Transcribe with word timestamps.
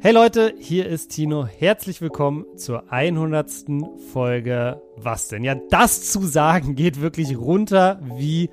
Hey 0.00 0.12
Leute, 0.12 0.54
hier 0.60 0.86
ist 0.86 1.08
Tino. 1.08 1.44
Herzlich 1.44 2.00
willkommen 2.00 2.46
zur 2.56 2.92
100. 2.92 3.50
Folge 4.12 4.80
Was 4.94 5.26
denn? 5.26 5.42
Ja, 5.42 5.56
das 5.70 6.08
zu 6.12 6.20
sagen 6.24 6.76
geht 6.76 7.00
wirklich 7.00 7.36
runter 7.36 8.00
wie 8.16 8.48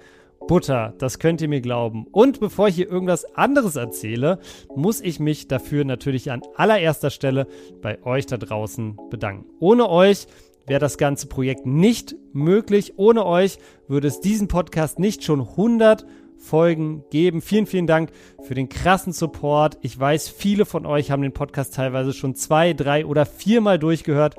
Butter. 0.47 0.96
Das 0.97 1.20
könnt 1.20 1.42
ihr 1.42 1.47
mir 1.47 1.62
glauben. 1.62 2.08
Und 2.12 2.39
bevor 2.39 2.70
ich 2.70 2.76
hier 2.76 2.89
irgendwas 2.89 3.26
anderes 3.36 3.76
erzähle, 3.76 4.39
muss 4.76 5.02
ich 5.02 5.20
mich 5.20 5.47
dafür 5.47 5.86
natürlich 5.86 6.31
an 6.31 6.42
allererster 6.55 7.12
Stelle 7.12 7.46
bei 7.80 8.04
euch 8.04 8.25
da 8.25 8.38
draußen 8.38 8.98
bedanken. 9.12 9.46
Ohne 9.59 9.88
euch 9.88 10.25
wäre 10.66 10.80
das 10.80 10.98
ganze 10.98 11.27
Projekt 11.27 11.68
nicht 11.68 12.16
möglich. 12.34 12.93
Ohne 12.98 13.23
euch 13.23 13.59
würde 13.88 14.07
es 14.07 14.20
diesen 14.20 14.48
Podcast 14.48 14.98
nicht 14.98 15.23
schon 15.23 15.41
100 15.41 16.07
Folgen 16.46 17.04
geben. 17.09 17.41
Vielen, 17.41 17.66
vielen 17.66 17.88
Dank 17.88 18.12
für 18.43 18.54
den 18.54 18.70
krassen 18.70 19.12
Support. 19.12 19.77
Ich 19.82 20.00
weiß, 20.00 20.30
viele 20.30 20.66
von 20.66 20.86
euch 20.86 21.12
haben 21.12 21.23
den 21.23 21.34
Podcast 21.34 21.73
teilweise 21.73 22.14
schon 22.14 22.36
zwei, 22.36 22.73
drei 22.73 23.05
oder 23.05 23.26
viermal 23.26 23.80
durchgehört. 23.80 24.35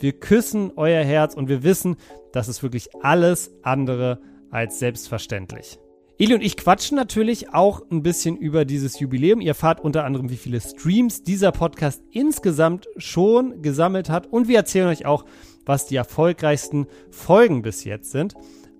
Wir 0.00 0.12
küssen 0.12 0.72
euer 0.76 1.04
Herz 1.04 1.34
und 1.34 1.48
wir 1.48 1.62
wissen, 1.62 1.96
das 2.32 2.48
ist 2.48 2.62
wirklich 2.62 2.88
alles 3.02 3.52
andere 3.62 4.20
als 4.50 4.78
selbstverständlich. 4.78 5.78
Eli 6.20 6.34
und 6.34 6.42
ich 6.42 6.58
quatschen 6.58 6.96
natürlich 6.96 7.54
auch 7.54 7.82
ein 7.90 8.02
bisschen 8.02 8.36
über 8.36 8.66
dieses 8.66 9.00
Jubiläum. 9.00 9.40
Ihr 9.40 9.48
erfahrt 9.48 9.80
unter 9.80 10.04
anderem, 10.04 10.28
wie 10.28 10.36
viele 10.36 10.60
Streams 10.60 11.22
dieser 11.22 11.50
Podcast 11.50 12.02
insgesamt 12.10 12.88
schon 12.98 13.62
gesammelt 13.62 14.10
hat. 14.10 14.26
Und 14.26 14.46
wir 14.46 14.56
erzählen 14.56 14.88
euch 14.88 15.06
auch, 15.06 15.24
was 15.64 15.86
die 15.86 15.96
erfolgreichsten 15.96 16.86
Folgen 17.10 17.62
bis 17.62 17.84
jetzt 17.84 18.10
sind. 18.10 18.34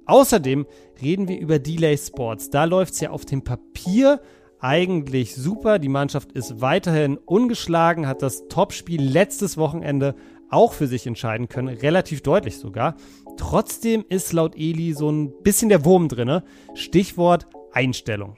Außerdem 0.04 0.66
reden 1.02 1.28
wir 1.28 1.38
über 1.38 1.58
Delay 1.58 1.96
Sports. 1.96 2.50
Da 2.50 2.64
läuft 2.64 2.94
es 2.94 3.00
ja 3.00 3.10
auf 3.10 3.24
dem 3.24 3.42
Papier 3.42 4.20
eigentlich 4.58 5.34
super. 5.34 5.78
Die 5.78 5.88
Mannschaft 5.88 6.32
ist 6.32 6.60
weiterhin 6.60 7.16
ungeschlagen, 7.16 8.06
hat 8.06 8.22
das 8.22 8.48
Topspiel 8.48 9.02
letztes 9.02 9.56
Wochenende 9.56 10.14
auch 10.50 10.72
für 10.72 10.86
sich 10.86 11.06
entscheiden 11.06 11.48
können, 11.48 11.68
relativ 11.68 12.22
deutlich 12.22 12.58
sogar. 12.58 12.96
Trotzdem 13.36 14.04
ist 14.08 14.32
laut 14.32 14.56
Eli 14.56 14.92
so 14.92 15.10
ein 15.10 15.32
bisschen 15.42 15.68
der 15.68 15.84
Wurm 15.84 16.08
drinne. 16.08 16.44
Stichwort 16.74 17.46
Einstellung. 17.72 18.34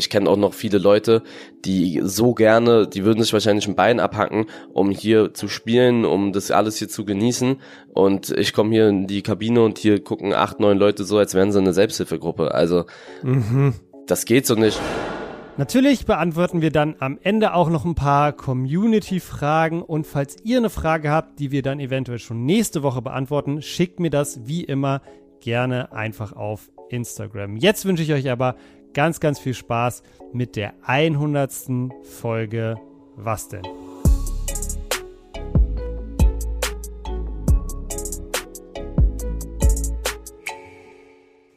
Ich 0.00 0.08
kenne 0.08 0.28
auch 0.28 0.36
noch 0.36 0.54
viele 0.54 0.78
Leute, 0.78 1.22
die 1.66 2.00
so 2.02 2.32
gerne, 2.32 2.88
die 2.88 3.04
würden 3.04 3.22
sich 3.22 3.34
wahrscheinlich 3.34 3.68
ein 3.68 3.76
Bein 3.76 4.00
abhacken, 4.00 4.46
um 4.72 4.90
hier 4.90 5.34
zu 5.34 5.46
spielen, 5.46 6.06
um 6.06 6.32
das 6.32 6.50
alles 6.50 6.78
hier 6.78 6.88
zu 6.88 7.04
genießen. 7.04 7.60
Und 7.92 8.30
ich 8.30 8.54
komme 8.54 8.70
hier 8.70 8.88
in 8.88 9.06
die 9.06 9.22
Kabine 9.22 9.62
und 9.62 9.78
hier 9.78 10.02
gucken 10.02 10.32
acht, 10.32 10.58
neun 10.58 10.78
Leute 10.78 11.04
so, 11.04 11.18
als 11.18 11.34
wären 11.34 11.52
sie 11.52 11.58
eine 11.58 11.74
Selbsthilfegruppe. 11.74 12.54
Also 12.54 12.86
mhm. 13.22 13.74
das 14.06 14.24
geht 14.24 14.46
so 14.46 14.54
nicht. 14.54 14.80
Natürlich 15.58 16.06
beantworten 16.06 16.62
wir 16.62 16.70
dann 16.70 16.96
am 17.00 17.18
Ende 17.22 17.52
auch 17.52 17.68
noch 17.68 17.84
ein 17.84 17.94
paar 17.94 18.32
Community-Fragen 18.32 19.82
und 19.82 20.06
falls 20.06 20.38
ihr 20.42 20.56
eine 20.56 20.70
Frage 20.70 21.10
habt, 21.10 21.38
die 21.38 21.50
wir 21.50 21.60
dann 21.60 21.80
eventuell 21.80 22.18
schon 22.18 22.46
nächste 22.46 22.82
Woche 22.82 23.02
beantworten, 23.02 23.60
schickt 23.60 24.00
mir 24.00 24.08
das 24.08 24.40
wie 24.46 24.64
immer 24.64 25.02
gerne 25.40 25.92
einfach 25.92 26.32
auf 26.32 26.70
Instagram. 26.88 27.56
Jetzt 27.56 27.84
wünsche 27.84 28.02
ich 28.02 28.12
euch 28.12 28.30
aber 28.30 28.56
ganz, 28.94 29.20
ganz 29.20 29.38
viel 29.38 29.54
Spaß 29.54 30.02
mit 30.32 30.56
der 30.56 30.74
100. 30.82 31.52
Folge 32.02 32.76
Was 33.16 33.48
denn? 33.48 33.62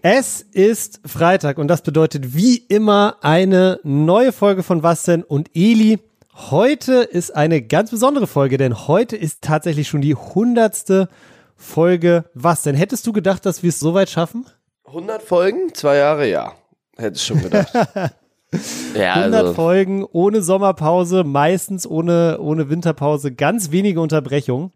Es 0.06 0.42
ist 0.42 1.00
Freitag 1.06 1.58
und 1.58 1.70
das 1.70 1.82
bedeutet 1.82 2.36
wie 2.36 2.58
immer 2.58 3.16
eine 3.22 3.80
neue 3.84 4.34
Folge 4.34 4.62
von 4.62 4.84
Was 4.84 5.04
denn 5.04 5.24
und 5.24 5.50
Eli. 5.54 6.00
Heute 6.36 6.96
ist 6.96 7.34
eine 7.34 7.62
ganz 7.62 7.92
besondere 7.92 8.28
Folge, 8.28 8.58
denn 8.58 8.88
heute 8.88 9.16
ist 9.16 9.42
tatsächlich 9.44 9.88
schon 9.88 10.02
die 10.02 10.16
hundertste 10.16 11.08
Folge 11.56 12.26
Was 12.34 12.64
denn? 12.64 12.76
Hättest 12.76 13.08
du 13.08 13.14
gedacht, 13.14 13.46
dass 13.46 13.64
wir 13.64 13.70
es 13.70 13.80
so 13.80 13.94
weit 13.94 14.10
schaffen? 14.10 14.46
100 14.88 15.24
Folgen? 15.24 15.74
Zwei 15.74 15.96
Jahre, 15.96 16.28
ja. 16.28 16.54
Hätte 16.98 17.16
ich 17.16 17.24
schon 17.24 17.42
gedacht. 17.42 17.74
ja, 18.96 19.14
100 19.14 19.42
also. 19.42 19.54
Folgen 19.54 20.06
ohne 20.12 20.42
Sommerpause, 20.42 21.24
meistens 21.24 21.88
ohne, 21.88 22.40
ohne 22.40 22.70
Winterpause, 22.70 23.34
ganz 23.34 23.72
wenige 23.72 24.02
Unterbrechungen. 24.02 24.72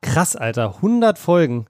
Krass, 0.00 0.36
Alter, 0.36 0.76
100 0.76 1.18
Folgen. 1.18 1.66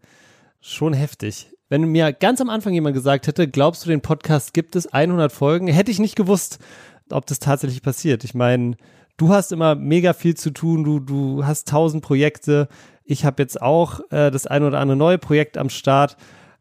Schon 0.61 0.93
heftig. 0.93 1.51
Wenn 1.71 1.85
mir 1.85 2.13
ganz 2.13 2.41
am 2.41 2.51
Anfang 2.51 2.73
jemand 2.73 2.95
gesagt 2.95 3.27
hätte, 3.27 3.49
glaubst 3.49 3.85
du, 3.85 3.91
den 3.91 4.01
Podcast 4.01 4.55
gibt 4.55 4.77
es 4.77 4.87
100 4.87 5.31
Folgen, 5.31 5.69
hätte 5.69 5.91
ich 5.91 5.99
nicht 5.99 6.17
gewusst, 6.17 6.59
ob 7.11 7.27
das 7.27 7.39
tatsächlich 7.39 7.83
passiert. 7.83 8.25
Ich 8.25 8.35
meine, 8.35 8.77
du 9.17 9.31
hast 9.31 9.53
immer 9.53 9.75
mega 9.75 10.13
viel 10.13 10.35
zu 10.35 10.51
tun, 10.51 10.85
du, 10.85 11.01
du 11.01 11.47
hast 11.47 11.69
tausend 11.69 12.03
Projekte. 12.03 12.69
Ich 13.05 13.25
habe 13.25 13.43
jetzt 13.43 13.61
auch 13.61 14.01
äh, 14.11 14.31
das 14.31 14.47
ein 14.47 14.63
oder 14.63 14.79
andere 14.81 14.97
neue 14.97 15.19
Projekt 15.19 15.57
am 15.59 15.71
Start. 15.71 16.17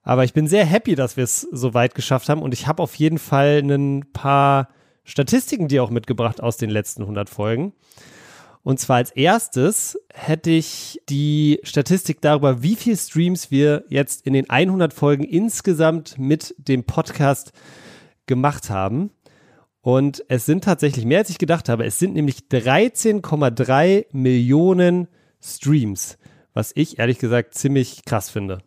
Aber 0.08 0.24
ich 0.24 0.32
bin 0.32 0.48
sehr 0.48 0.64
happy, 0.64 0.96
dass 0.96 1.18
wir 1.18 1.26
es 1.26 1.42
so 1.42 1.74
weit 1.74 1.94
geschafft 1.94 2.30
haben 2.30 2.42
und 2.42 2.54
ich 2.54 2.66
habe 2.66 2.82
auf 2.82 2.96
jeden 2.96 3.18
Fall 3.18 3.62
ein 3.62 4.06
paar 4.14 4.70
Statistiken 5.04 5.68
dir 5.68 5.84
auch 5.84 5.90
mitgebracht 5.90 6.42
aus 6.42 6.56
den 6.56 6.70
letzten 6.70 7.02
100 7.02 7.30
Folgen. 7.30 7.74
Und 8.64 8.80
zwar 8.80 8.96
als 8.96 9.12
erstes 9.12 10.00
hätte 10.14 10.50
ich 10.50 11.02
die 11.10 11.60
Statistik 11.64 12.22
darüber, 12.22 12.64
wie 12.64 12.78
viel 12.78 12.96
Streams 12.96 13.52
wir 13.52 13.84
jetzt 13.90 14.26
in 14.26 14.32
den 14.32 14.50
100 14.50 14.94
Folgen 14.94 15.26
insgesamt 15.26 16.18
mit 16.18 16.56
dem 16.58 16.86
Podcast 16.86 17.52
gemacht 18.28 18.70
haben. 18.70 19.12
Und 19.82 20.24
es 20.30 20.46
sind 20.46 20.64
tatsächlich 20.64 21.04
mehr, 21.04 21.20
als 21.20 21.32
ich 21.32 21.38
gedacht 21.38 21.68
habe. 21.68 21.84
Es 21.84 22.00
sind 22.00 22.14
nämlich 22.14 22.44
13,3 22.50 24.06
Millionen 24.14 25.10
Streams, 25.44 26.18
was 26.54 26.72
ich 26.76 26.98
ehrlich 26.98 27.20
gesagt 27.20 27.56
ziemlich 27.56 28.06
krass 28.06 28.30
finde. 28.30 28.60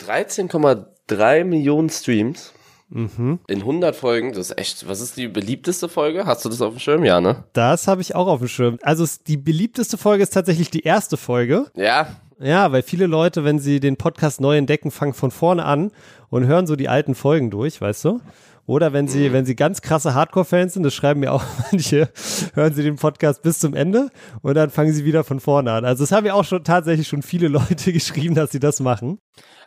13,3 0.00 1.44
Millionen 1.44 1.90
Streams? 1.90 2.52
Mhm. 2.90 3.40
In 3.48 3.60
100 3.60 3.96
Folgen, 3.96 4.32
das 4.32 4.50
ist 4.50 4.58
echt, 4.58 4.88
was 4.88 5.00
ist 5.00 5.16
die 5.16 5.28
beliebteste 5.28 5.88
Folge? 5.88 6.26
Hast 6.26 6.44
du 6.44 6.48
das 6.48 6.60
auf 6.60 6.74
dem 6.74 6.78
Schirm? 6.78 7.04
Ja, 7.04 7.20
ne? 7.20 7.44
Das 7.52 7.88
habe 7.88 8.02
ich 8.02 8.14
auch 8.14 8.28
auf 8.28 8.38
dem 8.38 8.48
Schirm. 8.48 8.78
Also 8.82 9.04
die 9.26 9.36
beliebteste 9.36 9.98
Folge 9.98 10.22
ist 10.22 10.34
tatsächlich 10.34 10.70
die 10.70 10.82
erste 10.82 11.16
Folge. 11.16 11.66
Ja. 11.74 12.08
Ja, 12.38 12.72
weil 12.72 12.82
viele 12.82 13.06
Leute, 13.06 13.44
wenn 13.44 13.58
sie 13.58 13.80
den 13.80 13.96
Podcast 13.96 14.40
neu 14.40 14.56
entdecken, 14.56 14.90
fangen 14.90 15.14
von 15.14 15.30
vorne 15.30 15.64
an 15.64 15.92
und 16.30 16.46
hören 16.46 16.66
so 16.66 16.76
die 16.76 16.88
alten 16.88 17.14
Folgen 17.14 17.50
durch, 17.50 17.80
weißt 17.80 18.04
du? 18.04 18.20
Oder 18.66 18.92
wenn 18.92 19.08
sie, 19.08 19.28
mhm. 19.28 19.32
wenn 19.34 19.44
sie 19.44 19.56
ganz 19.56 19.82
krasse 19.82 20.14
Hardcore-Fans 20.14 20.74
sind, 20.74 20.82
das 20.84 20.94
schreiben 20.94 21.20
mir 21.20 21.32
auch 21.32 21.44
manche, 21.72 22.08
hören 22.54 22.74
sie 22.74 22.82
den 22.82 22.96
Podcast 22.96 23.42
bis 23.42 23.58
zum 23.58 23.74
Ende 23.74 24.10
und 24.42 24.54
dann 24.54 24.70
fangen 24.70 24.92
sie 24.92 25.04
wieder 25.04 25.22
von 25.24 25.40
vorne 25.40 25.72
an. 25.72 25.84
Also 25.84 26.04
es 26.04 26.12
haben 26.12 26.24
ja 26.26 26.34
auch 26.34 26.44
schon 26.44 26.64
tatsächlich 26.64 27.08
schon 27.08 27.22
viele 27.22 27.48
Leute 27.48 27.92
geschrieben, 27.92 28.34
dass 28.34 28.52
sie 28.52 28.60
das 28.60 28.80
machen. 28.80 29.18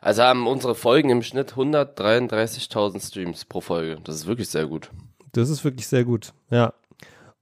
Also 0.02 0.24
haben 0.24 0.48
unsere 0.48 0.76
Folgen 0.76 1.10
im 1.10 1.22
Schnitt 1.22 1.54
133.000 1.54 3.06
Streams 3.06 3.46
pro 3.46 3.62
Folge. 3.62 3.98
Das 4.04 4.16
ist 4.16 4.28
wirklich 4.28 4.50
sehr 4.50 4.66
gut. 4.66 4.90
Das 5.34 5.50
ist 5.50 5.64
wirklich 5.64 5.88
sehr 5.88 6.04
gut, 6.04 6.34
ja. 6.50 6.74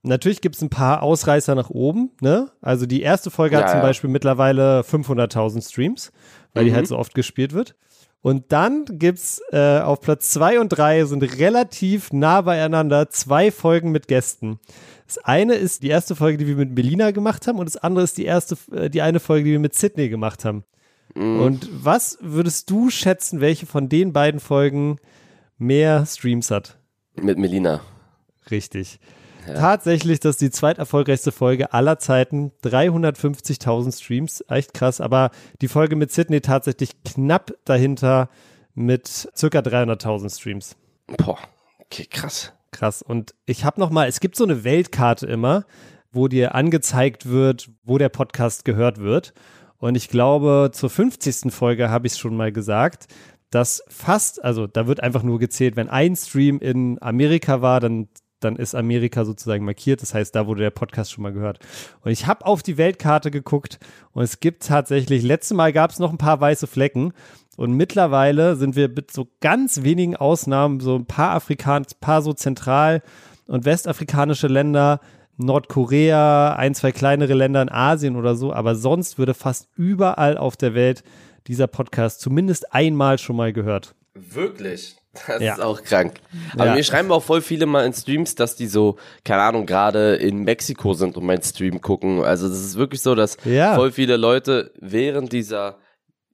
Natürlich 0.02 0.40
gibt 0.40 0.54
es 0.54 0.62
ein 0.62 0.70
paar 0.70 1.02
Ausreißer 1.02 1.56
nach 1.56 1.68
oben, 1.70 2.12
ne? 2.20 2.50
Also 2.60 2.86
die 2.86 3.02
erste 3.02 3.30
Folge 3.30 3.56
ja, 3.56 3.62
hat 3.62 3.70
zum 3.70 3.78
ja. 3.78 3.82
Beispiel 3.82 4.08
mittlerweile 4.08 4.82
500.000 4.82 5.68
Streams, 5.68 6.12
weil 6.54 6.62
mhm. 6.62 6.68
die 6.68 6.74
halt 6.74 6.86
so 6.86 6.96
oft 6.96 7.14
gespielt 7.14 7.54
wird. 7.54 7.74
Und 8.22 8.50
dann 8.50 8.84
gibt's 8.90 9.40
äh, 9.52 9.78
auf 9.78 10.00
Platz 10.00 10.30
zwei 10.30 10.58
und 10.58 10.70
drei 10.70 11.04
sind 11.04 11.22
relativ 11.38 12.12
nah 12.12 12.40
beieinander 12.40 13.08
zwei 13.08 13.52
Folgen 13.52 13.92
mit 13.92 14.08
Gästen. 14.08 14.58
Das 15.06 15.18
eine 15.18 15.54
ist 15.54 15.82
die 15.82 15.88
erste 15.88 16.16
Folge, 16.16 16.38
die 16.38 16.46
wir 16.48 16.56
mit 16.56 16.74
Melina 16.74 17.12
gemacht 17.12 17.46
haben, 17.46 17.58
und 17.58 17.66
das 17.66 17.76
andere 17.76 18.04
ist 18.04 18.18
die 18.18 18.24
erste, 18.24 18.56
äh, 18.72 18.90
die 18.90 19.02
eine 19.02 19.20
Folge, 19.20 19.44
die 19.44 19.52
wir 19.52 19.60
mit 19.60 19.74
Sydney 19.74 20.08
gemacht 20.08 20.44
haben. 20.44 20.64
Mhm. 21.14 21.40
Und 21.40 21.68
was 21.72 22.18
würdest 22.20 22.70
du 22.70 22.90
schätzen, 22.90 23.40
welche 23.40 23.66
von 23.66 23.88
den 23.88 24.12
beiden 24.12 24.40
Folgen 24.40 24.98
mehr 25.58 26.04
Streams 26.06 26.50
hat? 26.50 26.78
Mit 27.14 27.38
Melina. 27.38 27.80
Richtig. 28.50 28.98
Ja. 29.46 29.54
Tatsächlich, 29.54 30.20
das 30.20 30.36
ist 30.36 30.40
die 30.40 30.50
zweiterfolgreichste 30.50 31.32
Folge 31.32 31.72
aller 31.72 31.98
Zeiten. 31.98 32.52
350.000 32.64 33.96
Streams, 33.96 34.44
echt 34.48 34.74
krass. 34.74 35.00
Aber 35.00 35.30
die 35.60 35.68
Folge 35.68 35.96
mit 35.96 36.12
Sydney 36.12 36.40
tatsächlich 36.40 37.02
knapp 37.04 37.54
dahinter 37.64 38.28
mit 38.74 39.06
circa 39.36 39.60
300.000 39.60 40.36
Streams. 40.36 40.76
Boah, 41.16 41.38
okay, 41.78 42.06
krass. 42.10 42.52
Krass. 42.72 43.02
Und 43.02 43.34
ich 43.46 43.64
habe 43.64 43.80
noch 43.80 43.90
mal, 43.90 44.08
es 44.08 44.20
gibt 44.20 44.36
so 44.36 44.44
eine 44.44 44.64
Weltkarte 44.64 45.26
immer, 45.26 45.64
wo 46.12 46.28
dir 46.28 46.54
angezeigt 46.54 47.26
wird, 47.26 47.70
wo 47.84 47.98
der 47.98 48.08
Podcast 48.08 48.64
gehört 48.64 48.98
wird. 48.98 49.32
Und 49.78 49.94
ich 49.94 50.08
glaube, 50.08 50.70
zur 50.72 50.90
50. 50.90 51.52
Folge 51.52 51.90
habe 51.90 52.06
ich 52.06 52.14
es 52.14 52.18
schon 52.18 52.36
mal 52.36 52.52
gesagt, 52.52 53.06
dass 53.50 53.82
fast, 53.88 54.42
also 54.42 54.66
da 54.66 54.86
wird 54.86 55.02
einfach 55.02 55.22
nur 55.22 55.38
gezählt, 55.38 55.76
wenn 55.76 55.88
ein 55.88 56.16
Stream 56.16 56.58
in 56.58 57.00
Amerika 57.00 57.62
war, 57.62 57.80
dann, 57.80 58.08
dann 58.46 58.56
ist 58.56 58.74
Amerika 58.74 59.24
sozusagen 59.24 59.64
markiert. 59.64 60.02
Das 60.02 60.14
heißt, 60.14 60.34
da 60.34 60.46
wurde 60.46 60.62
der 60.62 60.70
Podcast 60.70 61.12
schon 61.12 61.22
mal 61.22 61.32
gehört. 61.32 61.58
Und 62.02 62.10
ich 62.10 62.26
habe 62.26 62.46
auf 62.46 62.62
die 62.62 62.78
Weltkarte 62.78 63.30
geguckt 63.30 63.78
und 64.12 64.22
es 64.22 64.40
gibt 64.40 64.66
tatsächlich, 64.66 65.22
letztes 65.22 65.56
Mal 65.56 65.72
gab 65.72 65.90
es 65.90 65.98
noch 65.98 66.10
ein 66.10 66.18
paar 66.18 66.40
weiße 66.40 66.66
Flecken. 66.66 67.12
Und 67.56 67.72
mittlerweile 67.72 68.56
sind 68.56 68.76
wir 68.76 68.88
mit 68.88 69.10
so 69.10 69.28
ganz 69.40 69.82
wenigen 69.82 70.14
Ausnahmen, 70.14 70.80
so 70.80 70.94
ein 70.94 71.06
paar 71.06 71.34
Afrikaner, 71.34 71.86
paar 72.00 72.22
so 72.22 72.32
zentral- 72.32 73.02
und 73.46 73.64
westafrikanische 73.64 74.46
Länder, 74.46 75.00
Nordkorea, 75.38 76.54
ein, 76.54 76.74
zwei 76.74 76.92
kleinere 76.92 77.34
Länder 77.34 77.62
in 77.62 77.70
Asien 77.70 78.16
oder 78.16 78.36
so, 78.36 78.52
aber 78.52 78.74
sonst 78.74 79.18
würde 79.18 79.34
fast 79.34 79.68
überall 79.76 80.38
auf 80.38 80.56
der 80.56 80.74
Welt 80.74 81.02
dieser 81.46 81.66
Podcast 81.66 82.20
zumindest 82.20 82.72
einmal 82.74 83.18
schon 83.18 83.36
mal 83.36 83.52
gehört. 83.52 83.94
Wirklich? 84.14 84.96
Das 85.26 85.42
Ja. 85.42 85.54
ist 85.54 85.60
auch 85.60 85.82
krank. 85.82 86.14
Aber 86.54 86.66
Ja. 86.66 86.74
mir 86.74 86.82
schreiben 86.84 87.10
auch 87.12 87.22
voll 87.22 87.40
viele 87.42 87.66
mal 87.66 87.84
in 87.86 87.92
Streams, 87.92 88.34
dass 88.34 88.56
die 88.56 88.66
so, 88.66 88.96
keine 89.24 89.42
Ahnung, 89.42 89.66
gerade 89.66 90.16
in 90.16 90.44
Mexiko 90.44 90.94
sind 90.94 91.16
und 91.16 91.24
meinen 91.24 91.42
Stream 91.42 91.80
gucken. 91.80 92.22
Also 92.24 92.48
das 92.48 92.58
ist 92.60 92.76
wirklich 92.76 93.00
so, 93.02 93.14
dass 93.14 93.36
Ja. 93.44 93.74
voll 93.74 93.92
viele 93.92 94.16
Leute 94.16 94.72
während 94.80 95.32
dieser 95.32 95.78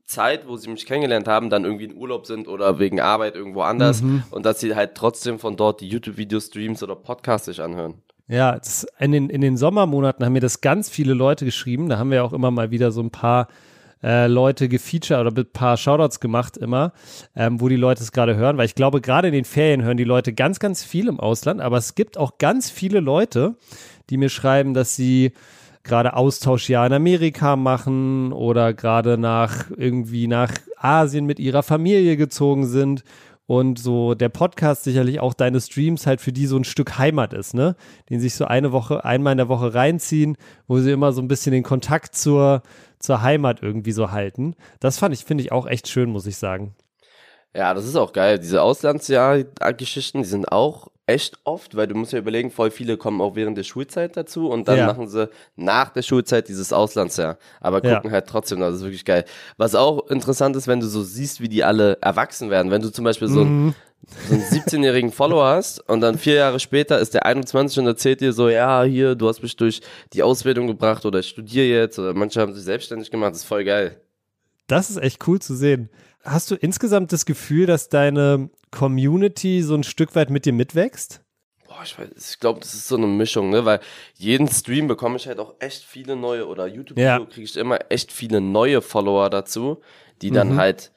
Zeit, 0.05 0.47
wo 0.47 0.57
sie 0.57 0.69
mich 0.69 0.85
kennengelernt 0.85 1.27
haben, 1.29 1.49
dann 1.49 1.65
irgendwie 1.65 1.85
in 1.85 1.95
Urlaub 1.97 2.27
sind 2.27 2.47
oder 2.49 2.79
wegen 2.79 3.01
Arbeit 3.01 3.35
irgendwo 3.35 3.63
anders 3.63 4.03
Mhm. 4.03 4.25
und 4.31 4.45
dass 4.45 4.61
sie 4.61 4.75
halt 4.75 4.95
trotzdem 4.95 5.39
von 5.39 5.57
dort 5.57 5.81
die 5.81 5.89
YouTube-Videos, 5.89 6.47
Streams 6.47 6.83
oder 6.83 6.97
Podcasts 6.97 7.47
sich 7.47 7.63
anhören. 7.63 7.95
Ja, 8.29 8.57
das, 8.59 8.87
in, 8.99 9.13
den, 9.13 9.31
in 9.31 9.41
den 9.41 9.57
Sommermonaten 9.57 10.25
haben 10.25 10.33
mir 10.33 10.41
das 10.41 10.61
ganz 10.61 10.89
viele 10.91 11.15
Leute 11.15 11.45
geschrieben. 11.45 11.89
Da 11.89 11.99
haben 11.99 12.11
wir 12.11 12.25
auch 12.25 12.33
immer 12.33 12.51
mal 12.51 12.71
wieder 12.71 12.93
so 12.93 13.01
ein 13.01 13.11
paar 13.11 13.49
äh, 14.03 14.27
Leute 14.27 14.69
gefeatured 14.69 15.27
oder 15.27 15.43
ein 15.43 15.53
paar 15.53 15.77
Shoutouts 15.77 16.21
gemacht 16.21 16.57
immer, 16.57 16.93
ähm, 17.37 17.61
wo 17.61 17.69
die 17.69 17.77
Leute 17.77 18.03
es 18.03 18.13
gerade 18.13 18.37
hören, 18.37 18.57
weil 18.57 18.67
ich 18.67 18.75
glaube, 18.75 19.01
gerade 19.01 19.29
in 19.29 19.35
den 19.35 19.45
Ferien 19.45 19.83
hören 19.83 19.97
die 19.97 20.05
Leute 20.05 20.33
ganz, 20.33 20.59
ganz 20.59 20.85
viel 20.85 21.09
im 21.09 21.21
Ausland, 21.21 21.61
aber 21.61 21.77
es 21.77 21.95
gibt 21.95 22.19
auch 22.19 22.39
ganz 22.39 22.71
viele 22.71 23.01
Leute, 23.01 23.57
die 24.11 24.17
mir 24.17 24.29
schreiben, 24.29 24.75
dass 24.75 24.97
sie 24.97 25.33
gerade 25.85 26.15
Austauschjahr 26.15 26.87
in 26.87 26.93
Amerika 26.93 27.57
machen 27.57 28.33
oder 28.33 28.73
gerade 28.73 29.19
nach 29.19 29.71
irgendwie 29.77 30.29
nach 30.29 30.53
Asien 30.77 31.27
mit 31.27 31.41
ihrer 31.41 31.63
Familie 31.63 32.17
gezogen 32.17 32.67
sind 32.67 33.05
und 33.47 33.79
so 33.79 34.15
der 34.15 34.29
Podcast 34.29 34.85
sicherlich 34.85 35.21
auch 35.21 35.35
deine 35.35 35.61
Streams 35.61 36.07
halt 36.07 36.21
für 36.21 36.33
die 36.33 36.47
so 36.47 36.57
ein 36.57 36.65
Stück 36.65 36.99
Heimat 36.99 37.35
ist, 37.35 37.55
ne? 37.55 37.77
Den 38.09 38.21
sich 38.21 38.35
so 38.35 38.45
eine 38.45 38.73
Woche, 38.73 39.05
einmal 39.05 39.33
in 39.33 39.39
der 39.39 39.49
Woche 39.49 39.75
reinziehen, 39.75 40.37
wo 40.67 40.79
sie 40.79 40.93
immer 40.93 41.13
so 41.13 41.21
ein 41.21 41.29
bisschen 41.29 41.53
den 41.53 41.63
Kontakt 41.63 42.15
zur, 42.15 42.63
zur 42.99 43.23
Heimat 43.23 43.63
irgendwie 43.63 43.93
so 43.93 44.11
halten. 44.11 44.55
Das 44.81 44.99
fand 44.99 45.15
ich, 45.15 45.25
finde 45.25 45.43
ich 45.43 45.53
auch 45.53 45.67
echt 45.67 45.89
schön, 45.89 46.11
muss 46.11 46.27
ich 46.27 46.37
sagen. 46.37 46.75
Ja, 47.55 47.75
das 47.75 47.85
ist 47.85 47.97
auch 47.97 48.13
geil. 48.13 48.39
Diese 48.39 48.63
Auslandsjahr-Geschichten, 48.63 50.23
die 50.23 50.29
sind 50.29 50.51
auch 50.51 50.89
echt 51.07 51.39
oft, 51.45 51.77
weil 51.77 51.87
du 51.89 51.95
musst 51.95 52.13
ja 52.13 52.19
überlegen, 52.21 52.51
voll 52.51 52.71
viele 52.71 52.97
kommen 52.97 53.21
auch 53.21 53.35
während 53.35 53.59
der 53.59 53.65
Schulzeit 53.65 54.17
dazu 54.17 54.49
und 54.49 54.69
dann 54.69 54.79
Ja. 54.79 54.87
machen 54.87 55.09
sie 55.09 55.29
nach 55.57 55.91
der 55.91 56.03
Schulzeit 56.03 56.49
dieses 56.49 56.73
Auslandsjahr. 56.73 57.39
Aber 57.61 57.83
Ja. 57.85 57.97
gucken 57.97 58.13
halt 58.13 58.27
trotzdem, 58.29 58.61
das 58.61 58.77
ist 58.77 58.83
wirklich 58.83 59.05
geil. 59.05 59.25
Was 59.57 59.75
auch 59.75 60.09
interessant 60.11 60.55
ist, 60.57 60.69
wenn 60.69 60.81
du 60.81 60.87
so 60.87 61.03
siehst, 61.03 61.41
wie 61.41 61.49
die 61.49 61.65
alle 61.65 61.99
erwachsen 62.01 62.51
werden. 62.51 62.71
Wenn 62.71 62.83
du 62.83 62.91
zum 62.91 63.05
Beispiel 63.05 63.27
so 63.29 63.41
einen, 63.41 63.75
so 64.29 64.35
einen 64.35 64.43
17-jährigen 64.45 65.11
Follower 65.13 65.45
hast 65.47 65.81
und 65.89 66.01
dann 66.03 66.19
vier 66.19 66.35
Jahre 66.35 66.61
später 66.61 66.99
ist 67.01 67.15
der 67.15 67.27
21 67.27 67.81
und 67.81 67.87
erzählt 67.87 68.21
dir 68.21 68.33
so, 68.33 68.49
ja, 68.49 68.83
hier, 68.85 69.15
du 69.17 69.29
hast 69.29 69.43
mich 69.43 69.57
durch 69.57 69.81
die 70.13 70.23
Ausbildung 70.23 70.69
gebracht 70.69 71.05
oder 71.05 71.19
ich 71.19 71.29
studiere 71.29 71.67
jetzt 71.81 71.99
oder 71.99 72.15
manche 72.15 72.41
haben 72.41 72.55
sich 72.55 72.63
selbstständig 72.65 73.11
gemacht, 73.11 73.33
das 73.33 73.39
ist 73.39 73.45
voll 73.49 73.65
geil. 73.65 74.01
Das 74.69 74.89
ist 74.89 74.99
echt 74.99 75.27
cool 75.27 75.41
zu 75.41 75.55
sehen. 75.57 75.89
Hast 76.25 76.51
du 76.51 76.55
insgesamt 76.55 77.13
das 77.13 77.27
Gefühl, 77.27 77.67
dass 77.67 77.89
deine 77.89 78.49
Community 78.73 79.63
so 79.63 79.75
ein 79.77 79.85
Stück 79.85 80.17
weit 80.17 80.31
mit 80.31 80.45
dir 80.47 80.53
mitwächst? 80.53 81.21
Boah, 81.69 81.83
ich, 81.85 81.97
ich 82.17 82.41
glaube, 82.41 82.59
das 82.61 82.75
ist 82.75 82.89
so 82.89 82.97
eine 82.97 83.07
Mischung, 83.07 83.51
ne? 83.51 83.65
Weil 83.65 83.81
jeden 84.15 84.49
Stream 84.49 84.89
bekomme 84.89 85.17
ich 85.17 85.27
halt 85.29 85.39
auch 85.39 85.55
echt 85.61 85.85
viele 85.85 86.17
neue 86.17 86.47
oder 86.49 86.67
YouTube-Video 86.67 87.05
Ja. 87.21 87.25
kriege 87.25 87.45
ich 87.45 87.57
immer 87.57 87.79
echt 87.91 88.11
viele 88.11 88.41
neue 88.41 88.83
Follower 88.83 89.31
dazu, 89.31 89.81
die 90.21 90.31
dann 90.33 90.51
Mhm. 90.55 90.57
halt 90.57 90.93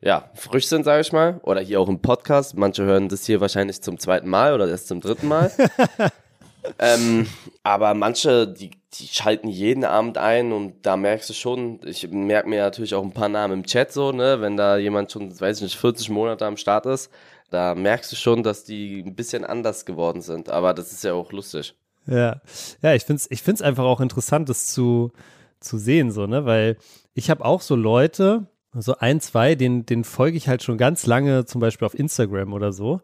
ja 0.00 0.30
frisch 0.34 0.66
sind, 0.68 0.84
sage 0.84 1.00
ich 1.00 1.12
mal. 1.12 1.40
Oder 1.42 1.60
hier 1.60 1.80
auch 1.80 1.88
im 1.88 2.00
Podcast. 2.00 2.56
Manche 2.56 2.84
hören 2.84 3.08
das 3.08 3.26
hier 3.26 3.40
wahrscheinlich 3.40 3.82
zum 3.82 3.98
zweiten 3.98 4.28
Mal 4.28 4.54
oder 4.54 4.68
erst 4.68 4.88
zum 4.88 5.00
dritten 5.00 5.26
Mal. 5.28 5.50
ähm, 6.78 7.26
aber 7.62 7.94
manche, 7.94 8.46
die, 8.48 8.70
die 8.94 9.08
schalten 9.08 9.48
jeden 9.48 9.84
Abend 9.84 10.16
ein 10.16 10.52
und 10.52 10.86
da 10.86 10.96
merkst 10.96 11.28
du 11.28 11.34
schon, 11.34 11.80
ich 11.84 12.08
merke 12.10 12.48
mir 12.48 12.62
natürlich 12.62 12.94
auch 12.94 13.02
ein 13.02 13.12
paar 13.12 13.28
Namen 13.28 13.60
im 13.60 13.66
Chat 13.66 13.92
so, 13.92 14.12
ne, 14.12 14.40
wenn 14.40 14.56
da 14.56 14.76
jemand 14.76 15.12
schon, 15.12 15.38
weiß 15.38 15.58
ich 15.58 15.62
nicht, 15.64 15.76
40 15.76 16.08
Monate 16.10 16.46
am 16.46 16.56
Start 16.56 16.86
ist, 16.86 17.10
da 17.50 17.74
merkst 17.74 18.12
du 18.12 18.16
schon, 18.16 18.42
dass 18.42 18.64
die 18.64 19.02
ein 19.04 19.14
bisschen 19.14 19.44
anders 19.44 19.84
geworden 19.84 20.20
sind. 20.20 20.50
Aber 20.50 20.74
das 20.74 20.92
ist 20.92 21.04
ja 21.04 21.14
auch 21.14 21.32
lustig. 21.32 21.74
Ja, 22.06 22.40
ja, 22.82 22.94
ich 22.94 23.04
find's, 23.04 23.26
ich 23.30 23.42
find's 23.42 23.62
einfach 23.62 23.84
auch 23.84 24.00
interessant, 24.00 24.48
das 24.48 24.68
zu, 24.68 25.12
zu 25.60 25.78
sehen, 25.78 26.10
so, 26.10 26.26
ne, 26.26 26.44
weil 26.44 26.76
ich 27.14 27.30
habe 27.30 27.44
auch 27.44 27.60
so 27.60 27.74
Leute, 27.74 28.46
so 28.72 28.96
ein, 28.98 29.20
zwei, 29.20 29.54
den, 29.54 29.86
den 29.86 30.04
folge 30.04 30.36
ich 30.36 30.48
halt 30.48 30.62
schon 30.62 30.78
ganz 30.78 31.06
lange, 31.06 31.46
zum 31.46 31.60
Beispiel 31.60 31.86
auf 31.86 31.98
Instagram 31.98 32.52
oder 32.52 32.72
so. 32.72 33.00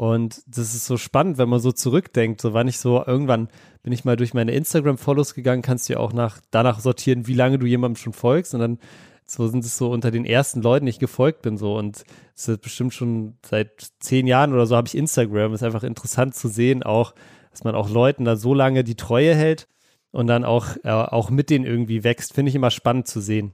Und 0.00 0.42
das 0.46 0.74
ist 0.74 0.86
so 0.86 0.96
spannend, 0.96 1.36
wenn 1.36 1.50
man 1.50 1.60
so 1.60 1.72
zurückdenkt, 1.72 2.40
so 2.40 2.54
wann 2.54 2.68
ich 2.68 2.78
so, 2.78 3.04
irgendwann 3.04 3.48
bin 3.82 3.92
ich 3.92 4.06
mal 4.06 4.16
durch 4.16 4.32
meine 4.32 4.52
Instagram-Follows 4.52 5.34
gegangen, 5.34 5.60
kannst 5.60 5.90
du 5.90 5.92
ja 5.92 5.98
auch 5.98 6.14
nach, 6.14 6.40
danach 6.50 6.80
sortieren, 6.80 7.26
wie 7.26 7.34
lange 7.34 7.58
du 7.58 7.66
jemandem 7.66 7.96
schon 7.96 8.14
folgst 8.14 8.54
und 8.54 8.60
dann 8.60 8.78
so 9.26 9.46
sind 9.46 9.62
es 9.62 9.76
so 9.76 9.90
unter 9.90 10.10
den 10.10 10.24
ersten 10.24 10.62
Leuten, 10.62 10.86
die 10.86 10.90
ich 10.90 11.00
gefolgt 11.00 11.42
bin, 11.42 11.58
so 11.58 11.76
und 11.76 12.04
es 12.34 12.48
ist 12.48 12.62
bestimmt 12.62 12.94
schon 12.94 13.36
seit 13.44 13.90
zehn 13.98 14.26
Jahren 14.26 14.54
oder 14.54 14.64
so 14.64 14.74
habe 14.74 14.88
ich 14.88 14.96
Instagram. 14.96 15.52
Ist 15.52 15.62
einfach 15.62 15.82
interessant 15.82 16.34
zu 16.34 16.48
sehen, 16.48 16.82
auch, 16.82 17.14
dass 17.50 17.64
man 17.64 17.74
auch 17.74 17.90
Leuten 17.90 18.24
da 18.24 18.36
so 18.36 18.54
lange 18.54 18.84
die 18.84 18.96
Treue 18.96 19.34
hält 19.34 19.68
und 20.12 20.28
dann 20.28 20.46
auch, 20.46 20.78
äh, 20.82 20.88
auch 20.92 21.28
mit 21.28 21.50
denen 21.50 21.66
irgendwie 21.66 22.04
wächst, 22.04 22.32
finde 22.32 22.48
ich 22.48 22.54
immer 22.54 22.70
spannend 22.70 23.06
zu 23.06 23.20
sehen. 23.20 23.52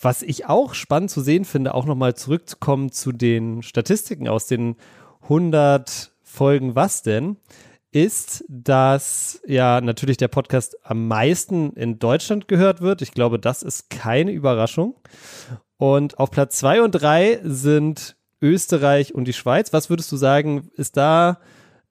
Was 0.00 0.22
ich 0.22 0.46
auch 0.46 0.74
spannend 0.74 1.10
zu 1.10 1.22
sehen 1.22 1.44
finde, 1.44 1.74
auch 1.74 1.86
nochmal 1.86 2.14
zurückzukommen 2.14 2.92
zu 2.92 3.10
den 3.10 3.64
Statistiken 3.64 4.28
aus 4.28 4.46
den 4.46 4.76
100 5.22 6.12
Folgen 6.22 6.74
Was 6.74 7.02
denn, 7.02 7.36
ist, 7.90 8.44
dass 8.48 9.40
ja 9.46 9.80
natürlich 9.80 10.16
der 10.16 10.28
Podcast 10.28 10.76
am 10.82 11.08
meisten 11.08 11.74
in 11.74 11.98
Deutschland 11.98 12.48
gehört 12.48 12.80
wird. 12.80 13.02
Ich 13.02 13.12
glaube, 13.12 13.38
das 13.38 13.62
ist 13.62 13.90
keine 13.90 14.32
Überraschung. 14.32 14.96
Und 15.76 16.18
auf 16.18 16.30
Platz 16.30 16.58
zwei 16.58 16.82
und 16.82 16.92
drei 16.92 17.40
sind 17.42 18.16
Österreich 18.40 19.14
und 19.14 19.26
die 19.26 19.32
Schweiz. 19.32 19.72
Was 19.72 19.90
würdest 19.90 20.10
du 20.10 20.16
sagen, 20.16 20.70
ist 20.74 20.96
da 20.96 21.38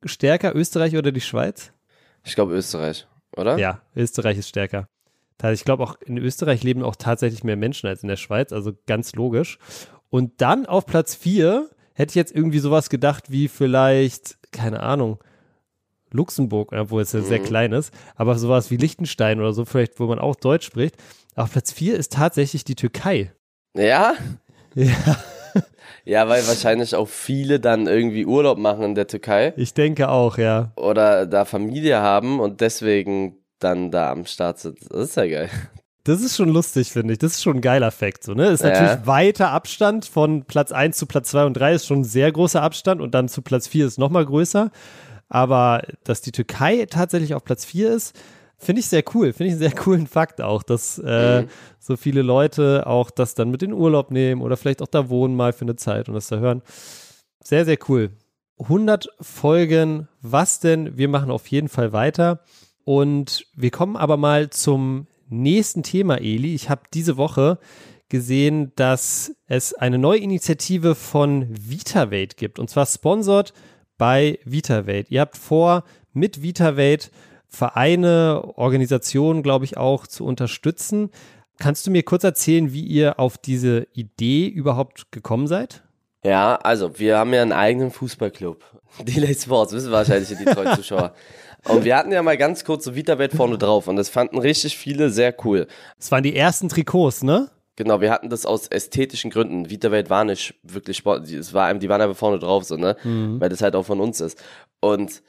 stärker 0.03 0.55
Österreich 0.55 0.97
oder 0.97 1.11
die 1.11 1.21
Schweiz? 1.21 1.71
Ich 2.23 2.35
glaube 2.35 2.53
Österreich, 2.55 3.07
oder? 3.37 3.57
Ja, 3.57 3.81
Österreich 3.95 4.37
ist 4.37 4.49
stärker. 4.49 4.87
Ich 5.51 5.63
glaube 5.63 5.83
auch 5.83 5.95
in 6.01 6.17
Österreich 6.17 6.63
leben 6.63 6.83
auch 6.83 6.95
tatsächlich 6.95 7.43
mehr 7.43 7.57
Menschen 7.57 7.87
als 7.87 8.03
in 8.03 8.09
der 8.09 8.15
Schweiz, 8.15 8.53
also 8.53 8.73
ganz 8.85 9.13
logisch. 9.15 9.57
Und 10.09 10.41
dann 10.41 10.65
auf 10.65 10.85
Platz 10.85 11.15
vier 11.15 11.69
hätte 11.93 12.11
ich 12.11 12.15
jetzt 12.15 12.35
irgendwie 12.35 12.59
sowas 12.59 12.89
gedacht 12.89 13.31
wie 13.31 13.47
vielleicht, 13.47 14.37
keine 14.51 14.81
Ahnung, 14.81 15.19
Luxemburg, 16.11 16.73
obwohl 16.73 17.01
es 17.03 17.13
ja 17.13 17.21
sehr 17.21 17.39
Mhm. 17.39 17.43
klein 17.45 17.71
ist, 17.71 17.93
aber 18.15 18.37
sowas 18.37 18.69
wie 18.71 18.77
Liechtenstein 18.77 19.39
oder 19.39 19.53
so, 19.53 19.65
vielleicht, 19.65 19.99
wo 19.99 20.07
man 20.07 20.19
auch 20.19 20.35
Deutsch 20.35 20.65
spricht. 20.65 20.95
Auf 21.35 21.51
Platz 21.53 21.71
vier 21.71 21.95
ist 21.95 22.13
tatsächlich 22.13 22.63
die 22.65 22.75
Türkei. 22.75 23.31
Ja? 23.75 24.13
Ja, 24.75 25.17
Ja, 26.03 26.27
weil 26.27 26.45
wahrscheinlich 26.47 26.95
auch 26.95 27.07
viele 27.07 27.59
dann 27.59 27.85
irgendwie 27.87 28.25
Urlaub 28.25 28.57
machen 28.57 28.83
in 28.83 28.95
der 28.95 29.07
Türkei 29.07 29.53
ich 29.55 29.73
denke 29.73 30.09
auch, 30.09 30.37
ja. 30.37 30.71
oder 30.75 31.25
da 31.27 31.45
Familie 31.45 32.01
haben 32.01 32.39
und 32.39 32.61
deswegen 32.61 33.37
dann 33.59 33.91
da 33.91 34.11
am 34.11 34.25
Start 34.25 34.59
sind. 34.59 34.79
Das 34.89 35.09
ist 35.09 35.15
ja 35.17 35.27
geil. 35.27 35.49
Das 36.03 36.21
ist 36.21 36.35
schon 36.35 36.49
lustig, 36.49 36.91
finde 36.91 37.13
ich. 37.13 37.19
Das 37.19 37.33
ist 37.33 37.43
schon 37.43 37.57
ein 37.57 37.61
geiler 37.61 37.91
Fakt. 37.91 38.23
So, 38.23 38.33
ne? 38.33 38.47
Ist 38.47 38.63
Ja. 38.63 38.69
natürlich 38.69 39.05
weiter 39.07 39.49
Abstand 39.51 40.05
von 40.05 40.45
Platz 40.45 40.71
1 40.71 40.97
zu 40.97 41.05
Platz 41.05 41.29
2 41.31 41.45
und 41.45 41.53
3 41.53 41.73
ist 41.75 41.85
schon 41.85 41.99
ein 41.99 42.03
sehr 42.03 42.31
großer 42.31 42.61
Abstand 42.61 43.01
und 43.01 43.13
dann 43.13 43.27
zu 43.29 43.41
Platz 43.41 43.67
4 43.67 43.85
ist 43.85 43.99
nochmal 43.99 44.25
größer. 44.25 44.71
Aber 45.29 45.83
dass 46.03 46.21
die 46.21 46.31
Türkei 46.31 46.85
tatsächlich 46.89 47.33
auf 47.35 47.43
Platz 47.43 47.63
4 47.65 47.91
ist, 47.91 48.19
finde 48.57 48.79
ich 48.81 48.87
sehr 48.87 49.03
cool. 49.13 49.31
Finde 49.33 49.45
ich 49.45 49.51
einen 49.53 49.59
sehr 49.59 49.71
coolen 49.83 50.07
Fakt 50.07 50.41
auch, 50.41 50.63
dass 50.63 50.97
äh, 51.05 51.41
Mhm. 51.43 51.47
so 51.79 51.95
viele 51.97 52.21
Leute 52.23 52.87
auch 52.87 53.11
das 53.11 53.35
dann 53.35 53.49
mit 53.51 53.61
in 53.63 53.71
Urlaub 53.73 54.09
nehmen 54.11 54.41
oder 54.41 54.57
vielleicht 54.57 54.81
auch 54.81 54.87
da 54.87 55.09
wohnen 55.09 55.35
mal 55.35 55.53
für 55.53 55.65
eine 55.65 55.75
Zeit 55.75 56.09
und 56.09 56.15
das 56.15 56.27
da 56.27 56.37
hören. 56.37 56.61
Sehr, 57.43 57.65
sehr 57.65 57.77
cool. 57.89 58.09
100 58.59 59.07
Folgen, 59.21 60.07
was 60.21 60.59
denn? 60.59 60.97
Wir 60.97 61.07
machen 61.09 61.31
auf 61.31 61.47
jeden 61.47 61.69
Fall 61.69 61.93
weiter. 61.93 62.41
Und 62.83 63.45
wir 63.55 63.71
kommen 63.71 63.95
aber 63.95 64.17
mal 64.17 64.49
zum 64.49 65.07
nächsten 65.31 65.83
Thema, 65.83 66.17
Eli. 66.17 66.53
Ich 66.53 66.69
habe 66.69 66.83
diese 66.93 67.17
Woche 67.17 67.57
gesehen, 68.09 68.71
dass 68.75 69.33
es 69.47 69.73
eine 69.73 69.97
neue 69.97 70.19
Initiative 70.19 70.95
von 70.95 71.47
VitaVate 71.49 72.35
gibt. 72.35 72.59
Und 72.59 72.69
zwar 72.69 72.85
sponsert 72.85 73.53
bei 73.97 74.39
VitaVate. 74.45 75.09
Ihr 75.09 75.21
habt 75.21 75.37
vor, 75.37 75.83
mit 76.13 76.43
VitaVate 76.43 77.09
Vereine, 77.47 78.43
Organisationen, 78.55 79.43
glaube 79.43 79.65
ich, 79.65 79.77
auch 79.77 80.07
zu 80.07 80.25
unterstützen. 80.25 81.09
Kannst 81.59 81.85
du 81.85 81.91
mir 81.91 82.03
kurz 82.03 82.23
erzählen, 82.23 82.71
wie 82.73 82.83
ihr 82.83 83.19
auf 83.19 83.37
diese 83.37 83.87
Idee 83.93 84.47
überhaupt 84.47 85.11
gekommen 85.11 85.47
seid? 85.47 85.83
Ja, 86.23 86.55
also 86.55 86.97
wir 86.99 87.17
haben 87.17 87.33
ja 87.33 87.41
einen 87.41 87.51
eigenen 87.51 87.91
Fußballclub. 87.91 88.63
Delay 89.03 89.33
Sports, 89.33 89.73
wissen 89.73 89.91
wahrscheinlich 89.91 90.29
die 90.29 90.45
treuen 90.45 90.75
Zuschauer. 90.75 91.13
Und 91.67 91.83
wir 91.85 91.95
hatten 91.95 92.11
ja 92.11 92.23
mal 92.23 92.37
ganz 92.37 92.65
kurz 92.65 92.85
so 92.85 92.95
VitaBet 92.95 93.33
vorne 93.33 93.57
drauf 93.57 93.87
und 93.87 93.95
das 93.95 94.09
fanden 94.09 94.39
richtig 94.39 94.77
viele 94.77 95.09
sehr 95.09 95.35
cool. 95.45 95.67
Es 95.99 96.11
waren 96.11 96.23
die 96.23 96.35
ersten 96.35 96.69
Trikots, 96.69 97.23
ne? 97.23 97.49
Genau, 97.75 98.01
wir 98.01 98.11
hatten 98.11 98.29
das 98.29 98.45
aus 98.45 98.67
ästhetischen 98.67 99.31
Gründen. 99.31 99.69
VitaWelt 99.69 100.09
war 100.09 100.25
nicht 100.25 100.55
wirklich 100.63 100.97
Sport, 100.97 101.27
die- 101.29 101.35
es 101.35 101.53
war, 101.53 101.73
die 101.73 101.87
waren 101.89 102.01
einfach 102.01 102.17
vorne 102.17 102.39
drauf, 102.39 102.63
so, 102.63 102.77
ne? 102.77 102.97
Weil 103.03 103.49
das 103.49 103.61
halt 103.61 103.75
auch 103.75 103.85
von 103.85 103.99
uns 103.99 104.19
ist. 104.21 104.43
Und 104.79 105.21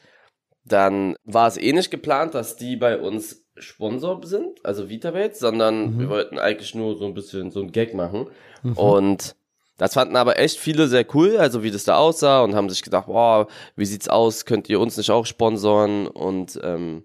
dann 0.64 1.16
war 1.24 1.48
es 1.48 1.56
eh 1.56 1.72
nicht 1.72 1.90
geplant, 1.90 2.34
dass 2.34 2.56
die 2.56 2.76
bei 2.76 2.98
uns 2.98 3.44
Sponsor 3.58 4.20
sind, 4.24 4.64
also 4.64 4.88
VitaVates, 4.88 5.38
sondern 5.38 5.94
mhm. 5.94 5.98
wir 6.00 6.08
wollten 6.08 6.38
eigentlich 6.38 6.74
nur 6.74 6.96
so 6.96 7.04
ein 7.06 7.14
bisschen 7.14 7.50
so 7.50 7.60
ein 7.60 7.72
Gag 7.72 7.94
machen. 7.94 8.28
Mhm. 8.62 8.72
Und 8.72 9.36
das 9.78 9.94
fanden 9.94 10.16
aber 10.16 10.38
echt 10.38 10.58
viele 10.58 10.86
sehr 10.86 11.04
cool, 11.14 11.38
also 11.38 11.62
wie 11.62 11.70
das 11.70 11.84
da 11.84 11.96
aussah 11.96 12.42
und 12.42 12.54
haben 12.54 12.68
sich 12.68 12.82
gedacht, 12.82 13.06
boah, 13.06 13.48
wie 13.74 13.86
sieht's 13.86 14.08
aus, 14.08 14.44
könnt 14.44 14.68
ihr 14.68 14.78
uns 14.80 14.96
nicht 14.96 15.10
auch 15.10 15.26
sponsoren? 15.26 16.06
Und 16.06 16.60
ähm, 16.62 17.04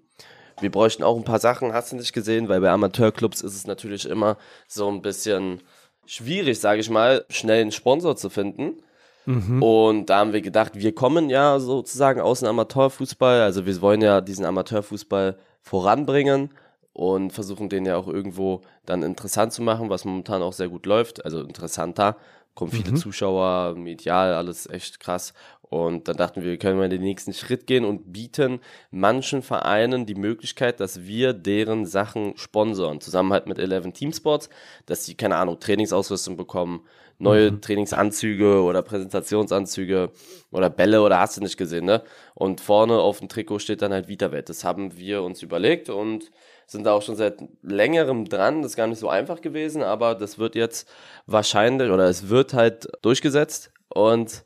wir 0.59 0.71
bräuchten 0.71 1.03
auch 1.03 1.15
ein 1.15 1.23
paar 1.23 1.39
Sachen, 1.39 1.73
hast 1.73 1.91
du 1.91 1.95
nicht 1.95 2.13
gesehen, 2.13 2.49
weil 2.49 2.61
bei 2.61 2.69
Amateurclubs 2.69 3.41
ist 3.41 3.55
es 3.55 3.67
natürlich 3.67 4.07
immer 4.07 4.37
so 4.67 4.89
ein 4.89 5.01
bisschen 5.01 5.61
schwierig, 6.05 6.59
sage 6.59 6.81
ich 6.81 6.89
mal, 6.89 7.25
schnell 7.29 7.61
einen 7.61 7.71
Sponsor 7.71 8.15
zu 8.15 8.29
finden. 8.29 8.77
Mhm. 9.25 9.61
Und 9.61 10.05
da 10.09 10.19
haben 10.19 10.33
wir 10.33 10.41
gedacht, 10.41 10.73
wir 10.75 10.95
kommen 10.95 11.29
ja 11.29 11.59
sozusagen 11.59 12.21
aus 12.21 12.39
dem 12.39 12.49
Amateurfußball, 12.49 13.41
also 13.41 13.65
wir 13.65 13.81
wollen 13.81 14.01
ja 14.01 14.21
diesen 14.21 14.45
Amateurfußball 14.45 15.37
voranbringen 15.61 16.51
und 16.93 17.31
versuchen 17.31 17.69
den 17.69 17.85
ja 17.85 17.97
auch 17.97 18.07
irgendwo 18.07 18.61
dann 18.85 19.03
interessant 19.03 19.53
zu 19.53 19.61
machen, 19.61 19.89
was 19.89 20.05
momentan 20.05 20.41
auch 20.41 20.53
sehr 20.53 20.69
gut 20.69 20.85
läuft, 20.85 21.25
also 21.25 21.41
interessanter 21.41 22.15
kommen 22.57 22.71
viele 22.71 22.91
mhm. 22.91 22.97
Zuschauer, 22.97 23.75
medial, 23.75 24.33
alles 24.33 24.67
echt 24.67 24.99
krass. 24.99 25.35
Und 25.61 26.07
dann 26.07 26.17
dachten 26.17 26.43
wir, 26.43 26.57
können 26.57 26.79
wir 26.79 26.89
den 26.89 27.01
nächsten 27.01 27.33
Schritt 27.33 27.67
gehen 27.67 27.85
und 27.85 28.11
bieten 28.11 28.61
manchen 28.89 29.43
Vereinen 29.43 30.07
die 30.07 30.15
Möglichkeit, 30.15 30.79
dass 30.79 31.03
wir 31.03 31.33
deren 31.33 31.85
Sachen 31.85 32.35
sponsern, 32.35 32.99
zusammen 32.99 33.31
halt 33.31 33.45
mit 33.45 33.59
11 33.59 33.93
Team 33.93 34.11
Sports, 34.11 34.49
dass 34.87 35.05
sie, 35.05 35.13
keine 35.13 35.35
Ahnung, 35.35 35.59
Trainingsausrüstung 35.59 36.35
bekommen, 36.35 36.81
neue 37.19 37.51
mhm. 37.51 37.61
Trainingsanzüge 37.61 38.63
oder 38.63 38.81
Präsentationsanzüge 38.81 40.11
oder 40.51 40.71
Bälle 40.71 41.03
oder 41.03 41.19
hast 41.19 41.37
du 41.37 41.41
nicht 41.41 41.57
gesehen, 41.57 41.85
ne? 41.85 42.01
Und 42.33 42.59
vorne 42.59 42.97
auf 42.99 43.19
dem 43.19 43.29
Trikot 43.29 43.59
steht 43.59 43.83
dann 43.83 43.93
halt 43.93 44.07
Vitawett. 44.07 44.49
Das 44.49 44.63
haben 44.63 44.97
wir 44.97 45.21
uns 45.21 45.43
überlegt 45.43 45.89
und 45.89 46.31
sind 46.67 46.83
da 46.83 46.93
auch 46.93 47.01
schon 47.01 47.15
seit 47.15 47.41
längerem 47.61 48.25
dran. 48.25 48.61
Das 48.61 48.73
ist 48.73 48.77
gar 48.77 48.87
nicht 48.87 48.99
so 48.99 49.09
einfach 49.09 49.41
gewesen, 49.41 49.81
aber 49.81 50.15
das 50.15 50.37
wird 50.37 50.55
jetzt 50.55 50.87
wahrscheinlich 51.25 51.89
oder 51.89 52.07
es 52.07 52.29
wird 52.29 52.53
halt 52.53 52.87
durchgesetzt 53.01 53.71
und 53.89 54.45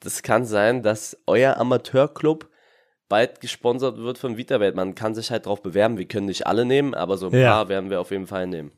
das 0.00 0.22
kann 0.22 0.44
sein, 0.44 0.82
dass 0.82 1.16
euer 1.26 1.56
Amateurclub 1.56 2.48
bald 3.08 3.40
gesponsert 3.40 3.98
wird 3.98 4.18
von 4.18 4.36
VitaWelt. 4.36 4.76
Man 4.76 4.94
kann 4.94 5.14
sich 5.14 5.30
halt 5.30 5.46
drauf 5.46 5.62
bewerben. 5.62 5.98
Wir 5.98 6.06
können 6.06 6.26
nicht 6.26 6.46
alle 6.46 6.64
nehmen, 6.64 6.94
aber 6.94 7.16
so 7.16 7.28
ein 7.28 7.38
ja. 7.38 7.50
paar 7.50 7.68
werden 7.68 7.90
wir 7.90 8.00
auf 8.00 8.10
jeden 8.10 8.26
Fall 8.26 8.46
nehmen. 8.46 8.72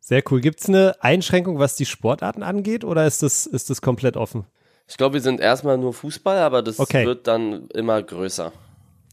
Sehr 0.00 0.22
cool. 0.30 0.40
Gibt 0.40 0.60
es 0.60 0.68
eine 0.68 0.96
Einschränkung, 1.00 1.58
was 1.58 1.76
die 1.76 1.86
Sportarten 1.86 2.42
angeht, 2.42 2.84
oder 2.84 3.06
ist 3.06 3.22
das, 3.22 3.46
ist 3.46 3.68
das 3.68 3.82
komplett 3.82 4.16
offen? 4.16 4.46
Ich 4.86 4.96
glaube, 4.96 5.14
wir 5.14 5.20
sind 5.20 5.38
erstmal 5.38 5.76
nur 5.76 5.92
Fußball, 5.92 6.38
aber 6.38 6.62
das 6.62 6.78
okay. 6.78 7.04
wird 7.04 7.26
dann 7.26 7.68
immer 7.74 8.02
größer. 8.02 8.52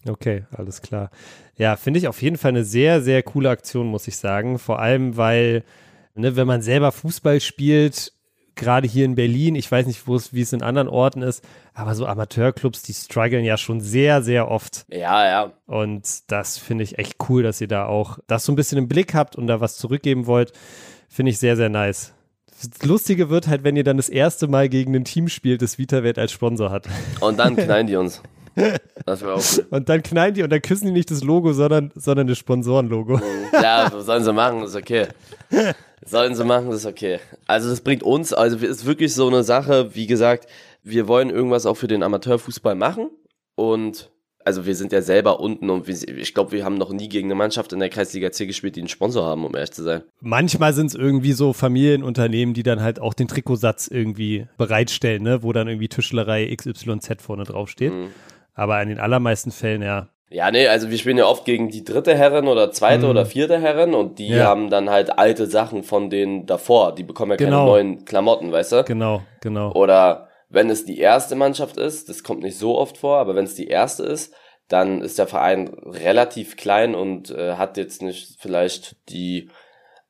Okay, 0.07 0.43
alles 0.51 0.81
klar. 0.81 1.09
Ja, 1.57 1.75
finde 1.75 1.99
ich 1.99 2.07
auf 2.07 2.21
jeden 2.21 2.37
Fall 2.37 2.49
eine 2.49 2.63
sehr, 2.63 3.01
sehr 3.01 3.23
coole 3.23 3.49
Aktion, 3.49 3.87
muss 3.87 4.07
ich 4.07 4.17
sagen. 4.17 4.59
Vor 4.59 4.79
allem, 4.79 5.17
weil, 5.17 5.63
ne, 6.13 6.35
wenn 6.35 6.47
man 6.47 6.61
selber 6.61 6.91
Fußball 6.91 7.39
spielt, 7.39 8.13
gerade 8.55 8.87
hier 8.87 9.05
in 9.05 9.15
Berlin, 9.15 9.55
ich 9.55 9.71
weiß 9.71 9.85
nicht, 9.85 10.07
wie 10.07 10.41
es 10.41 10.53
in 10.53 10.61
anderen 10.61 10.87
Orten 10.87 11.21
ist, 11.21 11.43
aber 11.73 11.95
so 11.95 12.05
Amateurclubs, 12.05 12.83
die 12.83 12.93
strugglen 12.93 13.43
ja 13.43 13.57
schon 13.57 13.81
sehr, 13.81 14.21
sehr 14.21 14.49
oft. 14.49 14.85
Ja, 14.89 15.25
ja. 15.25 15.51
Und 15.65 16.31
das 16.31 16.57
finde 16.57 16.83
ich 16.83 16.97
echt 16.97 17.15
cool, 17.29 17.43
dass 17.43 17.61
ihr 17.61 17.67
da 17.67 17.85
auch 17.85 18.19
das 18.27 18.45
so 18.45 18.51
ein 18.51 18.55
bisschen 18.55 18.77
im 18.77 18.87
Blick 18.87 19.13
habt 19.13 19.35
und 19.35 19.47
da 19.47 19.59
was 19.59 19.77
zurückgeben 19.77 20.25
wollt. 20.25 20.53
Finde 21.09 21.31
ich 21.31 21.39
sehr, 21.39 21.55
sehr 21.55 21.69
nice. 21.69 22.13
Das 22.61 22.87
Lustige 22.87 23.29
wird 23.29 23.47
halt, 23.47 23.63
wenn 23.63 23.75
ihr 23.75 23.83
dann 23.83 23.97
das 23.97 24.09
erste 24.09 24.47
Mal 24.47 24.69
gegen 24.69 24.95
ein 24.95 25.03
Team 25.03 25.27
spielt, 25.27 25.61
das 25.61 25.77
VitaWelt 25.77 26.17
als 26.17 26.31
Sponsor 26.31 26.71
hat. 26.71 26.87
Und 27.19 27.37
dann 27.37 27.55
knallen 27.57 27.87
die 27.87 27.97
uns. 27.97 28.21
Das 29.05 29.21
wäre 29.21 29.33
auch 29.33 29.43
cool. 29.57 29.65
Und 29.69 29.89
dann 29.89 30.01
knallen 30.01 30.33
die 30.33 30.43
und 30.43 30.49
dann 30.49 30.61
küssen 30.61 30.87
die 30.87 30.91
nicht 30.91 31.11
das 31.11 31.23
Logo, 31.23 31.53
sondern, 31.53 31.91
sondern 31.95 32.27
das 32.27 32.37
Sponsorenlogo. 32.37 33.19
Ja, 33.53 33.91
sollen 33.99 34.23
sie 34.23 34.33
machen, 34.33 34.63
ist 34.63 34.75
okay. 34.75 35.07
Sollen 36.05 36.35
sie 36.35 36.43
machen, 36.43 36.71
ist 36.71 36.85
okay. 36.85 37.19
Also 37.47 37.69
das 37.69 37.81
bringt 37.81 38.03
uns, 38.03 38.33
also 38.33 38.57
ist 38.57 38.85
wirklich 38.85 39.13
so 39.13 39.27
eine 39.27 39.43
Sache, 39.43 39.95
wie 39.95 40.07
gesagt, 40.07 40.47
wir 40.83 41.07
wollen 41.07 41.29
irgendwas 41.29 41.65
auch 41.65 41.75
für 41.75 41.87
den 41.87 42.03
Amateurfußball 42.03 42.75
machen 42.75 43.09
und 43.55 44.11
also 44.45 44.67
wir 44.67 44.75
sind 44.75 44.91
ja 44.91 45.01
selber 45.01 45.39
unten 45.39 45.71
und 45.71 45.87
wir, 45.87 46.17
ich 46.17 46.35
glaube, 46.35 46.51
wir 46.51 46.63
haben 46.63 46.75
noch 46.75 46.91
nie 46.91 47.09
gegen 47.09 47.27
eine 47.27 47.35
Mannschaft 47.35 47.73
in 47.73 47.79
der 47.79 47.89
Kreisliga 47.89 48.31
C 48.31 48.45
gespielt, 48.45 48.75
die 48.75 48.81
einen 48.81 48.87
Sponsor 48.87 49.25
haben, 49.25 49.43
um 49.43 49.55
ehrlich 49.55 49.71
zu 49.71 49.81
sein. 49.81 50.03
Manchmal 50.21 50.73
sind 50.73 50.87
es 50.87 50.93
irgendwie 50.93 51.31
so 51.31 51.51
Familienunternehmen, 51.51 52.53
die 52.53 52.61
dann 52.61 52.81
halt 52.81 52.99
auch 52.99 53.15
den 53.15 53.27
Trikotsatz 53.27 53.87
irgendwie 53.87 54.45
bereitstellen, 54.59 55.23
ne? 55.23 55.41
wo 55.41 55.51
dann 55.51 55.67
irgendwie 55.67 55.87
Tischlerei 55.87 56.55
XYZ 56.55 57.23
vorne 57.23 57.43
draufsteht. 57.43 57.91
Mhm. 57.91 58.07
Aber 58.55 58.81
in 58.81 58.89
den 58.89 58.99
allermeisten 58.99 59.51
Fällen 59.51 59.81
ja. 59.81 60.07
Ja, 60.29 60.49
nee, 60.49 60.67
also 60.67 60.89
wir 60.89 60.97
spielen 60.97 61.17
ja 61.17 61.27
oft 61.27 61.45
gegen 61.45 61.69
die 61.69 61.83
dritte 61.83 62.15
Herren 62.15 62.47
oder 62.47 62.71
zweite 62.71 63.05
mhm. 63.05 63.11
oder 63.11 63.25
vierte 63.25 63.61
Herren 63.61 63.93
und 63.93 64.17
die 64.17 64.29
ja. 64.29 64.45
haben 64.45 64.69
dann 64.69 64.89
halt 64.89 65.19
alte 65.19 65.45
Sachen 65.45 65.83
von 65.83 66.09
denen 66.09 66.47
davor. 66.47 66.95
Die 66.95 67.03
bekommen 67.03 67.31
ja 67.31 67.37
genau. 67.37 67.57
keine 67.57 67.69
neuen 67.69 68.05
Klamotten, 68.05 68.51
weißt 68.51 68.71
du? 68.71 68.83
Genau, 68.85 69.21
genau. 69.41 69.71
Oder 69.73 70.29
wenn 70.49 70.69
es 70.69 70.85
die 70.85 70.97
erste 70.97 71.35
Mannschaft 71.35 71.77
ist, 71.77 72.09
das 72.09 72.23
kommt 72.23 72.41
nicht 72.41 72.57
so 72.57 72.77
oft 72.77 72.97
vor, 72.97 73.19
aber 73.19 73.35
wenn 73.35 73.45
es 73.45 73.55
die 73.55 73.67
erste 73.67 74.03
ist, 74.03 74.33
dann 74.67 75.01
ist 75.01 75.19
der 75.19 75.27
Verein 75.27 75.67
relativ 75.85 76.57
klein 76.57 76.95
und 76.95 77.29
äh, 77.29 77.53
hat 77.53 77.77
jetzt 77.77 78.01
nicht 78.01 78.41
vielleicht 78.41 78.95
die 79.09 79.49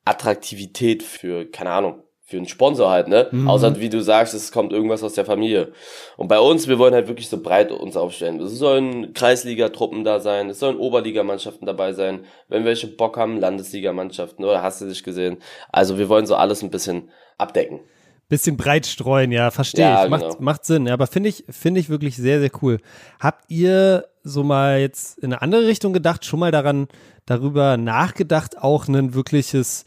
Attraktivität 0.05 1.03
für, 1.03 1.45
keine 1.45 1.71
Ahnung, 1.71 2.03
für 2.27 2.37
einen 2.37 2.47
Sponsor 2.47 2.89
halt, 2.89 3.07
ne? 3.07 3.27
Mhm. 3.31 3.47
Außer 3.47 3.79
wie 3.79 3.89
du 3.89 4.01
sagst, 4.01 4.33
es 4.33 4.51
kommt 4.51 4.73
irgendwas 4.73 5.03
aus 5.03 5.13
der 5.13 5.25
Familie. 5.25 5.71
Und 6.17 6.27
bei 6.27 6.39
uns, 6.39 6.67
wir 6.67 6.79
wollen 6.79 6.95
halt 6.95 7.07
wirklich 7.07 7.29
so 7.29 7.39
breit 7.39 7.71
uns 7.71 7.95
aufstellen. 7.95 8.39
Es 8.39 8.57
sollen 8.57 9.13
Kreisliga-Truppen 9.13 10.03
da 10.03 10.19
sein, 10.19 10.49
es 10.49 10.59
sollen 10.59 10.77
Oberligamannschaften 10.77 11.67
dabei 11.67 11.93
sein, 11.93 12.25
wenn 12.47 12.65
welche 12.65 12.87
Bock 12.87 13.17
haben, 13.17 13.39
Landesligamannschaften, 13.39 14.43
oder 14.43 14.63
hast 14.63 14.81
du 14.81 14.87
dich 14.87 15.03
gesehen? 15.03 15.37
Also 15.71 15.99
wir 15.99 16.09
wollen 16.09 16.25
so 16.25 16.35
alles 16.35 16.63
ein 16.63 16.71
bisschen 16.71 17.09
abdecken. 17.37 17.81
Bisschen 18.27 18.57
breit 18.57 18.87
streuen, 18.87 19.31
ja, 19.31 19.51
verstehe 19.51 19.85
ja, 19.85 20.05
ich. 20.05 20.09
Macht, 20.09 20.23
genau. 20.23 20.35
macht 20.39 20.65
Sinn, 20.65 20.87
ja, 20.87 20.93
aber 20.93 21.05
finde 21.05 21.29
ich, 21.29 21.43
finde 21.47 21.79
ich 21.79 21.89
wirklich 21.89 22.15
sehr, 22.15 22.39
sehr 22.39 22.49
cool. 22.63 22.79
Habt 23.19 23.51
ihr 23.51 24.07
so 24.23 24.43
mal 24.43 24.79
jetzt 24.79 25.19
in 25.19 25.25
eine 25.25 25.43
andere 25.43 25.67
Richtung 25.67 25.93
gedacht, 25.93 26.25
schon 26.25 26.39
mal 26.39 26.51
daran, 26.51 26.87
darüber 27.27 27.77
nachgedacht, 27.77 28.57
auch 28.57 28.87
ein 28.87 29.13
wirkliches 29.13 29.85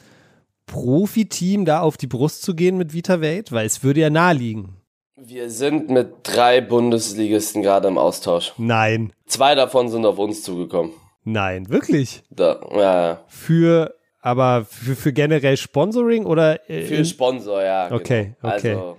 Profiteam 0.69 1.65
da 1.65 1.81
auf 1.81 1.97
die 1.97 2.07
Brust 2.07 2.43
zu 2.43 2.55
gehen 2.55 2.77
mit 2.77 2.93
Vita 2.93 3.21
Wade? 3.21 3.51
Weil 3.51 3.67
es 3.67 3.83
würde 3.83 4.01
ja 4.01 4.11
naheliegen. 4.11 4.77
Wir 5.17 5.51
sind 5.51 5.91
mit 5.91 6.09
drei 6.23 6.61
Bundesligisten 6.61 7.63
gerade 7.63 7.89
im 7.89 7.99
Austausch. 7.99 8.53
Nein. 8.57 9.13
Zwei 9.27 9.57
davon 9.57 9.89
sind 9.89 10.07
auf 10.07 10.19
uns 10.19 10.43
zugekommen. 10.43 10.93
Nein, 11.25 11.69
wirklich? 11.69 12.23
Da, 12.31 12.61
ja. 12.73 13.25
Für, 13.27 13.97
aber 14.21 14.65
für, 14.65 14.95
für 14.95 15.13
generell 15.13 15.57
Sponsoring 15.57 16.25
oder? 16.25 16.71
Äh, 16.71 16.83
für 16.83 17.05
Sponsor, 17.05 17.63
ja. 17.63 17.91
Okay, 17.91 18.37
genau. 18.41 18.55
okay. 18.55 18.71
Also, 18.75 18.97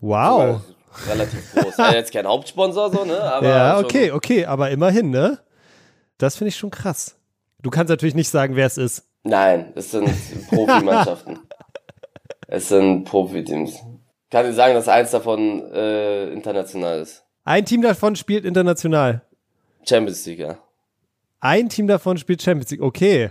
wow. 0.00 0.60
Relativ 1.08 1.52
groß. 1.52 1.76
ja, 1.78 1.94
jetzt 1.94 2.12
kein 2.12 2.26
Hauptsponsor 2.26 2.92
so, 2.92 3.04
ne? 3.04 3.20
Aber 3.20 3.48
ja, 3.48 3.78
okay, 3.80 4.12
okay, 4.12 4.44
aber 4.44 4.70
immerhin, 4.70 5.10
ne? 5.10 5.40
Das 6.18 6.36
finde 6.36 6.50
ich 6.50 6.56
schon 6.56 6.70
krass. 6.70 7.16
Du 7.60 7.70
kannst 7.70 7.90
natürlich 7.90 8.14
nicht 8.14 8.28
sagen, 8.28 8.54
wer 8.54 8.66
es 8.66 8.78
ist. 8.78 9.04
Nein, 9.24 9.72
es 9.74 9.90
sind 9.90 10.08
Profimannschaften. 10.48 11.40
es 12.46 12.68
sind 12.68 13.04
Profiteams. 13.04 13.80
Kann 14.30 14.48
ich 14.48 14.54
sagen, 14.54 14.74
dass 14.74 14.88
eins 14.88 15.10
davon 15.10 15.62
äh, 15.72 16.28
international 16.28 17.00
ist. 17.00 17.24
Ein 17.44 17.64
Team 17.64 17.82
davon 17.82 18.16
spielt 18.16 18.44
international. 18.44 19.22
Champions 19.86 20.24
League, 20.26 20.40
ja. 20.40 20.58
Ein 21.40 21.68
Team 21.68 21.86
davon 21.86 22.16
spielt 22.16 22.42
Champions 22.42 22.70
League, 22.70 22.82
okay. 22.82 23.30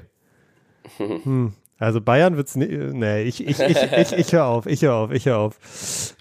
hm. 0.97 1.53
Also 1.79 1.99
Bayern 1.99 2.37
wird's 2.37 2.55
nicht. 2.55 2.71
Nee, 2.71 3.23
ich, 3.23 3.45
ich, 3.45 3.59
ich, 3.59 3.77
ich, 3.97 4.13
ich 4.13 4.31
höre 4.31 4.45
auf, 4.45 4.67
ich 4.67 4.83
höre 4.83 4.93
auf, 4.93 5.11
ich 5.11 5.25
höre 5.25 5.37
auf. 5.37 5.57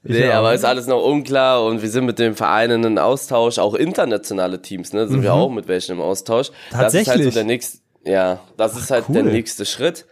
Ich 0.03 0.11
nee, 0.11 0.25
hör 0.25 0.35
aber 0.35 0.49
auf. 0.49 0.55
ist 0.55 0.65
alles 0.65 0.89
noch 0.89 1.05
unklar 1.05 1.65
und 1.65 1.83
wir 1.83 1.89
sind 1.89 2.05
mit 2.05 2.19
den 2.19 2.35
Vereinen 2.35 2.83
in 2.83 2.99
Austausch, 2.99 3.59
auch 3.59 3.75
internationale 3.75 4.61
Teams, 4.61 4.93
ne? 4.93 5.07
Sind 5.07 5.19
mhm. 5.21 5.23
wir 5.23 5.35
auch 5.35 5.51
mit 5.51 5.69
welchen 5.69 5.93
im 5.93 6.01
Austausch. 6.01 6.51
Tatsächlich. 6.71 7.07
Das 7.07 7.15
ist 7.15 7.25
halt 7.25 7.33
so 7.35 7.39
der 7.39 7.45
nächste 7.45 7.82
ja, 8.05 8.41
das 8.57 8.77
ist 8.77 8.91
halt 8.91 9.07
cool. 9.09 9.15
der 9.15 9.23
nächste 9.25 9.65
Schritt. 9.65 10.07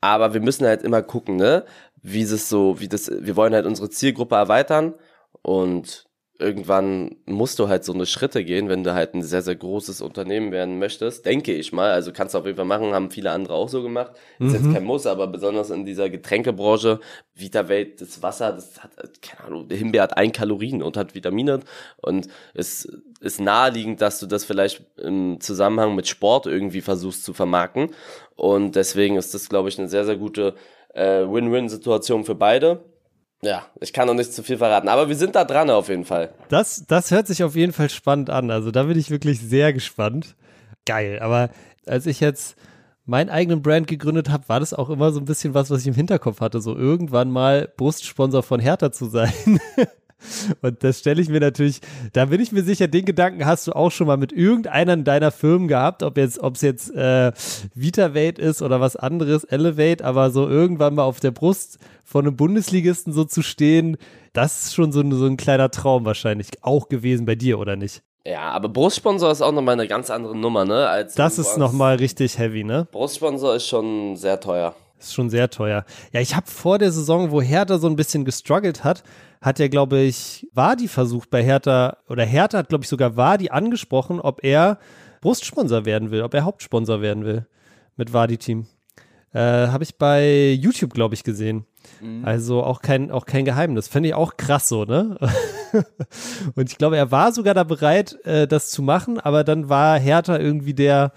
Aber 0.00 0.32
wir 0.34 0.40
müssen 0.40 0.66
halt 0.66 0.82
immer 0.82 1.02
gucken, 1.02 1.36
ne? 1.36 1.64
Wie 2.02 2.22
es 2.22 2.48
so, 2.48 2.78
wie 2.78 2.88
das, 2.88 3.10
wir 3.10 3.36
wollen 3.36 3.52
halt 3.52 3.66
unsere 3.66 3.90
Zielgruppe 3.90 4.36
erweitern 4.36 4.94
und 5.42 6.07
irgendwann 6.40 7.16
musst 7.26 7.58
du 7.58 7.68
halt 7.68 7.84
so 7.84 7.92
eine 7.92 8.06
Schritte 8.06 8.44
gehen, 8.44 8.68
wenn 8.68 8.84
du 8.84 8.94
halt 8.94 9.14
ein 9.14 9.22
sehr, 9.22 9.42
sehr 9.42 9.56
großes 9.56 10.00
Unternehmen 10.00 10.52
werden 10.52 10.78
möchtest, 10.78 11.26
denke 11.26 11.52
ich 11.52 11.72
mal. 11.72 11.90
Also 11.90 12.12
kannst 12.12 12.34
du 12.34 12.38
auf 12.38 12.46
jeden 12.46 12.56
Fall 12.56 12.64
machen, 12.64 12.94
haben 12.94 13.10
viele 13.10 13.32
andere 13.32 13.54
auch 13.54 13.68
so 13.68 13.82
gemacht. 13.82 14.12
Ist 14.38 14.48
mhm. 14.48 14.54
jetzt 14.54 14.72
kein 14.72 14.84
Muss, 14.84 15.06
aber 15.06 15.26
besonders 15.26 15.70
in 15.70 15.84
dieser 15.84 16.08
Getränkebranche, 16.08 17.00
Vita 17.34 17.68
Welt, 17.68 18.00
das 18.00 18.22
Wasser, 18.22 18.52
das 18.52 18.82
hat, 18.82 18.92
keine 19.20 19.44
Ahnung, 19.48 19.68
der 19.68 19.78
Himbeer 19.78 20.04
hat 20.04 20.16
ein 20.16 20.30
Kalorien 20.30 20.82
und 20.82 20.96
hat 20.96 21.16
Vitamine 21.16 21.60
und 21.96 22.28
es 22.54 22.88
ist 23.20 23.40
naheliegend, 23.40 24.00
dass 24.00 24.20
du 24.20 24.26
das 24.26 24.44
vielleicht 24.44 24.84
im 24.96 25.40
Zusammenhang 25.40 25.96
mit 25.96 26.06
Sport 26.06 26.46
irgendwie 26.46 26.82
versuchst 26.82 27.24
zu 27.24 27.32
vermarkten. 27.32 27.90
Und 28.36 28.76
deswegen 28.76 29.16
ist 29.16 29.34
das, 29.34 29.48
glaube 29.48 29.68
ich, 29.68 29.78
eine 29.78 29.88
sehr, 29.88 30.04
sehr 30.04 30.16
gute 30.16 30.54
äh, 30.94 31.22
Win-Win-Situation 31.22 32.24
für 32.24 32.36
beide. 32.36 32.84
Ja, 33.42 33.66
ich 33.80 33.92
kann 33.92 34.08
noch 34.08 34.14
nicht 34.14 34.32
zu 34.32 34.42
viel 34.42 34.58
verraten, 34.58 34.88
aber 34.88 35.08
wir 35.08 35.14
sind 35.14 35.36
da 35.36 35.44
dran 35.44 35.70
auf 35.70 35.88
jeden 35.88 36.04
Fall. 36.04 36.30
Das, 36.48 36.84
das 36.86 37.10
hört 37.10 37.28
sich 37.28 37.44
auf 37.44 37.54
jeden 37.54 37.72
Fall 37.72 37.88
spannend 37.88 38.30
an. 38.30 38.50
Also 38.50 38.70
da 38.70 38.84
bin 38.84 38.98
ich 38.98 39.10
wirklich 39.10 39.40
sehr 39.40 39.72
gespannt. 39.72 40.34
Geil, 40.84 41.20
aber 41.20 41.50
als 41.86 42.06
ich 42.06 42.20
jetzt 42.20 42.56
meinen 43.04 43.30
eigenen 43.30 43.62
Brand 43.62 43.86
gegründet 43.86 44.28
habe, 44.28 44.48
war 44.48 44.60
das 44.60 44.74
auch 44.74 44.90
immer 44.90 45.12
so 45.12 45.20
ein 45.20 45.24
bisschen 45.24 45.54
was, 45.54 45.70
was 45.70 45.82
ich 45.82 45.86
im 45.86 45.94
Hinterkopf 45.94 46.40
hatte, 46.40 46.60
so 46.60 46.76
irgendwann 46.76 47.30
mal 47.30 47.72
Brustsponsor 47.76 48.42
von 48.42 48.60
Hertha 48.60 48.90
zu 48.92 49.06
sein. 49.06 49.32
Und 50.62 50.82
das 50.82 50.98
stelle 50.98 51.22
ich 51.22 51.28
mir 51.28 51.40
natürlich, 51.40 51.80
da 52.12 52.26
bin 52.26 52.40
ich 52.40 52.52
mir 52.52 52.62
sicher, 52.62 52.88
den 52.88 53.04
Gedanken 53.04 53.46
hast 53.46 53.66
du 53.66 53.72
auch 53.72 53.90
schon 53.90 54.06
mal 54.06 54.16
mit 54.16 54.32
irgendeiner 54.32 54.96
deiner 54.96 55.30
Firmen 55.30 55.68
gehabt, 55.68 56.02
ob 56.02 56.16
jetzt, 56.16 56.40
ob 56.40 56.56
es 56.56 56.62
jetzt 56.62 56.94
äh, 56.94 57.32
VitaVate 57.74 58.38
ist 58.38 58.62
oder 58.62 58.80
was 58.80 58.96
anderes, 58.96 59.44
Elevate, 59.44 60.04
aber 60.04 60.30
so 60.30 60.48
irgendwann 60.48 60.94
mal 60.94 61.04
auf 61.04 61.20
der 61.20 61.30
Brust 61.30 61.78
von 62.04 62.26
einem 62.26 62.36
Bundesligisten 62.36 63.12
so 63.12 63.24
zu 63.24 63.42
stehen, 63.42 63.96
das 64.32 64.66
ist 64.66 64.74
schon 64.74 64.92
so, 64.92 65.08
so 65.10 65.26
ein 65.26 65.36
kleiner 65.36 65.70
Traum 65.70 66.04
wahrscheinlich 66.04 66.48
auch 66.62 66.88
gewesen 66.88 67.26
bei 67.26 67.34
dir, 67.34 67.58
oder 67.58 67.76
nicht? 67.76 68.02
Ja, 68.26 68.50
aber 68.50 68.68
Brustsponsor 68.68 69.30
ist 69.30 69.40
auch 69.40 69.52
nochmal 69.52 69.74
eine 69.74 69.88
ganz 69.88 70.10
andere 70.10 70.36
Nummer, 70.36 70.64
ne? 70.64 70.86
Als 70.88 71.14
das 71.14 71.38
ist 71.38 71.56
nochmal 71.56 71.96
richtig 71.96 72.38
heavy, 72.38 72.62
ne? 72.62 72.86
Brustsponsor 72.90 73.54
ist 73.54 73.66
schon 73.66 74.16
sehr 74.16 74.38
teuer. 74.38 74.74
Ist 74.98 75.14
schon 75.14 75.30
sehr 75.30 75.48
teuer. 75.50 75.84
Ja, 76.12 76.20
ich 76.20 76.34
habe 76.34 76.46
vor 76.46 76.78
der 76.78 76.90
Saison, 76.90 77.30
wo 77.30 77.40
Hertha 77.40 77.78
so 77.78 77.86
ein 77.86 77.96
bisschen 77.96 78.24
gestruggelt 78.24 78.82
hat, 78.84 79.04
hat 79.40 79.60
er, 79.60 79.68
glaube 79.68 80.00
ich, 80.00 80.48
Wadi 80.52 80.88
versucht 80.88 81.30
bei 81.30 81.42
Hertha, 81.44 81.98
oder 82.08 82.24
Hertha 82.24 82.58
hat, 82.58 82.68
glaube 82.68 82.82
ich, 82.82 82.88
sogar 82.88 83.16
Wadi 83.16 83.50
angesprochen, 83.50 84.20
ob 84.20 84.42
er 84.42 84.78
Brustsponsor 85.20 85.84
werden 85.84 86.10
will, 86.10 86.22
ob 86.22 86.34
er 86.34 86.44
Hauptsponsor 86.44 87.00
werden 87.00 87.24
will 87.24 87.46
mit 87.96 88.12
Wadi-Team. 88.12 88.66
Äh, 89.32 89.68
habe 89.68 89.84
ich 89.84 89.96
bei 89.96 90.52
YouTube, 90.52 90.94
glaube 90.94 91.14
ich, 91.14 91.22
gesehen. 91.22 91.66
Mhm. 92.00 92.24
Also 92.24 92.62
auch 92.62 92.80
kein, 92.80 93.10
auch 93.10 93.26
kein 93.26 93.44
Geheimnis. 93.44 93.86
Fände 93.86 94.08
ich 94.08 94.14
auch 94.14 94.36
krass 94.36 94.68
so, 94.68 94.84
ne? 94.84 95.18
Und 96.54 96.70
ich 96.70 96.78
glaube, 96.78 96.96
er 96.96 97.10
war 97.10 97.32
sogar 97.32 97.54
da 97.54 97.64
bereit, 97.64 98.18
äh, 98.24 98.46
das 98.46 98.70
zu 98.70 98.82
machen, 98.82 99.20
aber 99.20 99.44
dann 99.44 99.68
war 99.68 99.98
Hertha 99.98 100.38
irgendwie 100.38 100.74
der, 100.74 101.12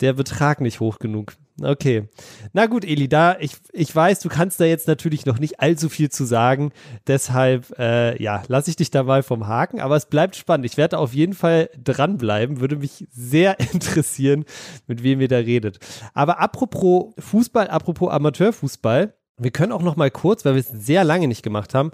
der 0.00 0.14
Betrag 0.14 0.60
nicht 0.60 0.80
hoch 0.80 0.98
genug. 0.98 1.34
Okay. 1.60 2.08
Na 2.52 2.66
gut, 2.66 2.84
Eli, 2.84 3.08
da 3.08 3.36
ich, 3.38 3.52
ich 3.72 3.94
weiß, 3.94 4.18
du 4.20 4.28
kannst 4.28 4.58
da 4.58 4.64
jetzt 4.64 4.88
natürlich 4.88 5.24
noch 5.24 5.38
nicht 5.38 5.60
allzu 5.60 5.88
viel 5.88 6.10
zu 6.10 6.24
sagen. 6.24 6.72
Deshalb, 7.06 7.78
äh, 7.78 8.20
ja, 8.20 8.42
lasse 8.48 8.70
ich 8.70 8.76
dich 8.76 8.90
da 8.90 9.04
mal 9.04 9.22
vom 9.22 9.46
Haken. 9.46 9.80
Aber 9.80 9.94
es 9.94 10.06
bleibt 10.06 10.34
spannend. 10.34 10.66
Ich 10.66 10.76
werde 10.76 10.98
auf 10.98 11.14
jeden 11.14 11.34
Fall 11.34 11.70
dranbleiben. 11.82 12.60
Würde 12.60 12.76
mich 12.76 13.06
sehr 13.12 13.60
interessieren, 13.72 14.44
mit 14.88 15.04
wem 15.04 15.20
ihr 15.20 15.28
da 15.28 15.38
redet. 15.38 15.78
Aber 16.12 16.40
apropos 16.40 17.14
Fußball, 17.18 17.68
apropos 17.68 18.10
Amateurfußball, 18.10 19.14
wir 19.38 19.50
können 19.50 19.72
auch 19.72 19.82
noch 19.82 19.96
mal 19.96 20.10
kurz, 20.10 20.44
weil 20.44 20.54
wir 20.54 20.60
es 20.60 20.68
sehr 20.68 21.04
lange 21.04 21.28
nicht 21.28 21.42
gemacht 21.42 21.74
haben, 21.74 21.92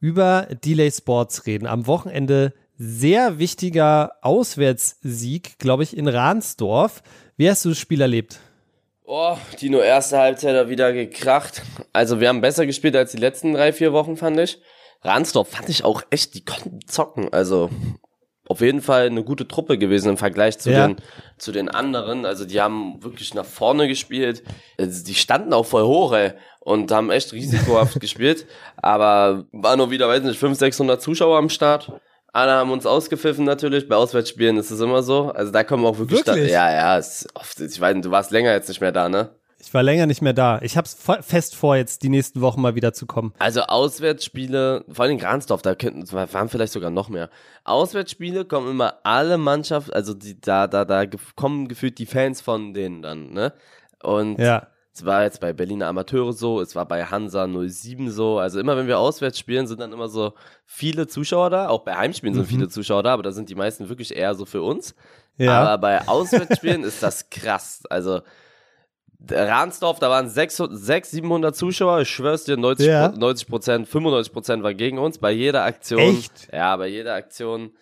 über 0.00 0.48
Delay 0.64 0.90
Sports 0.90 1.46
reden. 1.46 1.66
Am 1.66 1.86
Wochenende 1.86 2.54
sehr 2.78 3.38
wichtiger 3.38 4.12
Auswärtssieg, 4.22 5.58
glaube 5.58 5.84
ich, 5.84 5.96
in 5.96 6.08
Ransdorf. 6.08 7.02
Wie 7.36 7.48
hast 7.48 7.64
du 7.64 7.70
das 7.70 7.78
Spiel 7.78 8.00
erlebt? 8.00 8.40
Oh, 9.08 9.36
die 9.60 9.70
nur 9.70 9.84
erste 9.84 10.18
Halbzeit 10.18 10.68
wieder 10.68 10.92
gekracht. 10.92 11.62
Also 11.92 12.18
wir 12.18 12.28
haben 12.28 12.40
besser 12.40 12.66
gespielt 12.66 12.96
als 12.96 13.12
die 13.12 13.18
letzten 13.18 13.54
drei, 13.54 13.72
vier 13.72 13.92
Wochen, 13.92 14.16
fand 14.16 14.38
ich. 14.40 14.60
Ransdorf 15.02 15.48
fand 15.48 15.68
ich 15.68 15.84
auch 15.84 16.02
echt, 16.10 16.34
die 16.34 16.44
konnten 16.44 16.80
zocken. 16.88 17.32
Also 17.32 17.70
auf 18.48 18.60
jeden 18.60 18.82
Fall 18.82 19.06
eine 19.06 19.22
gute 19.22 19.46
Truppe 19.46 19.78
gewesen 19.78 20.10
im 20.10 20.16
Vergleich 20.16 20.58
zu, 20.58 20.72
ja. 20.72 20.88
den, 20.88 20.96
zu 21.38 21.52
den 21.52 21.68
anderen. 21.68 22.26
Also 22.26 22.44
die 22.44 22.60
haben 22.60 23.00
wirklich 23.00 23.32
nach 23.32 23.44
vorne 23.44 23.86
gespielt. 23.86 24.42
Also 24.76 25.04
die 25.04 25.14
standen 25.14 25.52
auch 25.52 25.66
voll 25.66 25.84
hoch, 25.84 26.12
ey. 26.12 26.32
Und 26.58 26.90
haben 26.90 27.10
echt 27.10 27.32
risikohaft 27.32 28.00
gespielt. 28.00 28.46
Aber 28.76 29.46
war 29.52 29.76
nur 29.76 29.92
wieder, 29.92 30.08
weiß 30.08 30.24
nicht, 30.24 30.38
500, 30.38 30.58
600 30.58 31.00
Zuschauer 31.00 31.38
am 31.38 31.48
Start. 31.48 31.92
Alle 32.36 32.52
haben 32.52 32.70
uns 32.70 32.84
ausgepfiffen 32.84 33.46
natürlich. 33.46 33.88
Bei 33.88 33.96
Auswärtsspielen 33.96 34.58
ist 34.58 34.70
es 34.70 34.78
immer 34.80 35.02
so. 35.02 35.30
Also 35.30 35.50
da 35.50 35.64
kommen 35.64 35.86
auch 35.86 35.98
wirklich. 35.98 36.26
wirklich? 36.26 36.52
ja, 36.52 36.70
ja. 36.70 36.98
Ist 36.98 37.26
oft, 37.32 37.58
ich 37.60 37.80
weiß, 37.80 37.96
du 38.02 38.10
warst 38.10 38.30
länger 38.30 38.52
jetzt 38.52 38.68
nicht 38.68 38.82
mehr 38.82 38.92
da, 38.92 39.08
ne? 39.08 39.30
Ich 39.58 39.72
war 39.72 39.82
länger 39.82 40.04
nicht 40.04 40.20
mehr 40.20 40.34
da. 40.34 40.60
Ich 40.60 40.76
hab's 40.76 40.98
fest 41.22 41.56
vor, 41.56 41.76
jetzt 41.76 42.02
die 42.02 42.10
nächsten 42.10 42.42
Wochen 42.42 42.60
mal 42.60 42.74
wieder 42.74 42.92
zu 42.92 43.06
kommen. 43.06 43.32
Also 43.38 43.62
Auswärtsspiele, 43.62 44.84
vor 44.86 45.04
allem 45.04 45.12
in 45.12 45.18
Gransdorf, 45.18 45.62
da 45.62 45.74
könnten, 45.74 46.12
waren 46.12 46.50
vielleicht 46.50 46.74
sogar 46.74 46.90
noch 46.90 47.08
mehr. 47.08 47.30
Auswärtsspiele 47.64 48.44
kommen 48.44 48.70
immer 48.70 48.98
alle 49.02 49.38
Mannschaften, 49.38 49.94
also 49.94 50.12
die, 50.12 50.38
da, 50.38 50.66
da, 50.66 50.84
da 50.84 51.06
kommen 51.36 51.68
gefühlt 51.68 51.98
die 51.98 52.04
Fans 52.04 52.42
von 52.42 52.74
denen 52.74 53.00
dann, 53.00 53.30
ne? 53.30 53.54
Und 54.02 54.38
ja. 54.38 54.66
Es 54.96 55.04
war 55.04 55.24
jetzt 55.24 55.42
bei 55.42 55.52
Berliner 55.52 55.88
Amateure 55.88 56.32
so, 56.32 56.58
es 56.58 56.74
war 56.74 56.86
bei 56.86 57.04
Hansa 57.04 57.46
07 57.46 58.10
so. 58.10 58.38
Also 58.38 58.58
immer 58.58 58.78
wenn 58.78 58.86
wir 58.86 58.98
auswärts 58.98 59.38
spielen, 59.38 59.66
sind 59.66 59.78
dann 59.78 59.92
immer 59.92 60.08
so 60.08 60.32
viele 60.64 61.06
Zuschauer 61.06 61.50
da. 61.50 61.68
Auch 61.68 61.82
bei 61.82 61.94
Heimspielen 61.94 62.34
sind 62.34 62.44
mhm. 62.44 62.48
viele 62.48 62.68
Zuschauer 62.68 63.02
da, 63.02 63.12
aber 63.12 63.22
da 63.22 63.30
sind 63.30 63.50
die 63.50 63.54
meisten 63.54 63.90
wirklich 63.90 64.16
eher 64.16 64.34
so 64.34 64.46
für 64.46 64.62
uns. 64.62 64.94
Ja. 65.36 65.60
Aber 65.60 65.76
bei 65.76 66.08
Auswärtsspielen 66.08 66.82
ist 66.82 67.02
das 67.02 67.28
krass. 67.28 67.82
Also 67.90 68.22
Ransdorf, 69.30 69.98
da 69.98 70.08
waren 70.08 70.30
600, 70.30 70.78
600 70.78 71.06
700 71.06 71.56
Zuschauer. 71.56 72.00
Ich 72.00 72.08
schwör's 72.08 72.44
dir, 72.44 72.56
90, 72.56 72.86
ja. 72.86 73.08
90 73.10 73.48
Prozent, 73.48 73.88
95 73.88 74.32
Prozent 74.32 74.62
war 74.62 74.72
gegen 74.72 74.98
uns 74.98 75.18
bei 75.18 75.30
jeder 75.30 75.64
Aktion. 75.64 76.00
Echt? 76.00 76.48
Ja, 76.54 76.74
bei 76.74 76.86
jeder 76.86 77.12
Aktion 77.12 77.72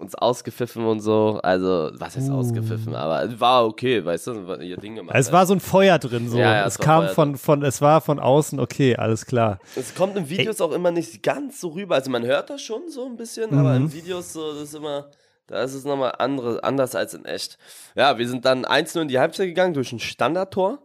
uns 0.00 0.14
ausgepfiffen 0.14 0.84
und 0.84 1.00
so. 1.00 1.40
Also, 1.42 1.90
was 1.94 2.16
ist 2.16 2.28
uh. 2.28 2.34
ausgepfiffen? 2.34 2.94
Aber 2.94 3.22
es 3.22 3.38
war 3.38 3.66
okay, 3.66 4.04
weißt 4.04 4.28
du, 4.28 4.54
ihr 4.60 4.76
Ding 4.76 4.96
gemacht. 4.96 5.14
Es 5.16 5.30
war 5.30 5.46
so 5.46 5.54
ein 5.54 5.60
Feuer 5.60 5.98
drin, 5.98 6.28
so. 6.28 6.38
Ja, 6.38 6.56
ja, 6.56 6.66
es, 6.66 6.74
es 6.74 6.78
kam 6.78 7.04
Feuer 7.04 7.14
von, 7.14 7.36
von, 7.36 7.62
es 7.62 7.80
war 7.80 8.00
von 8.00 8.18
außen 8.18 8.58
okay, 8.58 8.96
alles 8.96 9.26
klar. 9.26 9.58
Es 9.76 9.94
kommt 9.94 10.16
in 10.16 10.28
Videos 10.28 10.60
Ey. 10.60 10.66
auch 10.66 10.72
immer 10.72 10.90
nicht 10.90 11.22
ganz 11.22 11.60
so 11.60 11.68
rüber. 11.68 11.96
Also, 11.96 12.10
man 12.10 12.24
hört 12.24 12.50
das 12.50 12.62
schon 12.62 12.88
so 12.88 13.06
ein 13.06 13.16
bisschen, 13.16 13.50
mhm. 13.50 13.58
aber 13.58 13.76
in 13.76 13.92
Videos 13.92 14.32
so, 14.32 14.54
das 14.54 14.62
ist 14.62 14.74
immer, 14.74 15.10
da 15.46 15.62
ist 15.62 15.74
es 15.74 15.84
nochmal 15.84 16.14
andere, 16.18 16.64
anders 16.64 16.94
als 16.94 17.14
in 17.14 17.24
echt. 17.24 17.58
Ja, 17.94 18.18
wir 18.18 18.28
sind 18.28 18.44
dann 18.44 18.64
1-0 18.64 19.02
in 19.02 19.08
die 19.08 19.18
Halbzeit 19.18 19.46
gegangen 19.46 19.74
durch 19.74 19.92
ein 19.92 20.00
Standardtor. 20.00 20.78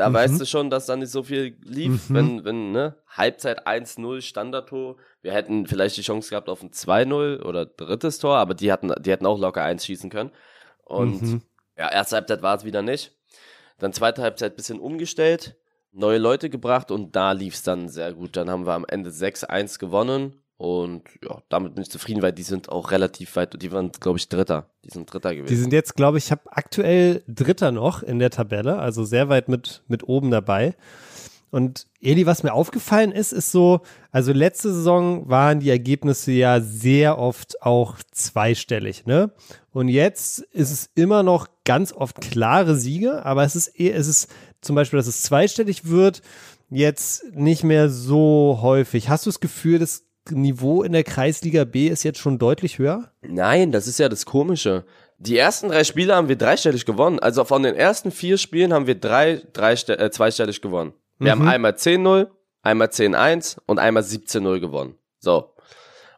Da 0.00 0.08
mhm. 0.08 0.14
weißt 0.14 0.40
du 0.40 0.46
schon, 0.46 0.70
dass 0.70 0.86
da 0.86 0.96
nicht 0.96 1.10
so 1.10 1.22
viel 1.22 1.58
lief, 1.62 2.08
mhm. 2.08 2.14
wenn, 2.14 2.44
wenn, 2.46 2.72
ne, 2.72 2.96
Halbzeit 3.06 3.66
1-0, 3.66 4.22
Standardtor. 4.22 4.96
Wir 5.20 5.34
hätten 5.34 5.66
vielleicht 5.66 5.98
die 5.98 6.02
Chance 6.02 6.30
gehabt 6.30 6.48
auf 6.48 6.62
ein 6.62 6.70
2-0 6.70 7.42
oder 7.42 7.66
drittes 7.66 8.18
Tor, 8.18 8.38
aber 8.38 8.54
die 8.54 8.72
hatten, 8.72 8.90
die 8.98 9.10
hätten 9.10 9.26
auch 9.26 9.38
locker 9.38 9.62
eins 9.62 9.84
schießen 9.84 10.08
können. 10.08 10.30
Und 10.84 11.20
mhm. 11.20 11.42
ja, 11.76 11.92
erste 11.92 12.16
Halbzeit 12.16 12.40
war 12.40 12.56
es 12.56 12.64
wieder 12.64 12.80
nicht. 12.80 13.14
Dann 13.78 13.92
zweite 13.92 14.22
Halbzeit 14.22 14.56
bisschen 14.56 14.80
umgestellt, 14.80 15.56
neue 15.92 16.16
Leute 16.16 16.48
gebracht 16.48 16.90
und 16.90 17.14
da 17.14 17.32
lief 17.32 17.52
es 17.52 17.62
dann 17.62 17.90
sehr 17.90 18.14
gut. 18.14 18.36
Dann 18.36 18.48
haben 18.48 18.64
wir 18.64 18.72
am 18.72 18.86
Ende 18.88 19.10
6-1 19.10 19.78
gewonnen 19.78 20.39
und 20.60 21.04
ja, 21.24 21.40
damit 21.48 21.74
bin 21.74 21.80
ich 21.80 21.90
zufrieden, 21.90 22.20
weil 22.20 22.34
die 22.34 22.42
sind 22.42 22.68
auch 22.68 22.90
relativ 22.90 23.34
weit, 23.36 23.62
die 23.62 23.72
waren, 23.72 23.92
glaube 23.92 24.18
ich, 24.18 24.28
Dritter. 24.28 24.66
Die 24.84 24.90
sind 24.90 25.10
Dritter 25.10 25.34
gewesen. 25.34 25.48
Die 25.48 25.56
sind 25.56 25.72
jetzt, 25.72 25.96
glaube 25.96 26.18
ich, 26.18 26.30
habe 26.30 26.42
aktuell 26.50 27.24
Dritter 27.26 27.72
noch 27.72 28.02
in 28.02 28.18
der 28.18 28.28
Tabelle, 28.28 28.78
also 28.78 29.04
sehr 29.04 29.30
weit 29.30 29.48
mit, 29.48 29.82
mit 29.88 30.06
oben 30.06 30.30
dabei. 30.30 30.74
Und 31.50 31.86
Eli, 32.02 32.26
was 32.26 32.42
mir 32.42 32.52
aufgefallen 32.52 33.10
ist, 33.10 33.32
ist 33.32 33.52
so, 33.52 33.80
also 34.12 34.34
letzte 34.34 34.70
Saison 34.70 35.30
waren 35.30 35.60
die 35.60 35.70
Ergebnisse 35.70 36.32
ja 36.32 36.60
sehr 36.60 37.18
oft 37.18 37.62
auch 37.62 37.96
zweistellig, 38.12 39.06
ne? 39.06 39.32
Und 39.72 39.88
jetzt 39.88 40.40
ist 40.52 40.72
es 40.72 40.90
immer 40.94 41.22
noch 41.22 41.48
ganz 41.64 41.90
oft 41.90 42.20
klare 42.20 42.76
Siege, 42.76 43.24
aber 43.24 43.44
es 43.44 43.56
ist 43.56 43.68
eher, 43.68 43.96
es 43.96 44.08
ist 44.08 44.28
zum 44.60 44.76
Beispiel, 44.76 44.98
dass 44.98 45.06
es 45.06 45.22
zweistellig 45.22 45.86
wird, 45.86 46.20
jetzt 46.68 47.24
nicht 47.32 47.64
mehr 47.64 47.88
so 47.88 48.58
häufig. 48.60 49.08
Hast 49.08 49.24
du 49.24 49.30
das 49.30 49.40
Gefühl, 49.40 49.78
dass 49.78 50.09
Niveau 50.30 50.82
in 50.82 50.92
der 50.92 51.04
Kreisliga 51.04 51.64
B 51.64 51.88
ist 51.88 52.02
jetzt 52.02 52.18
schon 52.18 52.38
deutlich 52.38 52.78
höher? 52.78 53.12
Nein, 53.22 53.72
das 53.72 53.86
ist 53.86 53.98
ja 53.98 54.08
das 54.08 54.26
Komische. 54.26 54.84
Die 55.18 55.36
ersten 55.36 55.68
drei 55.68 55.84
Spiele 55.84 56.14
haben 56.14 56.28
wir 56.28 56.36
dreistellig 56.36 56.86
gewonnen. 56.86 57.18
Also 57.18 57.44
von 57.44 57.62
den 57.62 57.74
ersten 57.74 58.10
vier 58.10 58.38
Spielen 58.38 58.72
haben 58.72 58.86
wir 58.86 58.94
drei, 58.94 59.42
drei 59.52 59.72
äh, 59.72 60.10
zweistellig 60.10 60.62
gewonnen. 60.62 60.92
Wir 61.18 61.34
mhm. 61.34 61.40
haben 61.40 61.48
einmal 61.48 61.72
10-0, 61.72 62.28
einmal 62.62 62.88
10-1 62.88 63.58
und 63.66 63.78
einmal 63.78 64.02
17-0 64.02 64.60
gewonnen. 64.60 64.94
So. 65.18 65.54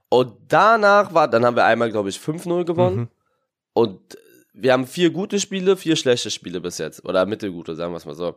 Und 0.08 0.34
danach 0.48 1.14
war, 1.14 1.28
dann 1.28 1.44
haben 1.44 1.56
wir 1.56 1.64
einmal, 1.64 1.90
glaube 1.90 2.10
ich, 2.10 2.16
5-0 2.16 2.64
gewonnen. 2.64 2.96
Mhm. 2.96 3.08
Und 3.72 4.18
wir 4.52 4.72
haben 4.72 4.86
vier 4.86 5.10
gute 5.10 5.40
Spiele, 5.40 5.76
vier 5.76 5.96
schlechte 5.96 6.30
Spiele 6.30 6.60
bis 6.60 6.78
jetzt. 6.78 7.04
Oder 7.04 7.26
mittelgute, 7.26 7.74
sagen 7.74 7.92
wir 7.92 7.96
es 7.96 8.06
mal 8.06 8.14
so. 8.14 8.36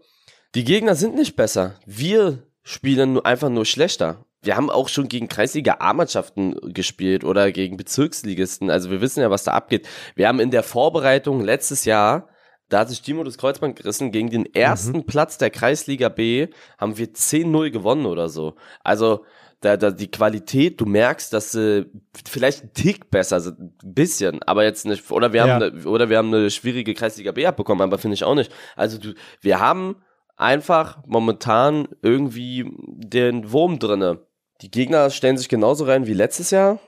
Die 0.55 0.63
Gegner 0.63 0.95
sind 0.95 1.15
nicht 1.15 1.35
besser. 1.35 1.75
Wir 1.85 2.43
spielen 2.63 3.19
einfach 3.19 3.49
nur 3.49 3.65
schlechter 3.65 4.24
wir 4.45 4.55
haben 4.55 4.69
auch 4.69 4.87
schon 4.87 5.07
gegen 5.07 5.27
Kreisliga 5.27 5.77
A-Mannschaften 5.79 6.55
gespielt 6.73 7.23
oder 7.23 7.51
gegen 7.51 7.77
Bezirksligisten. 7.77 8.69
Also 8.69 8.89
wir 8.91 9.01
wissen 9.01 9.21
ja, 9.21 9.29
was 9.29 9.43
da 9.43 9.53
abgeht. 9.53 9.87
Wir 10.15 10.27
haben 10.27 10.39
in 10.39 10.51
der 10.51 10.63
Vorbereitung 10.63 11.41
letztes 11.41 11.85
Jahr, 11.85 12.29
da 12.69 12.79
hat 12.79 12.89
sich 12.89 13.01
Timo 13.01 13.23
das 13.23 13.37
Kreuzband 13.37 13.75
gerissen, 13.75 14.11
gegen 14.11 14.29
den 14.29 14.45
ersten 14.53 14.97
mhm. 14.97 15.05
Platz 15.05 15.37
der 15.37 15.49
Kreisliga 15.49 16.09
B 16.09 16.47
haben 16.77 16.97
wir 16.97 17.07
10-0 17.07 17.71
gewonnen 17.71 18.05
oder 18.05 18.29
so. 18.29 18.55
Also 18.83 19.25
da, 19.61 19.77
da 19.77 19.91
die 19.91 20.11
Qualität, 20.11 20.79
du 20.79 20.85
merkst, 20.85 21.33
dass 21.33 21.51
sie 21.51 21.85
vielleicht 22.27 22.63
ein 22.63 22.73
Tick 22.73 23.09
besser 23.09 23.39
sind, 23.39 23.59
ein 23.59 23.93
bisschen, 23.93 24.43
aber 24.43 24.63
jetzt 24.63 24.85
nicht, 24.85 25.09
oder 25.11 25.33
wir 25.33 25.41
haben, 25.41 25.61
ja. 25.61 25.67
eine, 25.67 25.85
oder 25.85 26.09
wir 26.09 26.17
haben 26.17 26.33
eine 26.33 26.49
schwierige 26.49 26.93
Kreisliga 26.93 27.31
B 27.31 27.45
abbekommen, 27.45 27.81
aber 27.81 27.97
finde 27.97 28.15
ich 28.15 28.23
auch 28.23 28.35
nicht. 28.35 28.51
Also 28.75 28.97
du, 28.97 29.13
wir 29.41 29.59
haben 29.59 29.97
einfach 30.37 30.99
momentan 31.07 31.87
irgendwie 32.01 32.69
den 32.77 33.51
Wurm 33.51 33.79
drinne 33.79 34.25
die 34.61 34.71
Gegner 34.71 35.09
stellen 35.09 35.37
sich 35.37 35.49
genauso 35.49 35.85
rein 35.85 36.07
wie 36.07 36.13
letztes 36.13 36.51
Jahr. 36.51 36.79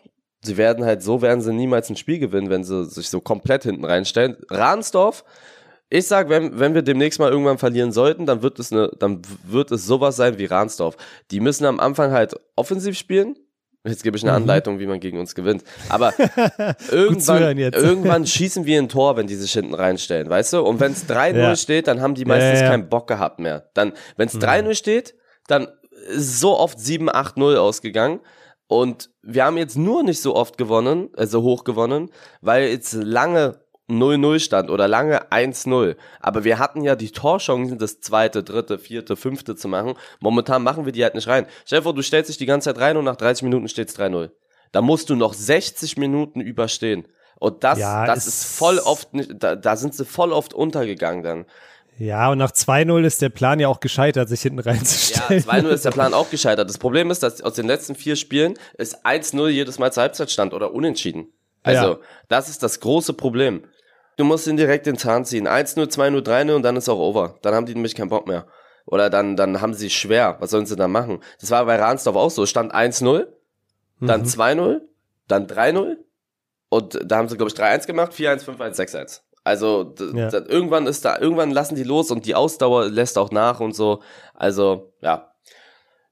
Sie 0.41 0.57
werden 0.57 0.85
halt 0.85 1.01
so, 1.01 1.21
werden 1.21 1.41
sie 1.41 1.53
niemals 1.53 1.89
ein 1.89 1.97
Spiel 1.97 2.19
gewinnen, 2.19 2.49
wenn 2.49 2.63
sie 2.63 2.85
sich 2.85 3.09
so 3.09 3.19
komplett 3.19 3.63
hinten 3.63 3.85
reinstellen. 3.85 4.37
Rahnsdorf, 4.49 5.25
ich 5.89 6.07
sag, 6.07 6.29
wenn, 6.29 6.59
wenn 6.59 6.73
wir 6.73 6.81
demnächst 6.81 7.19
mal 7.19 7.31
irgendwann 7.31 7.57
verlieren 7.57 7.91
sollten, 7.91 8.25
dann 8.25 8.41
wird 8.41 8.59
es 8.59 8.71
eine, 8.71 8.91
dann 8.99 9.21
wird 9.45 9.71
es 9.71 9.85
sowas 9.85 10.15
sein 10.15 10.37
wie 10.37 10.45
Rahnsdorf. 10.45 10.97
Die 11.31 11.39
müssen 11.39 11.65
am 11.65 11.79
Anfang 11.79 12.11
halt 12.11 12.35
offensiv 12.55 12.97
spielen. 12.97 13.35
Jetzt 13.85 14.03
gebe 14.03 14.17
ich 14.17 14.23
eine 14.23 14.31
mhm. 14.31 14.43
Anleitung, 14.43 14.79
wie 14.79 14.87
man 14.87 14.99
gegen 14.99 15.17
uns 15.17 15.33
gewinnt. 15.33 15.63
Aber 15.87 16.13
irgendwann, 16.91 17.57
irgendwann 17.57 18.27
schießen 18.27 18.65
wir 18.65 18.79
ein 18.79 18.89
Tor, 18.89 19.15
wenn 19.15 19.27
die 19.27 19.35
sich 19.35 19.53
hinten 19.53 19.73
reinstellen, 19.73 20.29
weißt 20.29 20.53
du? 20.53 20.61
Und 20.61 20.81
wenn 20.81 20.91
es 20.91 21.07
3-0 21.07 21.37
ja. 21.37 21.55
steht, 21.55 21.87
dann 21.87 22.01
haben 22.01 22.15
die 22.15 22.25
meistens 22.25 22.59
ja, 22.59 22.65
ja, 22.65 22.71
keinen 22.71 22.89
Bock 22.89 23.07
gehabt 23.07 23.39
mehr. 23.39 23.69
Dann, 23.73 23.93
wenn 24.17 24.27
es 24.27 24.33
mhm. 24.33 24.41
3-0 24.41 24.75
steht, 24.75 25.15
dann 25.47 25.69
so 26.09 26.57
oft 26.57 26.77
7-8-0 26.77 27.57
ausgegangen. 27.57 28.19
Und 28.67 29.09
wir 29.21 29.45
haben 29.45 29.57
jetzt 29.57 29.77
nur 29.77 30.03
nicht 30.03 30.21
so 30.21 30.35
oft 30.35 30.57
gewonnen, 30.57 31.09
also 31.15 31.41
hoch 31.41 31.63
gewonnen, 31.63 32.11
weil 32.41 32.67
jetzt 32.67 32.93
lange 32.93 33.61
0-0 33.89 34.39
stand 34.39 34.69
oder 34.69 34.87
lange 34.87 35.31
1-0. 35.31 35.95
Aber 36.19 36.43
wir 36.43 36.59
hatten 36.59 36.81
ja 36.81 36.95
die 36.95 37.11
Torchancen, 37.11 37.77
das 37.77 38.01
zweite, 38.01 38.43
dritte, 38.43 38.77
vierte, 38.77 39.15
fünfte 39.15 39.55
zu 39.55 39.69
machen. 39.69 39.93
Momentan 40.19 40.63
machen 40.63 40.85
wir 40.85 40.91
die 40.91 41.03
halt 41.03 41.15
nicht 41.15 41.27
rein. 41.27 41.47
Stell 41.65 41.79
dir 41.79 41.83
vor, 41.83 41.93
du 41.93 42.01
stellst 42.01 42.29
dich 42.29 42.37
die 42.37 42.45
ganze 42.45 42.73
Zeit 42.73 42.81
rein 42.81 42.97
und 42.97 43.05
nach 43.05 43.15
30 43.15 43.43
Minuten 43.43 43.69
steht's 43.69 43.97
3-0. 43.97 44.31
Da 44.73 44.81
musst 44.81 45.09
du 45.09 45.15
noch 45.15 45.33
60 45.33 45.97
Minuten 45.97 46.41
überstehen. 46.41 47.07
Und 47.39 47.63
das, 47.63 47.79
ja, 47.79 48.05
das 48.05 48.27
ist 48.27 48.43
voll 48.45 48.79
oft, 48.79 49.13
nicht, 49.13 49.31
da, 49.35 49.55
da 49.55 49.75
sind 49.77 49.93
sie 49.93 50.05
voll 50.05 50.33
oft 50.33 50.53
untergegangen 50.53 51.23
dann. 51.23 51.45
Ja, 51.97 52.29
und 52.29 52.37
nach 52.37 52.51
2-0 52.51 53.05
ist 53.05 53.21
der 53.21 53.29
Plan 53.29 53.59
ja 53.59 53.67
auch 53.67 53.79
gescheitert, 53.79 54.29
sich 54.29 54.41
hinten 54.41 54.59
reinzustellen. 54.59 55.43
Ja, 55.47 55.53
2-0 55.53 55.67
ist 55.69 55.85
der 55.85 55.91
Plan 55.91 56.13
auch 56.15 56.29
gescheitert. 56.29 56.69
Das 56.69 56.77
Problem 56.77 57.09
ist, 57.09 57.23
dass 57.23 57.41
aus 57.41 57.53
den 57.53 57.65
letzten 57.65 57.95
vier 57.95 58.15
Spielen 58.15 58.53
ist 58.77 59.05
1-0 59.05 59.47
jedes 59.49 59.79
Mal 59.79 59.91
zur 59.91 60.03
Halbzeit 60.03 60.29
stand 60.29 60.53
oder 60.53 60.73
unentschieden. 60.73 61.33
Also, 61.63 61.87
ja. 61.87 61.99
das 62.27 62.49
ist 62.49 62.61
das 62.63 62.79
große 62.79 63.13
Problem. 63.13 63.63
Du 64.15 64.23
musst 64.23 64.47
ihn 64.47 64.57
direkt 64.57 64.85
den 64.85 64.97
Zahn 64.97 65.25
ziehen. 65.25 65.47
1-0, 65.47 65.91
2-0, 65.91 66.21
3-0 66.21 66.55
und 66.55 66.63
dann 66.63 66.75
ist 66.75 66.89
auch 66.89 66.99
over. 66.99 67.35
Dann 67.41 67.55
haben 67.55 67.65
die 67.65 67.73
nämlich 67.73 67.95
keinen 67.95 68.09
Bock 68.09 68.27
mehr. 68.27 68.47
Oder 68.85 69.09
dann, 69.09 69.35
dann 69.35 69.59
haben 69.61 69.73
sie 69.73 69.89
schwer. 69.89 70.37
Was 70.39 70.51
sollen 70.51 70.65
sie 70.65 70.75
da 70.75 70.87
machen? 70.87 71.21
Das 71.41 71.51
war 71.51 71.65
bei 71.65 71.75
Ransdorf 71.75 72.15
auch 72.15 72.31
so. 72.31 72.45
Stand 72.45 72.73
1-0, 72.73 73.27
dann 73.99 74.21
mhm. 74.21 74.27
2-0, 74.27 74.81
dann 75.27 75.47
3-0 75.47 75.97
und 76.69 76.99
da 77.05 77.17
haben 77.17 77.29
sie, 77.29 77.37
glaube 77.37 77.51
ich, 77.51 77.57
3-1 77.57 77.87
gemacht, 77.87 78.13
4-1, 78.13 78.45
5-1, 78.45 78.75
6-1. 78.75 79.21
Also 79.47 79.95
ja. 80.13 80.29
irgendwann 80.33 80.87
ist 80.87 81.05
da, 81.05 81.17
irgendwann 81.17 81.51
lassen 81.51 81.75
die 81.75 81.83
los 81.83 82.11
und 82.11 82.25
die 82.25 82.35
Ausdauer 82.35 82.89
lässt 82.89 83.17
auch 83.17 83.31
nach 83.31 83.61
und 83.61 83.73
so. 83.73 84.01
Also, 84.33 84.91
ja. 85.01 85.31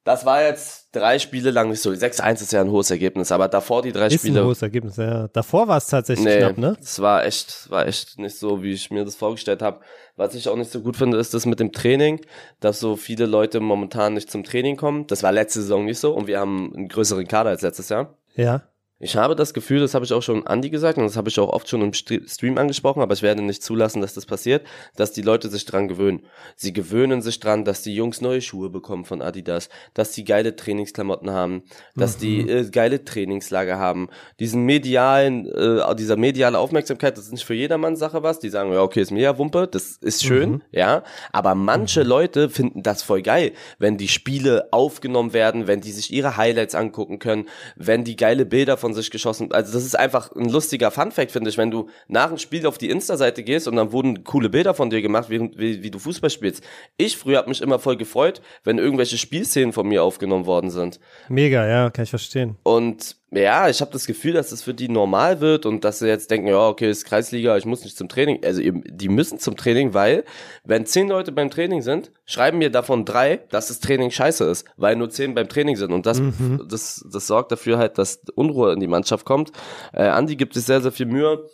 Das 0.06 0.26
war 0.26 0.42
jetzt 0.42 0.90
drei 0.94 1.20
Spiele 1.20 1.52
lang 1.52 1.70
nicht 1.70 1.82
so. 1.82 1.90
6-1 1.90 2.42
ist 2.44 2.54
ja 2.54 2.62
ein 2.62 2.72
hohes 2.72 2.92
Ergebnis, 2.92 3.34
aber 3.34 3.50
davor 3.50 3.82
die 3.82 3.92
drei 3.92 4.08
ist 4.08 4.22
Spiele. 4.22 4.40
Ein 4.40 4.46
hohes 4.46 4.62
Ergebnis, 4.62 4.96
ja. 4.96 5.28
Davor 5.28 5.68
war 5.68 5.78
es 5.78 5.88
tatsächlich 5.88 6.26
nee, 6.26 6.38
knapp, 6.38 6.58
ne? 6.58 6.78
Es 6.80 7.02
war 7.02 7.26
echt, 7.26 7.70
war 7.70 7.86
echt 7.88 8.18
nicht 8.20 8.38
so, 8.38 8.64
wie 8.64 8.72
ich 8.72 8.90
mir 8.90 9.04
das 9.04 9.16
vorgestellt 9.16 9.62
habe. 9.62 9.82
Was 10.16 10.34
ich 10.34 10.48
auch 10.48 10.56
nicht 10.56 10.72
so 10.72 10.80
gut 10.80 10.96
finde, 10.96 11.18
ist 11.18 11.34
das 11.34 11.46
mit 11.46 11.60
dem 11.60 11.74
Training, 11.74 12.22
dass 12.62 12.80
so 12.80 12.96
viele 12.96 13.26
Leute 13.26 13.60
momentan 13.60 14.14
nicht 14.14 14.32
zum 14.32 14.46
Training 14.46 14.78
kommen. 14.78 15.08
Das 15.08 15.24
war 15.24 15.34
letzte 15.34 15.62
Saison 15.62 15.84
nicht 15.84 16.00
so 16.00 16.14
und 16.14 16.28
wir 16.28 16.40
haben 16.40 16.74
einen 16.74 16.88
größeren 16.88 17.28
Kader 17.28 17.50
als 17.50 17.64
letztes 17.64 17.90
Jahr. 17.90 18.16
Ja. 18.36 18.62
Ich 18.98 19.18
habe 19.18 19.36
das 19.36 19.54
Gefühl, 19.54 19.82
das 19.82 19.94
habe 19.94 20.06
ich 20.06 20.14
auch 20.14 20.22
schon 20.22 20.48
Andi 20.48 20.70
gesagt 20.70 20.98
und 20.98 21.04
das 21.04 21.18
habe 21.18 21.28
ich 21.28 21.38
auch 21.38 21.50
oft 21.50 21.68
schon 21.68 21.82
im 21.82 21.92
Stream 21.94 22.58
angesprochen, 22.58 23.02
aber 23.02 23.14
ich 23.14 23.24
werde 23.24 23.42
nicht 23.42 23.62
zulassen, 23.62 24.00
dass 24.02 24.14
das 24.14 24.26
passiert, 24.26 24.66
dass 24.96 25.12
die 25.12 25.22
Leute 25.22 25.50
sich 25.50 25.66
dran 25.66 25.90
gewöhnen. 25.90 26.22
Sie 26.56 26.72
gewöhnen 26.72 27.22
sich 27.22 27.42
dran, 27.42 27.66
dass 27.66 27.82
die 27.82 27.94
Jungs 27.94 28.22
neue 28.22 28.40
Schuhe 28.40 28.70
bekommen 28.70 29.04
von 29.04 29.22
Adidas, 29.22 29.68
dass 29.94 30.14
die 30.14 30.24
geile 30.24 30.56
Trainingsklamotten 30.56 31.30
haben, 31.32 31.64
dass 31.98 32.16
mhm. 32.16 32.22
die 32.22 32.50
äh, 32.50 32.70
geile 32.70 33.04
Trainingslager 33.04 33.78
haben. 33.78 34.08
Diesen 34.40 34.64
medialen, 34.64 35.46
äh, 35.46 35.94
dieser 35.96 36.16
mediale 36.16 36.58
Aufmerksamkeit, 36.58 37.18
das 37.18 37.26
ist 37.26 37.34
nicht 37.34 37.46
für 37.46 37.54
jedermann 37.54 37.98
Sache 37.98 38.24
was. 38.24 38.40
Die 38.40 38.50
sagen, 38.50 38.72
ja, 38.72 38.82
okay, 38.82 39.02
ist 39.02 39.12
mir 39.12 39.24
ja 39.24 39.38
Wumpe, 39.38 39.68
das 39.68 39.98
ist 39.98 40.24
schön, 40.24 40.52
mhm. 40.52 40.62
ja. 40.72 41.04
Aber 41.34 41.54
manche 41.54 42.02
mhm. 42.02 42.08
Leute 42.08 42.50
finden 42.50 42.82
das 42.82 43.04
voll 43.04 43.24
geil, 43.24 43.52
wenn 43.78 43.98
die 43.98 44.08
Spiele 44.08 44.70
aufgenommen 44.72 45.34
werden, 45.34 45.68
wenn 45.68 45.82
die 45.82 45.92
sich 45.92 46.14
ihre 46.14 46.38
Highlights 46.38 46.76
angucken 46.76 47.20
können, 47.20 47.50
wenn 47.76 48.06
die 48.06 48.16
geile 48.16 48.46
Bilder 48.46 48.78
von 48.78 48.85
von 48.86 48.94
sich 48.94 49.10
geschossen. 49.10 49.52
Also 49.52 49.74
das 49.74 49.84
ist 49.84 49.98
einfach 49.98 50.32
ein 50.36 50.48
lustiger 50.48 50.92
Funfact, 50.92 51.32
finde 51.32 51.50
ich, 51.50 51.58
wenn 51.58 51.72
du 51.72 51.90
nach 52.08 52.28
dem 52.28 52.38
Spiel 52.38 52.68
auf 52.68 52.78
die 52.78 52.92
Insta-Seite 52.92 53.42
gehst 53.42 53.68
und 53.68 53.78
dann 53.78 53.92
wurden 53.92 54.24
coole 54.24 54.48
Bilder 54.48 54.76
von 54.76 54.92
dir 54.92 55.02
gemacht, 55.02 55.28
wie, 55.32 55.50
wie, 55.58 55.82
wie 55.82 55.90
du 55.90 55.98
Fußball 55.98 56.30
spielst. 56.30 56.64
Ich 56.96 57.18
früher 57.18 57.40
habe 57.40 57.50
mich 57.50 57.62
immer 57.62 57.80
voll 57.80 57.98
gefreut, 57.98 58.44
wenn 58.64 58.78
irgendwelche 58.78 59.18
Spielszenen 59.18 59.74
von 59.74 59.88
mir 59.88 60.04
aufgenommen 60.04 60.46
worden 60.46 60.70
sind. 60.70 61.00
Mega, 61.30 61.68
ja, 61.68 61.90
kann 61.90 62.04
ich 62.04 62.12
verstehen. 62.12 62.58
Und 62.62 63.16
ja, 63.36 63.70
ich 63.70 63.82
habe 63.82 63.92
das 63.92 64.06
Gefühl, 64.06 64.34
dass 64.34 64.50
das 64.50 64.64
für 64.64 64.74
die 64.74 64.90
normal 64.90 65.42
wird 65.42 65.66
und 65.66 65.84
dass 65.84 66.00
sie 66.00 66.08
jetzt 66.08 66.32
denken, 66.32 66.48
ja, 66.48 66.68
okay, 66.68 66.90
ist 66.90 67.06
Kreisliga, 67.06 67.58
ich 67.58 67.66
muss 67.66 67.84
nicht 67.84 67.98
zum 67.98 68.10
Training. 68.10 68.44
Also 68.44 68.62
die 68.64 69.10
müssen 69.10 69.40
zum 69.40 69.56
Training, 69.56 69.94
weil 69.94 70.24
wenn 70.64 70.86
zehn 70.86 71.08
Leute 71.08 71.32
beim 71.32 71.50
Training 71.50 71.82
sind, 71.82 72.12
schreiben 72.26 72.58
mir 72.58 72.70
davon 72.70 73.06
drei, 73.06 73.42
dass 73.50 73.68
das 73.68 73.80
Training 73.80 74.12
scheiße 74.12 74.46
ist, 74.46 74.66
weil 74.78 74.96
nur 74.96 75.10
zehn 75.10 75.36
beim 75.36 75.48
Training 75.48 75.76
sind. 75.76 75.92
Und 75.92 76.06
das, 76.06 76.20
mhm. 76.20 76.66
das, 76.70 77.06
das 77.12 77.28
sorgt 77.28 77.52
dafür 77.52 77.78
halt, 77.78 77.98
dass 77.98 78.22
Unruhe 78.36 78.74
in 78.74 78.80
die 78.80 78.88
Mannschaft 78.88 79.26
kommt. 79.26 79.52
Äh, 79.94 80.04
Andi 80.04 80.36
gibt 80.36 80.54
sich 80.54 80.66
sehr, 80.66 80.82
sehr 80.82 80.92
viel 80.92 81.08
Mühe 81.08 81.46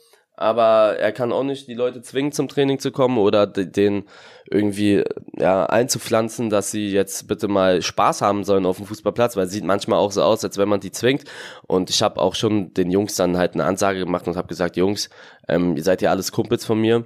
aber 0.41 0.97
er 0.97 1.11
kann 1.11 1.31
auch 1.31 1.43
nicht 1.43 1.67
die 1.67 1.75
Leute 1.75 2.01
zwingen, 2.01 2.31
zum 2.31 2.47
Training 2.47 2.79
zu 2.79 2.91
kommen 2.91 3.17
oder 3.17 3.45
den 3.47 4.05
irgendwie 4.49 5.03
ja, 5.37 5.65
einzupflanzen, 5.65 6.49
dass 6.49 6.71
sie 6.71 6.91
jetzt 6.91 7.27
bitte 7.27 7.47
mal 7.47 7.81
Spaß 7.81 8.21
haben 8.21 8.43
sollen 8.43 8.65
auf 8.65 8.77
dem 8.77 8.85
Fußballplatz, 8.87 9.37
weil 9.37 9.45
es 9.45 9.51
sieht 9.51 9.63
manchmal 9.63 9.99
auch 9.99 10.11
so 10.11 10.23
aus, 10.23 10.43
als 10.43 10.57
wenn 10.57 10.67
man 10.67 10.79
die 10.79 10.91
zwingt. 10.91 11.23
Und 11.67 11.89
ich 11.89 12.01
habe 12.01 12.19
auch 12.19 12.35
schon 12.35 12.73
den 12.73 12.91
Jungs 12.91 13.15
dann 13.15 13.37
halt 13.37 13.53
eine 13.53 13.65
Ansage 13.65 13.99
gemacht 13.99 14.27
und 14.27 14.35
habe 14.35 14.47
gesagt, 14.47 14.75
Jungs, 14.75 15.09
ähm, 15.47 15.77
ihr 15.77 15.83
seid 15.83 16.01
ja 16.01 16.09
alles 16.09 16.31
Kumpels 16.31 16.65
von 16.65 16.81
mir 16.81 17.05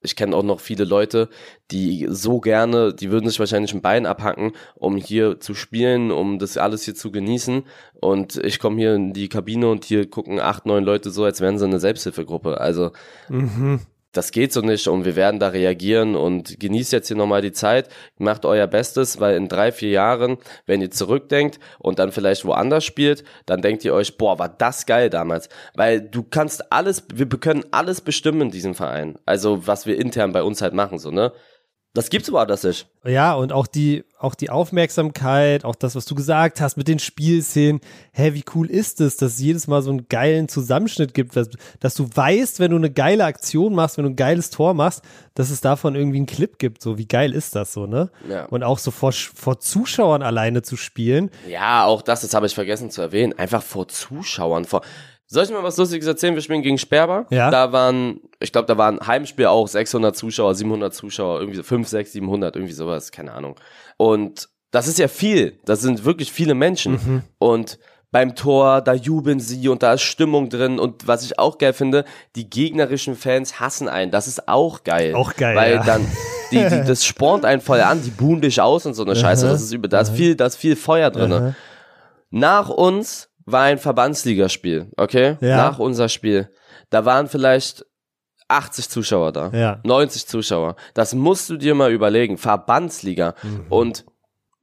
ich 0.00 0.16
kenne 0.16 0.36
auch 0.36 0.42
noch 0.42 0.60
viele 0.60 0.84
Leute, 0.84 1.28
die 1.70 2.06
so 2.08 2.40
gerne, 2.40 2.94
die 2.94 3.10
würden 3.10 3.28
sich 3.28 3.38
wahrscheinlich 3.40 3.74
ein 3.74 3.82
Bein 3.82 4.06
abhacken, 4.06 4.52
um 4.74 4.96
hier 4.96 5.40
zu 5.40 5.54
spielen, 5.54 6.10
um 6.10 6.38
das 6.38 6.56
alles 6.56 6.84
hier 6.84 6.94
zu 6.94 7.10
genießen. 7.10 7.64
Und 8.00 8.36
ich 8.36 8.58
komme 8.58 8.76
hier 8.76 8.94
in 8.94 9.12
die 9.12 9.28
Kabine 9.28 9.68
und 9.70 9.84
hier 9.84 10.08
gucken 10.08 10.40
acht, 10.40 10.66
neun 10.66 10.84
Leute 10.84 11.10
so, 11.10 11.24
als 11.24 11.40
wären 11.40 11.58
sie 11.58 11.64
eine 11.64 11.80
Selbsthilfegruppe. 11.80 12.60
Also 12.60 12.92
mhm 13.28 13.80
das 14.18 14.32
geht 14.32 14.52
so 14.52 14.62
nicht 14.62 14.88
und 14.88 15.04
wir 15.04 15.14
werden 15.14 15.38
da 15.38 15.46
reagieren 15.46 16.16
und 16.16 16.58
genießt 16.58 16.92
jetzt 16.92 17.06
hier 17.06 17.16
nochmal 17.16 17.40
die 17.40 17.52
Zeit, 17.52 17.88
macht 18.18 18.44
euer 18.44 18.66
Bestes, 18.66 19.20
weil 19.20 19.36
in 19.36 19.46
drei, 19.46 19.70
vier 19.70 19.90
Jahren, 19.90 20.38
wenn 20.66 20.82
ihr 20.82 20.90
zurückdenkt 20.90 21.60
und 21.78 22.00
dann 22.00 22.10
vielleicht 22.10 22.44
woanders 22.44 22.84
spielt, 22.84 23.22
dann 23.46 23.62
denkt 23.62 23.84
ihr 23.84 23.94
euch, 23.94 24.18
boah, 24.18 24.36
war 24.40 24.48
das 24.48 24.86
geil 24.86 25.08
damals. 25.08 25.48
Weil 25.74 26.00
du 26.00 26.24
kannst 26.24 26.72
alles, 26.72 27.04
wir 27.14 27.28
können 27.28 27.64
alles 27.70 28.00
bestimmen 28.00 28.40
in 28.40 28.50
diesem 28.50 28.74
Verein. 28.74 29.20
Also 29.24 29.68
was 29.68 29.86
wir 29.86 29.96
intern 29.96 30.32
bei 30.32 30.42
uns 30.42 30.62
halt 30.62 30.74
machen, 30.74 30.98
so, 30.98 31.12
ne? 31.12 31.32
Das 31.94 32.10
gibt's 32.10 32.30
woanders 32.30 32.62
nicht. 32.64 32.86
Ja, 33.04 33.34
und 33.34 33.52
auch 33.52 33.66
die, 33.66 34.04
auch 34.18 34.34
die 34.34 34.50
Aufmerksamkeit, 34.50 35.64
auch 35.64 35.74
das, 35.74 35.96
was 35.96 36.04
du 36.04 36.14
gesagt 36.14 36.60
hast 36.60 36.76
mit 36.76 36.86
den 36.86 36.98
Spielszenen. 36.98 37.80
Hä, 38.12 38.34
wie 38.34 38.44
cool 38.54 38.70
ist 38.70 39.00
es, 39.00 39.16
dass 39.16 39.32
es 39.32 39.38
jedes 39.40 39.66
Mal 39.66 39.80
so 39.80 39.90
einen 39.90 40.06
geilen 40.08 40.48
Zusammenschnitt 40.48 41.14
gibt, 41.14 41.34
dass, 41.34 41.48
dass 41.80 41.94
du 41.94 42.06
weißt, 42.14 42.60
wenn 42.60 42.72
du 42.72 42.76
eine 42.76 42.90
geile 42.90 43.24
Aktion 43.24 43.74
machst, 43.74 43.96
wenn 43.96 44.04
du 44.04 44.10
ein 44.10 44.16
geiles 44.16 44.50
Tor 44.50 44.74
machst, 44.74 45.02
dass 45.34 45.50
es 45.50 45.62
davon 45.62 45.94
irgendwie 45.94 46.18
einen 46.18 46.26
Clip 46.26 46.58
gibt. 46.58 46.82
So, 46.82 46.98
wie 46.98 47.08
geil 47.08 47.32
ist 47.32 47.54
das 47.54 47.72
so, 47.72 47.86
ne? 47.86 48.10
Ja. 48.28 48.44
Und 48.44 48.62
auch 48.62 48.78
so 48.78 48.90
vor, 48.90 49.12
vor 49.12 49.58
Zuschauern 49.58 50.22
alleine 50.22 50.62
zu 50.62 50.76
spielen. 50.76 51.30
Ja, 51.48 51.84
auch 51.84 52.02
das, 52.02 52.20
das 52.20 52.34
habe 52.34 52.46
ich 52.46 52.54
vergessen 52.54 52.90
zu 52.90 53.00
erwähnen. 53.00 53.32
Einfach 53.38 53.62
vor 53.62 53.88
Zuschauern, 53.88 54.66
vor, 54.66 54.82
soll 55.30 55.44
ich 55.44 55.50
mal 55.50 55.62
was 55.62 55.76
Lustiges 55.76 56.06
erzählen? 56.06 56.34
Wir 56.34 56.40
spielen 56.40 56.62
gegen 56.62 56.78
Sperber. 56.78 57.26
Ja. 57.30 57.50
Da 57.50 57.70
waren, 57.70 58.20
ich 58.40 58.50
glaube, 58.50 58.66
da 58.66 58.78
waren 58.78 59.06
Heimspiel 59.06 59.46
auch 59.46 59.68
600 59.68 60.16
Zuschauer, 60.16 60.54
700 60.54 60.94
Zuschauer, 60.94 61.40
irgendwie 61.40 61.58
so 61.58 61.62
5, 61.62 61.86
6, 61.86 62.12
700, 62.12 62.56
irgendwie 62.56 62.72
sowas, 62.72 63.12
keine 63.12 63.32
Ahnung. 63.32 63.56
Und 63.98 64.48
das 64.70 64.88
ist 64.88 64.98
ja 64.98 65.06
viel. 65.06 65.58
Das 65.66 65.82
sind 65.82 66.06
wirklich 66.06 66.32
viele 66.32 66.54
Menschen. 66.54 66.92
Mhm. 66.92 67.22
Und 67.38 67.78
beim 68.10 68.36
Tor, 68.36 68.80
da 68.80 68.94
jubeln 68.94 69.38
sie 69.38 69.68
und 69.68 69.82
da 69.82 69.92
ist 69.92 70.02
Stimmung 70.02 70.48
drin. 70.48 70.78
Und 70.78 71.06
was 71.06 71.22
ich 71.22 71.38
auch 71.38 71.58
geil 71.58 71.74
finde, 71.74 72.06
die 72.34 72.48
gegnerischen 72.48 73.14
Fans 73.14 73.60
hassen 73.60 73.86
einen. 73.86 74.10
Das 74.10 74.28
ist 74.28 74.48
auch 74.48 74.82
geil. 74.82 75.14
Auch 75.14 75.34
geil. 75.34 75.56
Weil 75.56 75.74
ja. 75.74 75.82
dann, 75.82 76.06
die, 76.50 76.56
die, 76.56 76.84
das 76.86 77.04
spornt 77.04 77.44
einen 77.44 77.60
voll 77.60 77.82
an, 77.82 78.02
die 78.02 78.10
buhen 78.10 78.40
dich 78.40 78.62
aus 78.62 78.86
und 78.86 78.94
so 78.94 79.04
eine 79.04 79.14
Scheiße. 79.14 79.46
Das 79.46 79.60
ist 79.60 79.72
über, 79.72 79.88
da 79.88 80.00
ist 80.00 80.10
viel, 80.10 80.36
da 80.36 80.46
ist 80.46 80.56
viel 80.56 80.74
Feuer 80.74 81.10
drin. 81.10 81.54
Nach 82.30 82.70
uns 82.70 83.27
war 83.50 83.64
ein 83.64 83.78
Verbandsligaspiel, 83.78 84.90
okay? 84.96 85.36
Ja. 85.40 85.56
Nach 85.56 85.78
unser 85.78 86.08
Spiel. 86.08 86.50
Da 86.90 87.04
waren 87.04 87.28
vielleicht 87.28 87.84
80 88.48 88.88
Zuschauer 88.88 89.32
da. 89.32 89.50
Ja. 89.50 89.80
90 89.84 90.26
Zuschauer. 90.26 90.76
Das 90.94 91.14
musst 91.14 91.50
du 91.50 91.56
dir 91.56 91.74
mal 91.74 91.92
überlegen. 91.92 92.38
Verbandsliga. 92.38 93.34
Mhm. 93.42 93.66
Und 93.68 94.04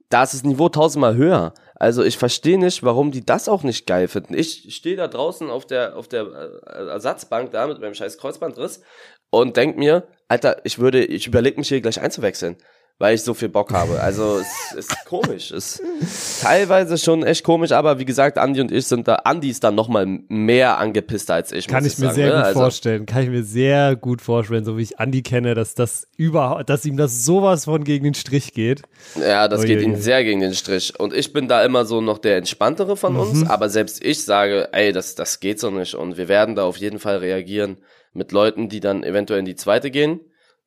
da 0.09 0.23
ist 0.23 0.33
das 0.33 0.43
Niveau 0.43 0.69
tausendmal 0.69 1.15
höher. 1.15 1.53
Also 1.75 2.03
ich 2.03 2.17
verstehe 2.17 2.57
nicht, 2.57 2.83
warum 2.83 3.11
die 3.11 3.25
das 3.25 3.49
auch 3.49 3.63
nicht 3.63 3.85
geil 3.85 4.07
finden. 4.07 4.33
Ich 4.33 4.75
stehe 4.75 4.95
da 4.95 5.07
draußen 5.07 5.49
auf 5.49 5.65
der, 5.65 5.97
auf 5.97 6.07
der 6.07 6.25
äh, 6.25 6.87
Ersatzbank 6.87 7.51
da 7.51 7.67
mit 7.67 7.79
meinem 7.79 7.93
scheiß 7.93 8.17
Kreuzbandriss 8.17 8.81
und 9.29 9.57
denk 9.57 9.77
mir, 9.77 10.07
Alter, 10.27 10.61
ich 10.63 10.79
würde, 10.79 11.03
ich 11.03 11.27
überlege 11.27 11.57
mich 11.57 11.67
hier 11.67 11.81
gleich 11.81 11.99
einzuwechseln. 11.99 12.57
Weil 12.97 13.15
ich 13.15 13.23
so 13.23 13.33
viel 13.33 13.49
Bock 13.49 13.73
habe. 13.73 13.99
Also 13.99 14.39
es 14.39 14.73
ist 14.77 15.05
komisch. 15.05 15.51
Es 15.51 15.81
ist 15.81 16.41
teilweise 16.41 16.97
schon 16.97 17.23
echt 17.23 17.43
komisch, 17.43 17.73
aber 17.73 17.99
wie 17.99 18.05
gesagt, 18.05 18.37
Andi 18.37 18.61
und 18.61 18.71
ich 18.71 18.87
sind 18.87 19.07
da, 19.07 19.15
Andi 19.15 19.49
ist 19.49 19.65
dann 19.65 19.75
nochmal 19.75 20.05
mehr 20.29 20.77
angepisst 20.77 21.29
als 21.29 21.51
ich. 21.51 21.67
Kann 21.67 21.85
ich, 21.85 21.97
mir 21.97 22.05
sagen, 22.05 22.15
sehr 22.15 22.27
ne? 22.27 22.35
gut 22.35 22.43
also, 22.43 22.59
vorstellen. 22.61 23.05
Kann 23.05 23.23
ich 23.23 23.29
mir 23.29 23.43
sehr 23.43 23.97
gut 23.97 24.21
vorstellen, 24.21 24.63
so 24.63 24.77
wie 24.77 24.83
ich 24.83 24.97
Andi 24.97 25.23
kenne, 25.23 25.55
dass 25.55 25.75
das 25.75 26.07
überhaupt, 26.15 26.69
dass 26.69 26.85
ihm 26.85 26.95
das 26.95 27.25
sowas 27.25 27.65
von 27.65 27.83
gegen 27.83 28.05
den 28.05 28.13
Strich 28.13 28.53
geht. 28.53 28.83
Ja, 29.19 29.49
das 29.49 29.63
geht 29.63 29.79
Uiuiui. 29.79 29.93
ihm 29.93 29.95
sehr 29.97 30.23
gegen 30.23 30.39
den 30.39 30.53
Strich. 30.53 30.97
Und 30.97 31.13
ich 31.13 31.33
bin 31.33 31.49
da 31.49 31.65
immer 31.65 31.83
so 31.85 31.99
noch 31.99 32.17
der 32.17 32.37
entspanntere 32.37 32.95
von 32.95 33.13
Mhm. 33.13 33.19
uns, 33.19 33.49
aber 33.49 33.67
selbst 33.67 34.03
ich 34.03 34.23
sage, 34.23 34.69
ey, 34.71 34.93
das, 34.93 35.15
das 35.15 35.41
geht 35.41 35.59
so 35.59 35.69
nicht. 35.69 35.95
Und 35.95 36.17
wir 36.17 36.29
werden 36.29 36.55
da 36.55 36.63
auf 36.63 36.77
jeden 36.77 36.99
Fall 36.99 37.17
reagieren 37.17 37.77
mit 38.13 38.31
Leuten, 38.31 38.69
die 38.69 38.79
dann 38.79 39.03
eventuell 39.03 39.39
in 39.39 39.45
die 39.45 39.55
zweite 39.55 39.91
gehen 39.91 40.21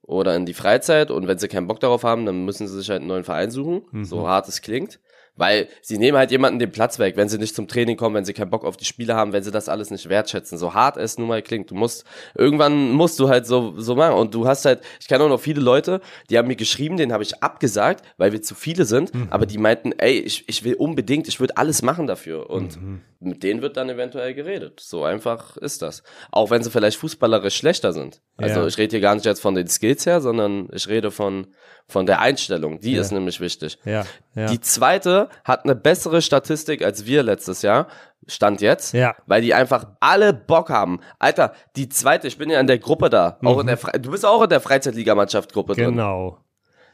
oder 0.09 0.35
in 0.35 0.47
die 0.47 0.55
Freizeit. 0.55 1.11
Und 1.13 1.29
wenn 1.29 1.39
sie 1.39 1.47
keinen 1.49 1.69
Bock 1.69 1.79
darauf 1.79 2.03
haben, 2.03 2.27
dann 2.27 2.45
müssen 2.45 2.67
sie 2.67 2.77
sich 2.79 2.91
halt 2.91 3.01
einen 3.01 3.09
neuen 3.09 3.25
Verein 3.25 3.51
suchen, 3.53 3.83
Mhm. 3.93 4.05
so 4.05 4.27
hart 4.27 4.49
es 4.49 4.63
klingt. 4.63 4.99
Weil 5.39 5.69
sie 5.81 5.97
nehmen 5.99 6.19
halt 6.19 6.31
jemanden 6.31 6.59
den 6.59 6.71
Platz 6.73 6.99
weg, 6.99 7.17
wenn 7.17 7.29
sie 7.29 7.39
nicht 7.39 7.55
zum 7.55 7.69
Training 7.69 7.97
kommen, 7.97 8.15
wenn 8.15 8.25
sie 8.27 8.35
keinen 8.35 8.51
Bock 8.51 8.65
auf 8.65 8.77
die 8.77 8.85
Spiele 8.85 9.15
haben, 9.15 9.33
wenn 9.33 9.43
sie 9.43 9.51
das 9.51 9.69
alles 9.71 9.91
nicht 9.91 10.09
wertschätzen. 10.09 10.59
So 10.59 10.75
hart 10.75 10.97
es 10.99 11.17
nun 11.17 11.29
mal 11.29 11.41
klingt. 11.43 11.71
Du 11.71 11.75
musst, 11.75 12.05
irgendwann 12.35 12.91
musst 12.93 13.19
du 13.21 13.29
halt 13.29 13.47
so, 13.47 13.75
so 13.79 13.95
machen. 13.95 14.15
Und 14.17 14.35
du 14.35 14.47
hast 14.47 14.65
halt, 14.65 14.81
ich 15.01 15.09
kenne 15.09 15.25
auch 15.25 15.29
noch 15.29 15.41
viele 15.41 15.61
Leute, 15.61 16.01
die 16.29 16.37
haben 16.37 16.49
mir 16.49 16.57
geschrieben, 16.57 16.97
den 16.97 17.13
habe 17.13 17.23
ich 17.23 17.43
abgesagt, 17.43 18.05
weil 18.17 18.33
wir 18.33 18.43
zu 18.43 18.55
viele 18.55 18.85
sind, 18.85 19.13
aber 19.31 19.47
die 19.47 19.59
meinten, 19.59 19.93
ey, 19.93 20.19
ich, 20.19 20.49
ich 20.49 20.65
will 20.65 20.75
unbedingt, 20.75 21.29
ich 21.29 21.41
würde 21.41 21.57
alles 21.57 21.83
machen 21.83 22.07
dafür. 22.07 22.51
Und 22.51 22.79
mit 23.21 23.43
denen 23.43 23.63
wird 23.63 23.77
dann 23.77 23.89
eventuell 23.89 24.35
geredet. 24.35 24.81
So 24.81 25.05
einfach 25.05 25.57
ist 25.57 25.83
das. 25.83 26.03
Auch 26.31 26.51
wenn 26.51 26.63
sie 26.63 26.71
vielleicht 26.71 26.99
fußballerisch 26.99 27.57
schlechter 27.57 27.93
sind. 27.93 28.21
Also 28.37 28.61
Ja. 28.61 28.67
ich 28.67 28.79
rede 28.79 28.93
hier 28.97 29.01
gar 29.01 29.15
nicht 29.15 29.25
jetzt 29.25 29.41
von 29.41 29.55
den 29.55 29.67
Skills 29.69 30.07
her, 30.07 30.21
sondern 30.21 30.69
ich 30.73 30.87
rede 30.89 31.11
von, 31.11 31.49
von 31.89 32.07
der 32.07 32.21
Einstellung. 32.21 32.79
Die 32.81 32.93
Ja. 32.93 33.01
ist 33.01 33.11
nämlich 33.11 33.41
wichtig. 33.41 33.79
Ja, 33.85 34.07
ja. 34.39 34.47
Die 34.47 34.61
zweite 34.61 35.29
hat 35.45 35.65
eine 35.65 35.75
bessere 35.75 36.23
Statistik 36.23 36.85
als 36.85 37.07
wir 37.07 37.23
letztes 37.23 37.63
Jahr. 37.63 37.89
Stand 38.27 38.61
jetzt. 38.61 38.93
Ja. 38.93 39.15
Weil 39.27 39.43
die 39.43 39.55
einfach 39.55 39.87
alle 40.01 40.33
Bock 40.33 40.69
haben. 40.71 41.01
Alter, 41.19 41.55
die 41.77 41.89
zweite, 41.89 42.29
ich 42.29 42.37
bin 42.37 42.51
ja 42.51 42.61
in 42.61 42.67
der 42.67 42.79
Gruppe 42.79 43.09
da. 43.09 43.39
Auch 43.43 43.59
in 43.61 43.67
der 43.67 43.79
Fre 43.79 43.99
du 43.99 44.11
bist 44.11 44.27
auch 44.27 44.43
in 44.43 44.51
der 44.51 44.61
Freizeitligamannschaft-Gruppe 44.61 45.75
drin. 45.75 45.87
Mhm. 45.87 45.91
genau. 45.91 46.39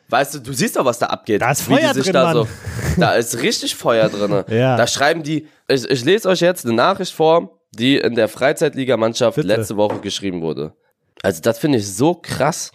Weißt 0.08 0.34
du, 0.34 0.38
du 0.38 0.52
siehst 0.52 0.76
doch, 0.76 0.84
was 0.84 0.98
da 0.98 1.06
abgeht. 1.06 1.40
Da 1.42 1.50
ist 1.50 1.62
Feuer 1.62 1.94
sich 1.94 2.04
drin, 2.04 2.12
da 2.12 2.32
so. 2.32 2.46
Da 2.98 3.14
ist 3.14 3.40
richtig 3.42 3.74
Feuer 3.74 4.08
drin. 4.08 4.44
Ja. 4.48 4.76
Da 4.76 4.86
schreiben 4.86 5.22
die, 5.22 5.48
ich, 5.66 5.88
ich 5.90 6.04
lese 6.04 6.28
euch 6.28 6.40
jetzt 6.40 6.64
eine 6.64 6.74
Nachricht 6.74 7.12
vor, 7.12 7.58
die 7.72 7.96
in 7.96 8.14
der 8.14 8.28
Freizeitligamannschaft 8.28 9.38
letzte 9.38 9.76
Woche 9.76 9.98
geschrieben 9.98 10.42
wurde. 10.42 10.74
Also 11.22 11.40
das 11.40 11.58
finde 11.58 11.78
ich 11.78 11.92
so 11.92 12.14
krass. 12.14 12.70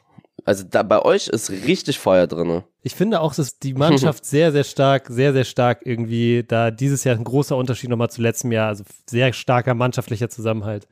Also 0.50 0.64
da 0.68 0.82
bei 0.82 1.00
euch 1.04 1.28
ist 1.28 1.52
richtig 1.52 2.00
Feuer 2.00 2.26
drin. 2.26 2.64
Ich 2.82 2.96
finde 2.96 3.22
auch, 3.22 3.36
dass 3.36 3.60
die 3.60 3.76
Mannschaft 3.76 4.26
sehr, 4.26 4.52
sehr 4.52 4.64
stark, 4.64 5.06
sehr, 5.08 5.32
sehr 5.32 5.44
stark 5.44 5.82
irgendwie 5.86 6.44
da 6.44 6.72
dieses 6.72 7.04
Jahr 7.04 7.16
ein 7.16 7.24
großer 7.24 7.56
Unterschied 7.56 7.92
nochmal 7.92 8.10
zu 8.10 8.24
letztem 8.24 8.52
Jahr. 8.52 8.70
Also 8.70 8.84
sehr 9.08 9.32
starker 9.32 9.76
mannschaftlicher 9.76 10.28
Zusammenhalt. 10.28 10.88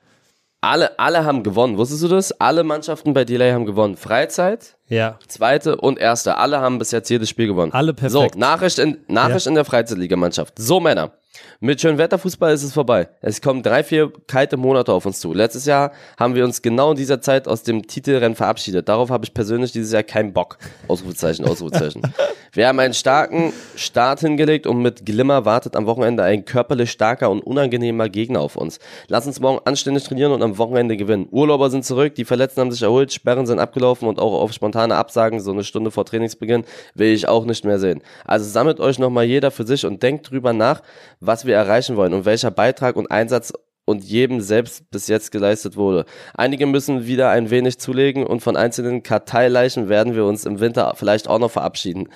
Alle, 0.61 0.99
alle 0.99 1.25
haben 1.25 1.41
gewonnen. 1.41 1.75
Wusstest 1.79 2.03
du 2.03 2.07
das? 2.07 2.39
Alle 2.39 2.63
Mannschaften 2.63 3.15
bei 3.15 3.25
Delay 3.25 3.51
haben 3.51 3.65
gewonnen. 3.65 3.97
Freizeit, 3.97 4.77
Ja. 4.89 5.17
zweite 5.27 5.77
und 5.77 5.97
erste. 5.97 6.37
Alle 6.37 6.59
haben 6.59 6.77
bis 6.77 6.91
jetzt 6.91 7.09
jedes 7.09 7.27
Spiel 7.27 7.47
gewonnen. 7.47 7.71
Alle 7.73 7.95
perfekt. 7.95 8.33
So, 8.35 8.39
Nachricht 8.39 8.77
in, 8.77 8.99
Nachricht 9.07 9.47
in 9.47 9.55
der 9.55 9.65
Freizeitligamannschaft. 9.65 10.53
So, 10.59 10.79
Männer. 10.79 11.13
Mit 11.59 11.81
Schönwetterfußball 11.81 12.53
ist 12.53 12.63
es 12.63 12.73
vorbei. 12.73 13.09
Es 13.21 13.41
kommen 13.41 13.63
drei, 13.63 13.83
vier 13.83 14.11
kalte 14.27 14.57
Monate 14.57 14.93
auf 14.93 15.05
uns 15.05 15.19
zu. 15.19 15.33
Letztes 15.33 15.65
Jahr 15.65 15.91
haben 16.17 16.35
wir 16.35 16.45
uns 16.45 16.61
genau 16.61 16.91
in 16.91 16.97
dieser 16.97 17.21
Zeit 17.21 17.47
aus 17.47 17.63
dem 17.63 17.87
Titelrennen 17.87 18.35
verabschiedet. 18.35 18.87
Darauf 18.87 19.09
habe 19.09 19.25
ich 19.25 19.33
persönlich 19.33 19.71
dieses 19.71 19.91
Jahr 19.91 20.03
keinen 20.03 20.33
Bock. 20.33 20.57
Ausrufezeichen, 20.87 21.45
Ausrufezeichen. 21.45 22.01
wir 22.53 22.67
haben 22.67 22.79
einen 22.79 22.93
starken 22.93 23.53
Start 23.75 24.19
hingelegt 24.19 24.67
und 24.67 24.81
mit 24.81 25.05
Glimmer 25.05 25.45
wartet 25.45 25.75
am 25.75 25.85
Wochenende 25.85 26.23
ein 26.23 26.45
körperlich 26.45 26.91
starker 26.91 27.29
und 27.29 27.41
unangenehmer 27.41 28.09
Gegner 28.09 28.41
auf 28.41 28.55
uns. 28.55 28.79
Lass 29.07 29.25
uns 29.25 29.39
morgen 29.39 29.59
anständig 29.65 30.03
trainieren 30.03 30.31
und 30.31 30.43
am 30.43 30.57
Wochenende 30.57 30.97
gewinnen. 30.97 31.27
Urlauber 31.31 31.69
sind 31.69 31.85
zurück, 31.85 32.15
die 32.15 32.25
Verletzten 32.25 32.61
haben 32.61 32.71
sich 32.71 32.81
erholt, 32.81 33.11
Sperren 33.11 33.45
sind 33.45 33.59
abgelaufen 33.59 34.07
und 34.07 34.19
auch 34.19 34.33
auf 34.33 34.53
spontane 34.53 34.95
Absagen, 34.95 35.39
so 35.39 35.51
eine 35.51 35.63
Stunde 35.63 35.91
vor 35.91 36.05
Trainingsbeginn, 36.05 36.65
will 36.93 37.13
ich 37.13 37.27
auch 37.27 37.45
nicht 37.45 37.65
mehr 37.65 37.79
sehen. 37.79 38.01
Also 38.25 38.45
sammelt 38.45 38.79
euch 38.79 38.99
nochmal 38.99 39.25
jeder 39.25 39.51
für 39.51 39.65
sich 39.65 39.85
und 39.85 40.03
denkt 40.03 40.29
drüber 40.29 40.53
nach, 40.53 40.81
was 41.27 41.45
wir 41.45 41.55
erreichen 41.55 41.95
wollen 41.95 42.13
und 42.13 42.25
welcher 42.25 42.51
Beitrag 42.51 42.95
und 42.95 43.11
Einsatz 43.11 43.53
und 43.87 44.03
jedem 44.03 44.41
selbst 44.41 44.91
bis 44.91 45.07
jetzt 45.07 45.31
geleistet 45.31 45.77
wurde. 45.77 46.03
Einige 46.33 46.65
müssen 46.65 47.07
wieder 47.07 47.29
ein 47.29 47.49
wenig 47.49 47.79
zulegen 47.79 48.27
und 48.27 48.41
von 48.41 48.57
einzelnen 48.57 49.01
Karteileichen 49.01 49.87
werden 49.87 50.13
wir 50.13 50.25
uns 50.25 50.45
im 50.45 50.59
Winter 50.59 50.93
vielleicht 50.97 51.29
auch 51.29 51.39
noch 51.39 51.51
verabschieden. 51.51 52.09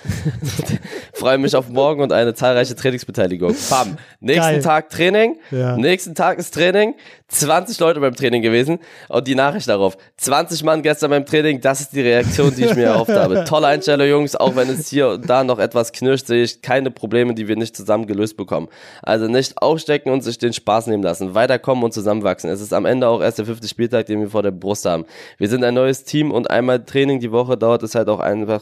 Freue 1.14 1.38
mich 1.38 1.56
auf 1.56 1.70
morgen 1.70 2.02
und 2.02 2.12
eine 2.12 2.34
zahlreiche 2.34 2.76
Trainingsbeteiligung. 2.76 3.56
Bam. 3.70 3.98
Nächsten 4.20 4.42
Geil. 4.42 4.62
Tag 4.62 4.90
Training. 4.90 5.40
Ja. 5.50 5.78
Nächsten 5.78 6.14
Tag 6.14 6.40
ist 6.40 6.54
Training. 6.54 6.96
20 7.32 7.80
Leute 7.80 8.00
beim 8.00 8.14
Training 8.14 8.42
gewesen 8.42 8.80
und 9.08 9.28
die 9.28 9.36
Nachricht 9.36 9.70
darauf. 9.70 9.98
20 10.18 10.64
Mann 10.64 10.82
gestern 10.82 11.12
beim 11.12 11.26
Training. 11.26 11.62
Das 11.62 11.80
ist 11.80 11.94
die 11.94 12.02
Reaktion, 12.02 12.54
die 12.56 12.66
ich 12.66 12.76
mir 12.76 12.88
erhofft 12.88 13.12
habe. 13.12 13.44
Tolle 13.48 13.68
Einstellung, 13.68 14.08
Jungs. 14.08 14.36
Auch 14.36 14.56
wenn 14.56 14.70
es 14.70 14.90
hier 14.90 15.10
und 15.10 15.30
da 15.30 15.44
noch 15.44 15.58
etwas 15.58 15.92
knirscht, 15.94 16.28
sehe 16.28 16.44
ich 16.44 16.62
keine 16.62 16.92
Probleme, 16.92 17.34
die 17.34 17.48
wir 17.48 17.56
nicht 17.56 17.76
zusammen 17.76 18.06
gelöst 18.06 18.36
bekommen. 18.36 18.68
Also 19.02 19.28
nicht 19.28 19.58
aufstecken 19.58 20.12
und 20.12 20.22
sich 20.22 20.38
den 20.38 20.54
Spaß 20.54 20.88
nehmen 20.88 21.04
lassen. 21.04 21.34
Weiterkommen 21.34 21.84
und 21.84 21.94
zusammenwachsen. 21.94 22.50
Es 22.50 22.60
ist 22.60 22.74
am 22.74 22.86
Ende 22.86 23.08
auch 23.08 23.22
erst 23.22 23.40
der 23.40 23.46
fünfte 23.46 23.68
Spieltag, 23.68 24.08
den 24.08 24.20
wir 24.20 24.30
vor 24.30 24.44
der 24.44 24.52
Brust 24.52 24.86
haben. 24.86 25.06
Wir 25.38 25.48
sind 25.48 25.64
ein 25.64 25.74
neues 25.74 26.04
Team 26.04 26.32
und 26.32 26.50
einmal 26.50 26.84
Training 26.84 27.20
die 27.20 27.32
Woche 27.32 27.58
dauert 27.58 27.84
es 27.84 27.96
halt 27.96 28.10
auch 28.10 28.20
einfach, 28.20 28.62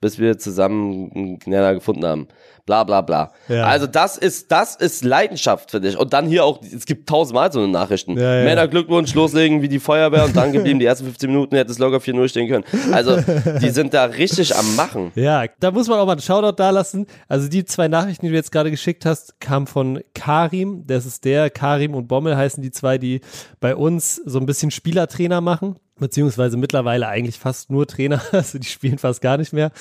bis 0.00 0.18
wir 0.18 0.38
zusammen 0.38 1.10
einen 1.14 1.38
Knaller 1.38 1.74
gefunden 1.74 2.04
haben. 2.04 2.28
Bla 2.68 2.84
bla 2.84 3.00
bla. 3.00 3.32
Ja. 3.48 3.64
Also 3.64 3.86
das 3.86 4.18
ist, 4.18 4.52
das 4.52 4.76
ist 4.76 5.02
Leidenschaft 5.02 5.70
für 5.70 5.80
dich. 5.80 5.96
Und 5.96 6.12
dann 6.12 6.26
hier 6.26 6.44
auch, 6.44 6.60
es 6.62 6.84
gibt 6.84 7.08
tausendmal 7.08 7.50
so 7.50 7.60
eine 7.60 7.68
Nachrichten. 7.68 8.18
Ja, 8.18 8.40
ja. 8.40 8.44
Männer 8.44 8.68
Glückwunsch, 8.68 9.14
loslegen 9.14 9.62
wie 9.62 9.68
die 9.68 9.78
Feuerwehr 9.78 10.26
und 10.26 10.36
dann 10.36 10.52
geblieben. 10.52 10.78
Die 10.78 10.84
ersten 10.84 11.06
15 11.06 11.30
Minuten 11.30 11.56
hätte 11.56 11.72
es 11.72 11.78
locker 11.78 11.96
4-0 11.96 12.28
stehen 12.28 12.46
können. 12.46 12.64
Also, 12.92 13.16
die 13.62 13.70
sind 13.70 13.94
da 13.94 14.04
richtig 14.04 14.54
am 14.54 14.76
Machen. 14.76 15.12
Ja, 15.14 15.46
da 15.60 15.70
muss 15.70 15.88
man 15.88 15.98
auch 15.98 16.04
mal 16.04 16.12
einen 16.12 16.20
Shoutout 16.20 16.56
da 16.56 16.68
lassen. 16.68 17.06
Also 17.26 17.48
die 17.48 17.64
zwei 17.64 17.88
Nachrichten, 17.88 18.26
die 18.26 18.32
du 18.32 18.36
jetzt 18.36 18.52
gerade 18.52 18.70
geschickt 18.70 19.06
hast, 19.06 19.40
kamen 19.40 19.66
von 19.66 20.00
Karim. 20.12 20.84
Das 20.86 21.06
ist 21.06 21.24
der, 21.24 21.48
Karim 21.48 21.94
und 21.94 22.06
Bommel 22.06 22.36
heißen 22.36 22.62
die 22.62 22.70
zwei, 22.70 22.98
die 22.98 23.22
bei 23.60 23.74
uns 23.74 24.16
so 24.26 24.38
ein 24.38 24.44
bisschen 24.44 24.70
Spielertrainer 24.70 25.40
machen. 25.40 25.76
Beziehungsweise 25.98 26.56
mittlerweile 26.56 27.08
eigentlich 27.08 27.38
fast 27.38 27.70
nur 27.70 27.86
Trainer. 27.86 28.20
Also 28.32 28.58
die 28.58 28.68
spielen 28.68 28.98
fast 28.98 29.20
gar 29.20 29.36
nicht 29.36 29.52
mehr. 29.52 29.72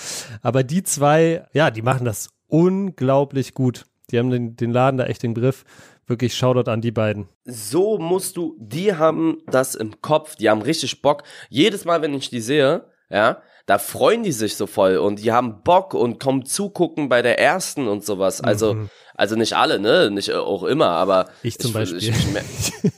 Aber 0.41 0.63
die 0.63 0.84
zwei, 0.84 1.45
ja, 1.54 1.69
die 1.69 1.82
machen 1.82 2.06
das 2.06 2.30
unglaublich 2.47 3.53
gut. 3.53 3.86
Die 4.12 4.19
haben 4.19 4.29
den, 4.29 4.55
den 4.55 4.71
Laden 4.71 4.97
da 4.97 5.05
echt 5.05 5.23
im 5.23 5.33
Griff. 5.33 5.65
Wirklich 6.05 6.36
Shoutout 6.36 6.71
an 6.71 6.81
die 6.81 6.91
beiden. 6.91 7.27
So 7.43 7.97
musst 7.97 8.38
du, 8.38 8.55
die 8.60 8.95
haben 8.95 9.39
das 9.47 9.75
im 9.75 9.99
Kopf, 10.01 10.36
die 10.38 10.49
haben 10.49 10.62
richtig 10.62 11.01
Bock. 11.01 11.23
Jedes 11.49 11.83
Mal, 11.83 12.01
wenn 12.01 12.13
ich 12.13 12.29
die 12.29 12.39
sehe, 12.39 12.86
ja, 13.10 13.41
da 13.67 13.77
freuen 13.77 14.23
die 14.23 14.32
sich 14.32 14.56
so 14.56 14.65
voll 14.65 14.97
und 14.97 15.19
die 15.19 15.32
haben 15.32 15.62
Bock 15.62 15.93
und 15.93 16.19
kommen 16.19 16.45
zugucken 16.45 17.08
bei 17.10 17.21
der 17.21 17.38
ersten 17.39 17.88
und 17.88 18.03
sowas. 18.03 18.41
Also, 18.41 18.88
also 19.13 19.36
nicht 19.36 19.53
alle, 19.53 19.77
ne, 19.80 20.10
nicht 20.10 20.32
auch 20.34 20.63
immer, 20.63 20.88
aber 20.89 21.25
Mhm. 21.25 21.30
Ich 21.43 21.60
zum 21.60 21.73
Beispiel. 21.73 21.99
Ich, 22.01 22.12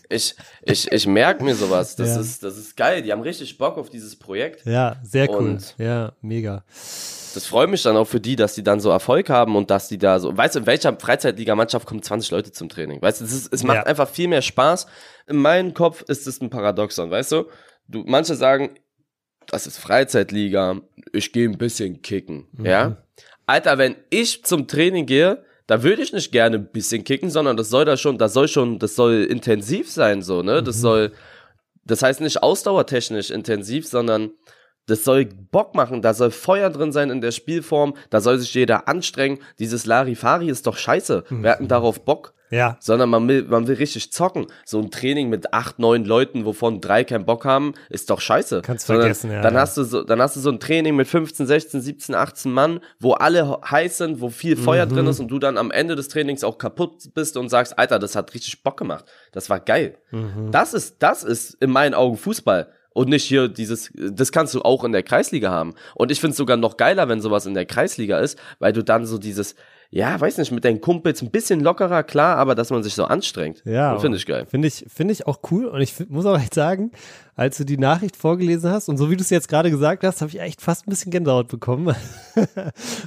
ich, 0.09 0.35
ich, 0.63 0.85
ich, 0.87 0.91
ich 0.91 1.07
merke 1.07 1.43
mir 1.43 1.53
sowas. 1.55 1.95
Das 1.95 2.09
Ja. 2.15 2.21
ist, 2.21 2.43
das 2.43 2.57
ist 2.57 2.75
geil. 2.77 3.01
Die 3.03 3.11
haben 3.11 3.21
richtig 3.21 3.57
Bock 3.57 3.77
auf 3.77 3.89
dieses 3.89 4.17
Projekt. 4.17 4.65
Ja, 4.65 4.97
sehr 5.03 5.29
cool. 5.29 5.35
Und- 5.37 5.75
ja, 5.77 6.13
mega. 6.21 6.63
Das 7.35 7.45
freut 7.45 7.69
mich 7.69 7.83
dann 7.83 7.95
auch 7.95 8.05
für 8.07 8.19
die, 8.19 8.35
dass 8.35 8.55
die 8.55 8.63
dann 8.63 8.79
so 8.79 8.89
Erfolg 8.89 9.29
haben 9.29 9.55
und 9.55 9.69
dass 9.69 9.87
die 9.87 9.99
da 9.99 10.19
so, 10.19 10.35
weißt 10.35 10.55
du, 10.55 10.59
in 10.61 10.65
welcher 10.65 10.97
Freizeitligamannschaft 10.99 11.85
kommen 11.85 12.01
20 12.01 12.31
Leute 12.31 12.51
zum 12.51 12.69
Training? 12.69 13.01
Weißt 13.01 13.21
du, 13.21 13.25
das 13.25 13.33
ist, 13.33 13.53
es 13.53 13.63
macht 13.63 13.77
Ja. 13.77 13.83
einfach 13.83 14.09
viel 14.09 14.27
mehr 14.27 14.41
Spaß. 14.41 14.87
In 15.27 15.37
meinem 15.37 15.73
Kopf 15.75 16.01
ist 16.07 16.25
es 16.27 16.41
ein 16.41 16.49
Paradoxon, 16.49 17.11
weißt 17.11 17.31
du? 17.33 17.45
Du, 17.87 18.03
manche 18.07 18.35
sagen, 18.35 18.71
das 19.51 19.67
ist 19.67 19.77
Freizeitliga, 19.77 20.81
ich 21.13 21.31
gehe 21.31 21.47
ein 21.47 21.57
bisschen 21.57 22.01
kicken, 22.01 22.47
ja? 22.61 22.97
Alter, 23.45 23.77
wenn 23.77 23.95
ich 24.09 24.45
zum 24.45 24.67
Training 24.67 25.05
gehe, 25.05 25.43
da 25.65 25.83
würde 25.83 26.01
ich 26.01 26.13
nicht 26.13 26.31
gerne 26.31 26.57
ein 26.57 26.71
bisschen 26.71 27.03
kicken, 27.03 27.29
sondern 27.29 27.57
das 27.57 27.69
soll 27.69 27.85
da 27.85 27.97
schon, 27.97 28.17
das 28.17 28.33
soll 28.33 28.47
schon, 28.47 28.79
das 28.79 28.95
soll 28.95 29.23
intensiv 29.29 29.89
sein, 29.89 30.21
so, 30.21 30.41
ne? 30.43 30.61
Das 30.63 30.81
soll, 30.81 31.11
das 31.83 32.03
heißt 32.03 32.21
nicht 32.21 32.43
ausdauertechnisch 32.43 33.31
intensiv, 33.31 33.87
sondern 33.87 34.31
das 34.85 35.03
soll 35.03 35.25
Bock 35.25 35.75
machen, 35.75 36.01
da 36.01 36.13
soll 36.13 36.31
Feuer 36.31 36.69
drin 36.69 36.91
sein 36.91 37.09
in 37.11 37.21
der 37.21 37.31
Spielform, 37.31 37.95
da 38.09 38.21
soll 38.21 38.39
sich 38.39 38.53
jeder 38.53 38.87
anstrengen. 38.87 39.39
Dieses 39.59 39.85
Larifari 39.85 40.49
ist 40.49 40.65
doch 40.65 40.77
scheiße. 40.77 41.25
Wir 41.29 41.51
hatten 41.51 41.67
darauf 41.67 42.03
Bock. 42.03 42.33
Ja, 42.51 42.77
Sondern 42.79 43.09
man 43.09 43.27
will, 43.27 43.43
man 43.43 43.67
will 43.67 43.75
richtig 43.75 44.11
zocken. 44.11 44.47
So 44.65 44.79
ein 44.79 44.89
Training 44.91 45.29
mit 45.29 45.53
acht, 45.53 45.77
neun 45.79 46.03
Leuten, 46.05 46.45
wovon 46.45 46.81
drei 46.81 47.03
keinen 47.03 47.25
Bock 47.25 47.45
haben, 47.45 47.73
ist 47.89 48.09
doch 48.09 48.19
scheiße. 48.21 48.61
Kannst 48.63 48.87
Sondern 48.87 49.03
vergessen, 49.03 49.31
ja, 49.31 49.41
Dann 49.41 49.53
ja. 49.53 49.59
hast 49.61 49.77
du 49.77 49.83
so, 49.83 50.03
dann 50.03 50.21
hast 50.21 50.35
du 50.35 50.39
so 50.39 50.49
ein 50.49 50.59
Training 50.59 50.95
mit 50.95 51.07
15, 51.07 51.45
16, 51.45 51.81
17, 51.81 52.15
18 52.15 52.51
Mann, 52.51 52.79
wo 52.99 53.13
alle 53.13 53.59
heiß 53.69 53.97
sind, 53.99 54.19
wo 54.21 54.29
viel 54.29 54.57
Feuer 54.57 54.85
Mhm. 54.85 54.89
drin 54.89 55.07
ist 55.07 55.19
und 55.19 55.27
du 55.29 55.37
dann 55.39 55.57
am 55.57 55.69
Ende 55.71 55.95
des 55.95 56.07
Trainings 56.07 56.43
auch 56.43 56.57
kaputt 56.57 57.13
bist 57.13 57.37
und 57.37 57.49
sagst, 57.49 57.77
Alter, 57.77 57.99
das 57.99 58.15
hat 58.15 58.33
richtig 58.33 58.63
Bock 58.63 58.77
gemacht. 58.77 59.05
Das 59.31 59.49
war 59.49 59.59
geil. 59.59 59.97
Mhm. 60.11 60.51
Das 60.51 60.73
ist, 60.73 60.95
das 61.03 61.23
ist 61.23 61.53
in 61.61 61.69
meinen 61.69 61.93
Augen 61.93 62.17
Fußball. 62.17 62.71
Und 62.91 63.07
nicht 63.09 63.23
hier 63.25 63.47
dieses, 63.47 63.91
das 63.95 64.31
kannst 64.31 64.55
du 64.55 64.63
auch 64.63 64.83
in 64.83 64.91
der 64.91 65.03
Kreisliga 65.03 65.51
haben. 65.51 65.75
Und 65.93 66.11
ich 66.11 66.19
finde 66.19 66.31
es 66.31 66.37
sogar 66.37 66.57
noch 66.57 66.75
geiler, 66.75 67.07
wenn 67.07 67.21
sowas 67.21 67.45
in 67.45 67.53
der 67.53 67.65
Kreisliga 67.65 68.17
ist, 68.19 68.37
weil 68.57 68.73
du 68.73 68.83
dann 68.83 69.05
so 69.05 69.19
dieses, 69.19 69.55
ja, 69.91 70.19
weiß 70.19 70.37
nicht, 70.37 70.51
mit 70.51 70.65
deinen 70.65 70.81
Kumpels 70.81 71.23
ein 71.23 71.31
bisschen 71.31 71.61
lockerer, 71.61 72.03
klar, 72.03 72.37
aber 72.37 72.53
dass 72.53 72.69
man 72.69 72.83
sich 72.83 72.93
so 72.93 73.05
anstrengt. 73.05 73.63
Ja. 73.65 73.97
Finde 73.97 74.17
ich 74.17 74.25
geil. 74.27 74.45
Finde 74.47 74.67
ich, 74.67 74.85
finde 74.87 75.13
ich 75.13 75.25
auch 75.25 75.39
cool. 75.49 75.65
Und 75.65 75.81
ich 75.81 75.95
muss 76.09 76.27
auch 76.27 76.37
echt 76.37 76.53
sagen, 76.53 76.91
als 77.35 77.57
du 77.57 77.63
die 77.63 77.77
Nachricht 77.77 78.15
vorgelesen 78.15 78.69
hast 78.69 78.87
und 78.87 78.97
so 78.97 79.09
wie 79.09 79.15
du 79.15 79.23
es 79.23 79.31
jetzt 79.31 79.47
gerade 79.47 79.71
gesagt 79.71 80.03
hast, 80.03 80.21
habe 80.21 80.29
ich 80.29 80.39
echt 80.39 80.61
fast 80.61 80.85
ein 80.85 80.91
bisschen 80.91 81.11
Gänsehaut 81.11 81.47
bekommen. 81.47 81.95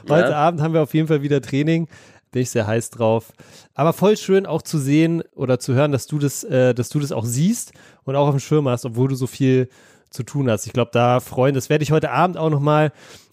Heute 0.09 0.31
ja. 0.31 0.33
Abend 0.33 0.61
haben 0.61 0.75
wir 0.75 0.83
auf 0.83 0.93
jeden 0.93 1.07
Fall 1.07 1.23
wieder 1.23 1.41
Training. 1.41 1.87
Bin 2.33 2.43
ich 2.43 2.51
sehr 2.51 2.67
heiß 2.67 2.91
drauf. 2.91 3.33
Aber 3.75 3.93
voll 3.93 4.17
schön 4.17 4.45
auch 4.45 4.63
zu 4.63 4.79
sehen 4.79 5.23
oder 5.37 5.61
zu 5.61 5.75
hören, 5.75 5.93
dass 5.93 6.09
du 6.09 6.19
das, 6.19 6.43
äh, 6.43 6.75
dass 6.75 6.89
du 6.89 6.99
das 6.99 7.13
auch 7.13 7.25
siehst 7.25 7.75
und 8.03 8.17
auch 8.17 8.27
auf 8.27 8.35
dem 8.35 8.41
Schirm 8.41 8.69
hast, 8.69 8.85
obwohl 8.87 9.09
du 9.09 9.15
so 9.15 9.29
viel 9.29 9.69
zu 10.11 10.25
tun 10.25 10.51
hast. 10.51 10.67
Ich 10.67 10.73
glaube, 10.73 10.91
da 10.93 11.21
freuen, 11.21 11.55
das 11.55 11.71
werde 11.71 11.85
ich 11.85 11.93
heute 11.93 12.11
Abend 12.11 12.37
auch 12.37 12.51
nochmal 12.51 12.93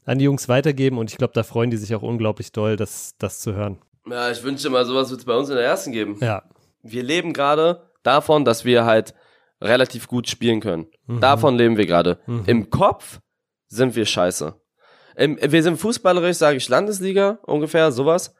an 0.09 0.17
die 0.17 0.25
Jungs 0.25 0.49
weitergeben 0.49 0.97
und 0.97 1.11
ich 1.11 1.17
glaube, 1.17 1.33
da 1.33 1.43
freuen 1.43 1.69
die 1.69 1.77
sich 1.77 1.93
auch 1.93 2.01
unglaublich 2.01 2.51
doll, 2.51 2.75
das, 2.75 3.13
das 3.19 3.39
zu 3.41 3.53
hören. 3.53 3.77
Ja, 4.09 4.31
ich 4.31 4.41
wünschte 4.41 4.71
mal, 4.71 4.83
sowas 4.83 5.11
wird 5.11 5.19
es 5.19 5.25
bei 5.25 5.35
uns 5.35 5.49
in 5.49 5.55
der 5.55 5.63
ersten 5.63 5.91
geben. 5.91 6.17
Ja. 6.19 6.43
Wir 6.81 7.03
leben 7.03 7.31
gerade 7.31 7.83
davon, 8.01 8.43
dass 8.43 8.65
wir 8.65 8.85
halt 8.85 9.13
relativ 9.61 10.07
gut 10.07 10.27
spielen 10.27 10.61
können. 10.61 10.87
Mhm. 11.05 11.19
Davon 11.19 11.55
leben 11.55 11.77
wir 11.77 11.85
gerade. 11.85 12.17
Mhm. 12.25 12.43
Im 12.47 12.69
Kopf 12.71 13.19
sind 13.67 13.95
wir 13.95 14.05
scheiße. 14.05 14.55
Im, 15.15 15.37
wir 15.39 15.61
sind 15.61 15.77
fußballerisch, 15.77 16.37
sage 16.37 16.57
ich, 16.57 16.67
Landesliga 16.67 17.37
ungefähr, 17.43 17.91
sowas. 17.91 18.33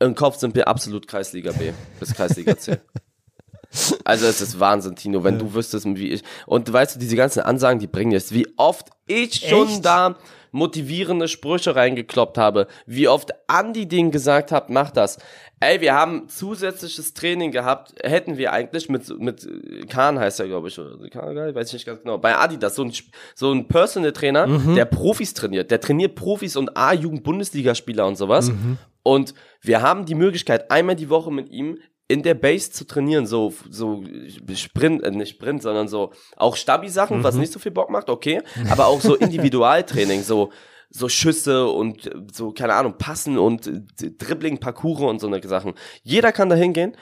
Im 0.00 0.14
Kopf 0.14 0.36
sind 0.36 0.54
wir 0.54 0.68
absolut 0.68 1.08
Kreisliga 1.08 1.52
B 1.52 1.72
bis 1.98 2.12
Kreisliga 2.12 2.58
C. 2.58 2.78
Also 4.04 4.26
es 4.26 4.40
ist 4.40 4.58
Wahnsinn, 4.58 4.96
Tino, 4.96 5.22
wenn 5.22 5.34
ja. 5.34 5.42
du 5.42 5.54
wüsstest, 5.54 5.86
wie 5.86 6.08
ich. 6.08 6.24
Und 6.46 6.72
weißt 6.72 6.96
du, 6.96 6.98
diese 6.98 7.14
ganzen 7.14 7.38
Ansagen, 7.38 7.78
die 7.78 7.86
bringen 7.86 8.10
jetzt, 8.10 8.34
wie 8.34 8.48
oft 8.56 8.90
ich 9.06 9.48
schon 9.48 9.68
Echt? 9.68 9.84
da 9.84 10.16
motivierende 10.52 11.28
Sprüche 11.28 11.76
reingekloppt 11.76 12.38
habe, 12.38 12.66
wie 12.86 13.08
oft 13.08 13.30
Andi 13.46 13.86
den 13.86 14.10
gesagt 14.10 14.52
hat, 14.52 14.70
mach 14.70 14.90
das. 14.90 15.18
Ey, 15.60 15.80
wir 15.80 15.94
haben 15.94 16.28
zusätzliches 16.28 17.12
Training 17.14 17.52
gehabt, 17.52 17.94
hätten 18.02 18.38
wir 18.38 18.52
eigentlich 18.52 18.88
mit, 18.88 19.08
mit 19.18 19.46
Kahn 19.90 20.18
heißt 20.18 20.40
er, 20.40 20.46
glaube 20.46 20.68
ich, 20.68 20.78
oder 20.78 20.96
Kahn, 21.08 21.36
weiß 21.36 21.68
ich 21.68 21.72
nicht 21.74 21.86
ganz 21.86 22.02
genau, 22.02 22.18
bei 22.18 22.36
Adidas, 22.36 22.74
so 22.74 22.84
ein, 22.84 22.92
so 23.34 23.52
ein 23.52 23.68
Personal 23.68 24.12
Trainer, 24.12 24.46
mhm. 24.46 24.74
der 24.74 24.86
Profis 24.86 25.34
trainiert, 25.34 25.70
der 25.70 25.80
trainiert 25.80 26.14
Profis 26.14 26.56
und 26.56 26.76
A-Jugend-Bundesligaspieler 26.76 28.06
und 28.06 28.16
sowas. 28.16 28.50
Mhm. 28.50 28.78
Und 29.02 29.34
wir 29.60 29.82
haben 29.82 30.04
die 30.06 30.14
Möglichkeit, 30.14 30.70
einmal 30.70 30.96
die 30.96 31.10
Woche 31.10 31.32
mit 31.32 31.50
ihm 31.50 31.78
in 32.10 32.24
der 32.24 32.34
Base 32.34 32.72
zu 32.72 32.84
trainieren, 32.86 33.26
so, 33.28 33.54
so 33.70 34.02
Sprint, 34.52 35.04
äh, 35.04 35.12
nicht 35.12 35.36
Sprint, 35.36 35.62
sondern 35.62 35.86
so 35.86 36.10
auch 36.36 36.56
Stabi-Sachen, 36.56 37.18
mhm. 37.18 37.24
was 37.24 37.36
nicht 37.36 37.52
so 37.52 37.60
viel 37.60 37.70
Bock 37.70 37.88
macht, 37.88 38.10
okay, 38.10 38.42
aber 38.68 38.88
auch 38.88 39.00
so 39.00 39.14
Individualtraining, 39.26 40.24
so, 40.24 40.50
so 40.90 41.08
Schüsse 41.08 41.68
und 41.68 42.10
so, 42.32 42.50
keine 42.50 42.74
Ahnung, 42.74 42.94
Passen 42.98 43.38
und 43.38 43.70
Dribbling, 44.18 44.58
Parcours 44.58 45.02
und 45.02 45.20
so 45.20 45.28
eine 45.28 45.40
Sachen. 45.46 45.74
Jeder 46.02 46.32
kann 46.32 46.48
da 46.48 46.56
hingehen. 46.56 46.96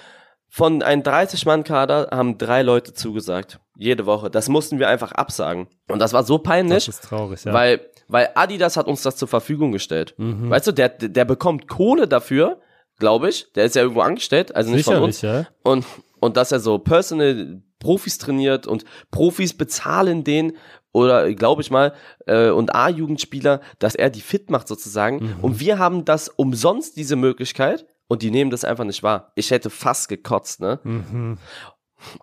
Von 0.51 0.83
einem 0.83 1.03
30-Mann-Kader 1.03 2.09
haben 2.11 2.39
drei 2.39 2.63
Leute 2.63 2.95
zugesagt. 2.95 3.61
Jede 3.77 4.07
Woche. 4.07 4.31
Das 4.31 4.49
mussten 4.49 4.79
wir 4.79 4.89
einfach 4.89 5.13
absagen. 5.13 5.69
Und 5.89 5.99
das 5.99 6.15
war 6.15 6.25
so 6.25 6.39
peinlich. 6.39 6.87
Das 6.87 6.97
ist 6.97 7.05
traurig, 7.05 7.45
ja. 7.45 7.53
Weil, 7.53 7.81
weil 8.09 8.31
Adidas 8.35 8.79
hat 8.79 8.87
uns 8.87 9.03
das 9.03 9.17
zur 9.17 9.29
Verfügung 9.29 9.73
gestellt. 9.73 10.15
Mhm. 10.17 10.49
Weißt 10.49 10.67
du, 10.67 10.73
der, 10.73 10.89
der 10.89 11.27
bekommt 11.27 11.69
Kohle 11.69 12.09
dafür, 12.09 12.61
glaube 12.99 13.29
ich. 13.29 13.53
Der 13.55 13.65
ist 13.65 13.75
ja 13.75 13.83
irgendwo 13.83 14.01
angestellt, 14.03 14.55
also 14.55 14.71
nicht 14.71 14.85
von 14.85 15.03
uns. 15.03 15.23
Ja. 15.23 15.47
Und, 15.63 15.85
und 16.21 16.37
dass 16.37 16.53
er 16.53 16.61
so 16.61 16.79
personal 16.79 17.63
Profis 17.79 18.19
trainiert 18.19 18.67
und 18.67 18.85
Profis 19.11 19.57
bezahlen 19.57 20.25
den 20.25 20.57
oder 20.93 21.33
glaube 21.35 21.63
ich 21.63 21.71
mal 21.71 21.95
äh, 22.27 22.51
und 22.51 22.75
A-Jugendspieler, 22.75 23.61
dass 23.79 23.95
er 23.95 24.11
die 24.11 24.21
fit 24.21 24.51
macht 24.51 24.69
sozusagen. 24.69 25.19
Mhm. 25.19 25.37
Und 25.43 25.61
wir 25.61 25.79
haben 25.79 26.05
das 26.05 26.29
umsonst 26.29 26.97
diese 26.97 27.17
Möglichkeit 27.17 27.87
und 28.09 28.23
die 28.23 28.31
nehmen 28.31 28.51
das 28.51 28.65
einfach 28.65 28.85
nicht 28.85 29.03
wahr. 29.03 29.33
Ich 29.35 29.51
hätte 29.51 29.71
fast 29.71 30.09
gekotzt, 30.09 30.61
ne? 30.61 30.81
Mhm. 30.83 31.39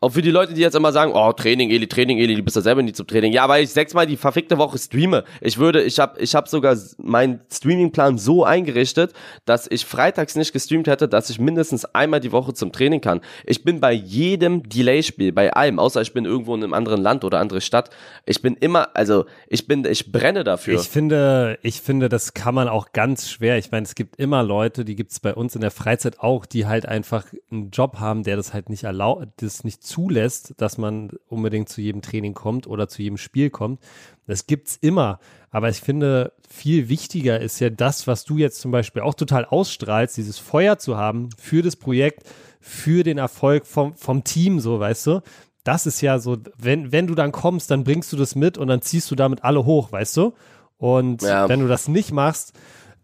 Auch 0.01 0.09
für 0.09 0.21
die 0.21 0.31
Leute, 0.31 0.53
die 0.53 0.61
jetzt 0.61 0.75
immer 0.75 0.91
sagen, 0.91 1.11
oh, 1.13 1.31
Training, 1.33 1.69
Eli, 1.69 1.87
Training, 1.87 2.17
Eli, 2.17 2.35
du 2.35 2.43
bist 2.43 2.55
ja 2.55 2.61
selber 2.61 2.81
nie 2.81 2.93
zum 2.93 3.07
Training. 3.07 3.33
Ja, 3.33 3.47
weil 3.49 3.63
ich 3.63 3.71
sechsmal 3.71 4.07
die 4.07 4.17
verfickte 4.17 4.57
Woche 4.57 4.77
streame. 4.77 5.23
Ich 5.41 5.57
würde, 5.57 5.83
ich 5.83 5.99
habe 5.99 6.19
ich 6.19 6.35
hab 6.35 6.47
sogar 6.47 6.77
meinen 6.97 7.41
Streamingplan 7.51 8.17
so 8.17 8.43
eingerichtet, 8.43 9.13
dass 9.45 9.67
ich 9.69 9.85
freitags 9.85 10.35
nicht 10.35 10.53
gestreamt 10.53 10.87
hätte, 10.87 11.07
dass 11.07 11.29
ich 11.29 11.39
mindestens 11.39 11.85
einmal 11.85 12.19
die 12.19 12.31
Woche 12.31 12.53
zum 12.53 12.71
Training 12.71 13.01
kann. 13.01 13.21
Ich 13.45 13.63
bin 13.63 13.79
bei 13.79 13.91
jedem 13.91 14.63
Delay-Spiel, 14.63 15.31
bei 15.31 15.53
allem, 15.53 15.79
außer 15.79 16.01
ich 16.01 16.13
bin 16.13 16.25
irgendwo 16.25 16.55
in 16.55 16.63
einem 16.63 16.73
anderen 16.73 17.01
Land 17.01 17.23
oder 17.23 17.39
andere 17.39 17.61
Stadt. 17.61 17.89
Ich 18.25 18.41
bin 18.41 18.55
immer, 18.55 18.95
also 18.95 19.25
ich 19.47 19.67
bin, 19.67 19.85
ich 19.85 20.11
brenne 20.11 20.43
dafür. 20.43 20.79
Ich 20.79 20.87
finde, 20.87 21.59
ich 21.61 21.81
finde, 21.81 22.09
das 22.09 22.33
kann 22.33 22.55
man 22.55 22.67
auch 22.67 22.91
ganz 22.93 23.29
schwer. 23.29 23.57
Ich 23.57 23.71
meine, 23.71 23.83
es 23.83 23.95
gibt 23.95 24.15
immer 24.17 24.43
Leute, 24.43 24.85
die 24.85 24.95
gibt 24.95 25.11
es 25.11 25.19
bei 25.19 25.33
uns 25.33 25.55
in 25.55 25.61
der 25.61 25.71
Freizeit 25.71 26.19
auch, 26.19 26.45
die 26.45 26.65
halt 26.65 26.85
einfach 26.85 27.25
einen 27.51 27.71
Job 27.71 27.99
haben, 27.99 28.23
der 28.23 28.37
das 28.37 28.53
halt 28.53 28.69
nicht 28.69 28.83
erlaubt, 28.83 29.27
nicht 29.65 29.83
zulässt, 29.83 30.53
dass 30.57 30.77
man 30.77 31.11
unbedingt 31.27 31.67
zu 31.67 31.81
jedem 31.81 32.01
Training 32.01 32.33
kommt 32.33 32.67
oder 32.67 32.87
zu 32.87 33.01
jedem 33.01 33.17
Spiel 33.17 33.49
kommt. 33.49 33.81
Das 34.27 34.47
gibt's 34.47 34.77
immer. 34.79 35.19
Aber 35.51 35.69
ich 35.69 35.81
finde, 35.81 36.33
viel 36.47 36.89
wichtiger 36.89 37.39
ist 37.39 37.59
ja 37.59 37.69
das, 37.69 38.07
was 38.07 38.23
du 38.23 38.37
jetzt 38.37 38.61
zum 38.61 38.71
Beispiel 38.71 39.01
auch 39.01 39.13
total 39.13 39.45
ausstrahlst, 39.45 40.17
dieses 40.17 40.37
Feuer 40.37 40.77
zu 40.77 40.97
haben 40.97 41.29
für 41.37 41.61
das 41.61 41.75
Projekt, 41.75 42.23
für 42.61 43.03
den 43.03 43.17
Erfolg 43.17 43.65
vom, 43.65 43.93
vom 43.95 44.23
Team, 44.23 44.59
so, 44.59 44.79
weißt 44.79 45.07
du? 45.07 45.21
Das 45.63 45.85
ist 45.85 46.01
ja 46.01 46.19
so, 46.19 46.37
wenn, 46.57 46.91
wenn 46.91 47.07
du 47.07 47.15
dann 47.15 47.31
kommst, 47.31 47.71
dann 47.71 47.83
bringst 47.83 48.13
du 48.13 48.17
das 48.17 48.35
mit 48.35 48.57
und 48.57 48.67
dann 48.67 48.81
ziehst 48.81 49.09
du 49.11 49.15
damit 49.15 49.43
alle 49.43 49.65
hoch, 49.65 49.91
weißt 49.91 50.17
du? 50.17 50.33
Und 50.77 51.21
ja. 51.21 51.49
wenn 51.49 51.59
du 51.59 51.67
das 51.67 51.87
nicht 51.87 52.11
machst, 52.11 52.53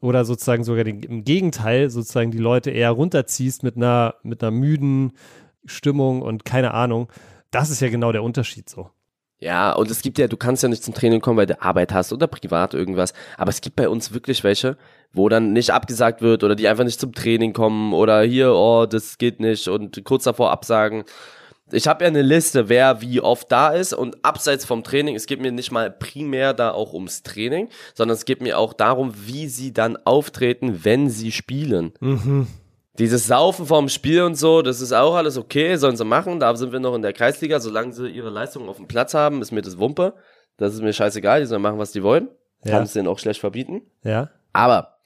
oder 0.02 0.26
sozusagen 0.26 0.64
sogar 0.64 0.84
den, 0.84 1.02
im 1.04 1.24
Gegenteil, 1.24 1.90
sozusagen 1.90 2.32
die 2.32 2.40
Leute 2.40 2.72
eher 2.72 2.92
runterziehst 2.92 3.64
mit 3.64 3.78
einer, 3.78 4.16
mit 4.24 4.44
einer 4.44 4.52
müden, 4.52 5.14
Stimmung 5.66 6.22
und 6.22 6.46
keine 6.46 6.74
Ahnung. 6.74 7.12
Das 7.52 7.70
ist 7.70 7.82
ja 7.82 7.90
genau 7.90 8.12
der 8.12 8.24
Unterschied 8.24 8.70
so. 8.70 8.90
Ja, 9.42 9.74
und 9.74 9.90
es 9.90 10.04
gibt 10.04 10.20
ja, 10.20 10.28
du 10.28 10.38
kannst 10.38 10.62
ja 10.62 10.70
nicht 10.70 10.84
zum 10.84 10.94
Training 10.94 11.20
kommen, 11.20 11.38
weil 11.38 11.48
du 11.48 11.60
Arbeit 11.60 11.94
hast 11.94 12.14
oder 12.14 12.28
privat 12.28 12.76
irgendwas. 12.76 13.14
Aber 13.38 13.50
es 13.50 13.62
gibt 13.62 13.76
bei 13.76 13.90
uns 13.90 14.14
wirklich 14.14 14.44
welche, 14.44 14.78
wo 15.14 15.30
dann 15.30 15.52
nicht 15.52 15.72
abgesagt 15.72 16.22
wird 16.22 16.44
oder 16.44 16.56
die 16.56 16.68
einfach 16.68 16.84
nicht 16.84 17.00
zum 17.00 17.12
Training 17.12 17.52
kommen 17.52 17.94
oder 17.94 18.22
hier, 18.22 18.54
oh, 18.54 18.86
das 18.86 19.18
geht 19.18 19.40
nicht 19.40 19.68
und 19.68 20.04
kurz 20.06 20.26
davor 20.26 20.52
absagen. 20.52 21.06
Ich 21.72 21.88
habe 21.88 22.04
ja 22.04 22.10
eine 22.10 22.22
Liste, 22.22 22.70
wer 22.70 23.02
wie 23.02 23.20
oft 23.20 23.52
da 23.52 23.70
ist 23.70 23.94
und 23.94 24.24
abseits 24.24 24.64
vom 24.64 24.84
Training, 24.84 25.16
es 25.16 25.26
geht 25.26 25.42
mir 25.42 25.52
nicht 25.52 25.72
mal 25.72 25.90
primär 25.90 26.54
da 26.54 26.72
auch 26.72 26.94
ums 26.94 27.24
Training, 27.24 27.70
sondern 27.96 28.16
es 28.16 28.26
geht 28.26 28.42
mir 28.42 28.60
auch 28.60 28.74
darum, 28.74 29.14
wie 29.26 29.48
sie 29.48 29.74
dann 29.74 29.98
auftreten, 30.06 30.84
wenn 30.84 31.10
sie 31.10 31.32
spielen. 31.32 31.94
Mhm. 32.00 32.48
Dieses 33.00 33.28
Saufen 33.28 33.66
vorm 33.66 33.88
Spiel 33.88 34.24
und 34.24 34.36
so, 34.36 34.62
das 34.62 34.82
ist 34.82 34.92
auch 34.92 35.16
alles 35.16 35.38
okay, 35.38 35.76
sollen 35.78 35.96
sie 35.96 36.04
machen. 36.04 36.40
Da 36.40 36.56
sind 36.56 36.74
wir 36.74 36.80
noch 36.80 36.94
in 36.94 37.02
der 37.02 37.14
Kreisliga. 37.14 37.60
Solange 37.60 37.94
sie 37.94 38.10
ihre 38.10 38.30
Leistungen 38.30 38.68
auf 38.68 38.78
dem 38.78 38.88
Platz 38.88 39.14
haben, 39.14 39.42
ist 39.42 39.52
mir 39.52 39.62
das 39.62 39.78
Wumpe. 39.78 40.14
Das 40.58 40.74
ist 40.74 40.82
mir 40.82 40.92
scheißegal, 40.92 41.40
die 41.40 41.46
sollen 41.46 41.62
machen, 41.62 41.80
was 41.80 41.92
die 41.92 42.04
wollen. 42.04 42.28
Ja. 42.64 42.72
Kann 42.72 42.84
es 42.84 42.94
denen 42.94 43.08
auch 43.08 43.18
schlecht 43.18 43.40
verbieten. 43.40 43.82
Ja. 44.04 44.30
Aber 44.54 44.98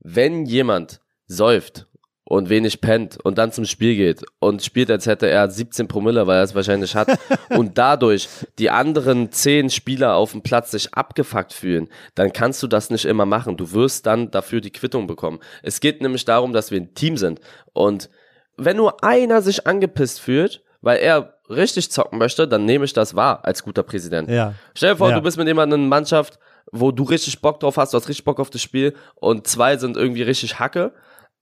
wenn 0.00 0.46
jemand 0.46 1.00
säuft 1.26 1.86
und 2.28 2.48
wenig 2.48 2.80
pennt 2.80 3.18
und 3.22 3.38
dann 3.38 3.52
zum 3.52 3.64
Spiel 3.66 3.94
geht 3.94 4.24
und 4.40 4.62
spielt, 4.62 4.90
als 4.90 5.06
hätte 5.06 5.28
er 5.28 5.48
17 5.48 5.86
Promille, 5.86 6.26
weil 6.26 6.38
er 6.38 6.42
es 6.42 6.56
wahrscheinlich 6.56 6.96
hat, 6.96 7.08
und 7.50 7.78
dadurch 7.78 8.28
die 8.58 8.68
anderen 8.68 9.30
10 9.30 9.70
Spieler 9.70 10.16
auf 10.16 10.32
dem 10.32 10.42
Platz 10.42 10.72
sich 10.72 10.92
abgefuckt 10.92 11.52
fühlen, 11.52 11.88
dann 12.16 12.32
kannst 12.32 12.62
du 12.64 12.66
das 12.66 12.90
nicht 12.90 13.04
immer 13.04 13.26
machen. 13.26 13.56
Du 13.56 13.70
wirst 13.72 14.06
dann 14.06 14.32
dafür 14.32 14.60
die 14.60 14.72
Quittung 14.72 15.06
bekommen. 15.06 15.38
Es 15.62 15.78
geht 15.78 16.02
nämlich 16.02 16.24
darum, 16.24 16.52
dass 16.52 16.72
wir 16.72 16.80
ein 16.80 16.94
Team 16.94 17.16
sind. 17.16 17.40
Und 17.72 18.10
wenn 18.56 18.76
nur 18.76 19.04
einer 19.04 19.40
sich 19.40 19.64
angepisst 19.64 20.20
fühlt, 20.20 20.64
weil 20.80 20.98
er 20.98 21.34
richtig 21.48 21.92
zocken 21.92 22.18
möchte, 22.18 22.48
dann 22.48 22.64
nehme 22.64 22.86
ich 22.86 22.92
das 22.92 23.14
wahr 23.14 23.44
als 23.44 23.62
guter 23.62 23.84
Präsident. 23.84 24.28
Ja. 24.28 24.54
Stell 24.74 24.92
dir 24.92 24.96
vor, 24.96 25.10
ja. 25.10 25.14
du 25.14 25.22
bist 25.22 25.38
mit 25.38 25.46
jemandem 25.46 25.78
in 25.78 25.84
einer 25.84 25.90
Mannschaft, 25.90 26.40
wo 26.72 26.90
du 26.90 27.04
richtig 27.04 27.40
Bock 27.40 27.60
drauf 27.60 27.76
hast, 27.76 27.92
du 27.92 27.98
hast 27.98 28.08
richtig 28.08 28.24
Bock 28.24 28.40
auf 28.40 28.50
das 28.50 28.62
Spiel 28.62 28.94
und 29.14 29.46
zwei 29.46 29.76
sind 29.76 29.96
irgendwie 29.96 30.22
richtig 30.22 30.58
Hacke 30.58 30.92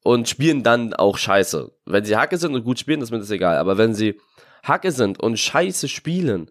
und 0.05 0.29
spielen 0.29 0.63
dann 0.63 0.93
auch 0.93 1.17
scheiße. 1.17 1.73
Wenn 1.87 2.05
sie 2.05 2.17
Hacke 2.17 2.37
sind 2.37 2.55
und 2.55 2.63
gut 2.63 2.79
spielen, 2.79 3.01
ist 3.01 3.11
mir 3.11 3.19
das 3.19 3.31
egal. 3.31 3.57
Aber 3.57 3.79
wenn 3.79 3.95
sie 3.95 4.21
Hacke 4.63 4.93
sind 4.93 5.19
und 5.19 5.41
scheiße 5.41 5.89
spielen 5.89 6.51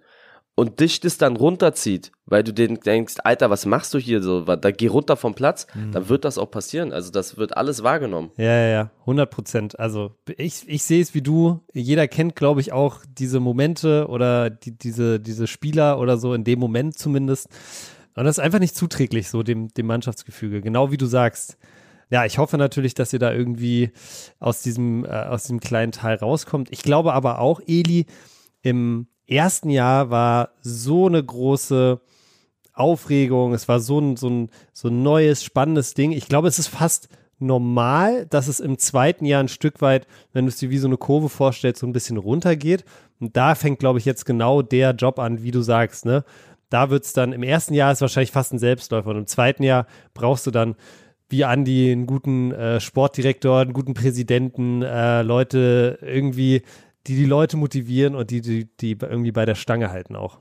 und 0.56 0.80
dich 0.80 1.00
das 1.00 1.20
dann 1.20 1.38
runterzieht, 1.38 2.12
weil 2.26 2.44
du 2.44 2.52
den 2.52 2.80
denkst, 2.80 3.16
Alter, 3.24 3.52
was 3.52 3.68
machst 3.68 3.94
du 3.94 4.00
hier 4.00 4.24
so, 4.24 4.42
da 4.42 4.72
geh 4.72 4.88
runter 4.88 5.16
vom 5.16 5.36
Platz, 5.36 5.68
mhm. 5.76 5.92
dann 5.92 6.10
wird 6.10 6.26
das 6.26 6.40
auch 6.40 6.50
passieren. 6.50 6.92
Also 6.92 7.12
das 7.12 7.38
wird 7.38 7.56
alles 7.56 7.84
wahrgenommen. 7.84 8.32
Ja, 8.38 8.46
ja, 8.46 8.68
ja, 8.70 8.92
100 9.02 9.30
Prozent. 9.30 9.80
Also 9.80 10.16
ich, 10.38 10.68
ich 10.68 10.84
sehe 10.84 11.02
es 11.02 11.14
wie 11.14 11.22
du. 11.22 11.60
Jeder 11.74 12.08
kennt, 12.08 12.36
glaube 12.36 12.60
ich, 12.60 12.74
auch 12.74 13.02
diese 13.08 13.40
Momente 13.40 14.08
oder 14.10 14.50
die, 14.50 14.72
diese, 14.72 15.20
diese 15.20 15.46
Spieler 15.46 16.00
oder 16.00 16.18
so 16.18 16.34
in 16.34 16.44
dem 16.44 16.58
Moment 16.58 16.98
zumindest. 16.98 17.50
Und 18.16 18.26
das 18.26 18.40
ist 18.40 18.44
einfach 18.44 18.60
nicht 18.60 18.76
zuträglich, 18.76 19.30
so 19.30 19.44
dem, 19.44 19.72
dem 19.76 19.86
Mannschaftsgefüge. 19.86 20.62
Genau 20.62 20.92
wie 20.92 20.98
du 20.98 21.06
sagst 21.06 21.58
ja, 22.10 22.26
ich 22.26 22.38
hoffe 22.38 22.58
natürlich, 22.58 22.94
dass 22.94 23.14
ihr 23.14 23.20
da 23.20 23.34
irgendwie 23.34 23.92
aus 24.40 24.62
diesem, 24.62 25.06
äh, 25.06 25.10
aus 25.10 25.44
diesem 25.44 25.60
kleinen 25.60 25.92
Teil 25.92 26.18
rauskommt. 26.18 26.70
Ich 26.72 26.84
glaube 26.84 27.14
aber 27.14 27.40
auch, 27.40 27.62
Eli, 27.66 28.06
im 28.62 29.08
ersten 29.28 29.70
Jahr 29.70 30.10
war 30.10 30.50
so 30.62 31.08
eine 31.08 31.24
große 31.24 32.00
Aufregung, 32.74 33.54
es 33.54 33.68
war 33.68 33.80
so 33.80 34.00
ein, 34.00 34.18
so 34.18 34.30
ein, 34.30 34.50
so 34.74 34.88
ein 34.88 35.04
neues, 35.04 35.44
spannendes 35.44 35.94
Ding. 35.94 36.12
Ich 36.12 36.28
glaube, 36.28 36.48
es 36.48 36.60
ist 36.60 36.68
fast 36.68 37.08
normal, 37.40 38.26
dass 38.28 38.48
es 38.48 38.60
im 38.60 38.78
zweiten 38.78 39.26
Jahr 39.26 39.44
ein 39.44 39.50
Stück 39.50 39.82
weit, 39.82 40.08
wenn 40.32 40.46
du 40.46 40.50
es 40.50 40.58
dir 40.58 40.70
wie 40.70 40.78
so 40.78 40.88
eine 40.88 40.98
Kurve 40.98 41.30
vorstellst, 41.30 41.82
so 41.82 41.88
ein 41.88 41.94
bisschen 41.94 42.18
runtergeht. 42.18 42.84
Und 43.20 43.38
da 43.38 43.56
fängt, 43.56 43.80
glaube 43.80 44.00
ich, 44.00 44.06
jetzt 44.06 44.26
genau 44.26 44.62
der 44.62 44.92
Job 44.92 45.20
an, 45.20 45.44
wie 45.44 45.52
du 45.52 45.62
sagst, 45.62 46.06
ne? 46.06 46.24
Da 46.70 46.90
wird 46.90 47.06
es 47.06 47.14
dann, 47.14 47.34
im 47.34 47.44
ersten 47.44 47.76
Jahr 47.76 47.92
ist 47.92 48.02
wahrscheinlich 48.02 48.32
fast 48.32 48.52
ein 48.52 48.58
Selbstläufer 48.60 49.12
und 49.12 49.18
im 49.18 49.28
zweiten 49.28 49.62
Jahr 49.62 49.86
brauchst 50.16 50.48
du 50.48 50.52
dann 50.52 50.76
wie 51.34 51.46
Andi 51.46 51.92
einen 51.92 52.06
guten 52.06 52.52
äh, 52.52 52.80
Sportdirektor, 52.80 53.62
einen 53.62 53.74
guten 53.74 53.96
Präsidenten, 53.96 54.84
äh, 54.84 55.24
Leute 55.24 55.98
irgendwie, 56.02 56.62
die 57.08 57.16
die 57.16 57.26
Leute 57.26 57.58
motivieren 57.58 58.14
und 58.14 58.30
die, 58.30 58.40
die, 58.40 58.70
die 58.80 58.98
irgendwie 59.02 59.32
bei 59.32 59.44
der 59.44 59.56
Stange 59.56 59.90
halten 59.90 60.16
auch. 60.16 60.38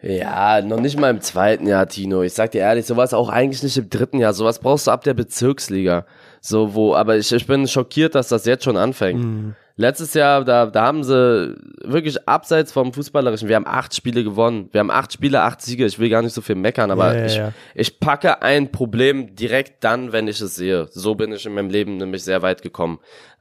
Ja, 0.00 0.62
noch 0.62 0.80
nicht 0.80 0.98
mal 0.98 1.10
im 1.10 1.20
zweiten 1.20 1.66
Jahr, 1.66 1.88
Tino. 1.88 2.22
Ich 2.22 2.32
sag 2.32 2.52
dir 2.52 2.60
ehrlich, 2.60 2.86
sowas 2.86 3.12
auch 3.12 3.28
eigentlich 3.28 3.64
nicht 3.64 3.76
im 3.76 3.90
dritten 3.90 4.18
Jahr. 4.18 4.32
Sowas 4.32 4.60
brauchst 4.60 4.86
du 4.86 4.92
ab 4.92 5.02
der 5.02 5.12
Bezirksliga. 5.12 6.06
So, 6.40 6.74
wo, 6.74 6.94
aber 6.94 7.16
ich, 7.16 7.30
ich 7.32 7.46
bin 7.46 7.68
schockiert, 7.68 8.14
dass 8.14 8.28
das 8.28 8.46
jetzt 8.46 8.64
schon 8.64 8.76
anfängt. 8.76 9.22
Mhm. 9.22 9.54
Letztes 9.76 10.12
Jahr, 10.12 10.44
da, 10.44 10.66
da 10.66 10.82
haben 10.82 11.04
sie 11.04 11.56
wirklich 11.82 12.28
abseits 12.28 12.70
vom 12.70 12.92
Fußballerischen, 12.92 13.48
wir 13.48 13.56
haben 13.56 13.66
acht 13.66 13.94
Spiele 13.94 14.22
gewonnen. 14.22 14.68
Wir 14.72 14.80
haben 14.80 14.90
acht 14.90 15.12
Spiele, 15.12 15.40
acht 15.42 15.62
Siege. 15.62 15.86
Ich 15.86 15.98
will 15.98 16.10
gar 16.10 16.20
nicht 16.20 16.34
so 16.34 16.42
viel 16.42 16.54
meckern, 16.54 16.90
aber 16.90 17.14
ja, 17.14 17.26
ja, 17.26 17.32
ja. 17.32 17.52
Ich, 17.74 17.88
ich 17.88 18.00
packe 18.00 18.42
ein 18.42 18.72
Problem 18.72 19.34
direkt 19.34 19.82
dann, 19.84 20.12
wenn 20.12 20.28
ich 20.28 20.40
es 20.40 20.56
sehe. 20.56 20.88
So 20.90 21.14
bin 21.14 21.32
ich 21.32 21.46
in 21.46 21.54
meinem 21.54 21.70
Leben 21.70 21.96
nämlich 21.96 22.24
sehr 22.24 22.42
weit 22.42 22.60
gekommen. 22.60 22.98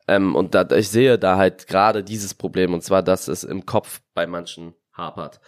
Ähm, 0.08 0.34
und 0.36 0.56
da, 0.56 0.66
ich 0.76 0.90
sehe 0.90 1.20
da 1.20 1.36
halt 1.38 1.68
gerade 1.68 2.04
dieses 2.04 2.34
Problem, 2.34 2.74
und 2.74 2.84
zwar, 2.84 3.04
dass 3.04 3.28
es 3.28 3.44
im 3.44 3.66
Kopf 3.66 4.02
bei 4.14 4.26
manchen 4.26 4.74
hapert. 4.94 5.40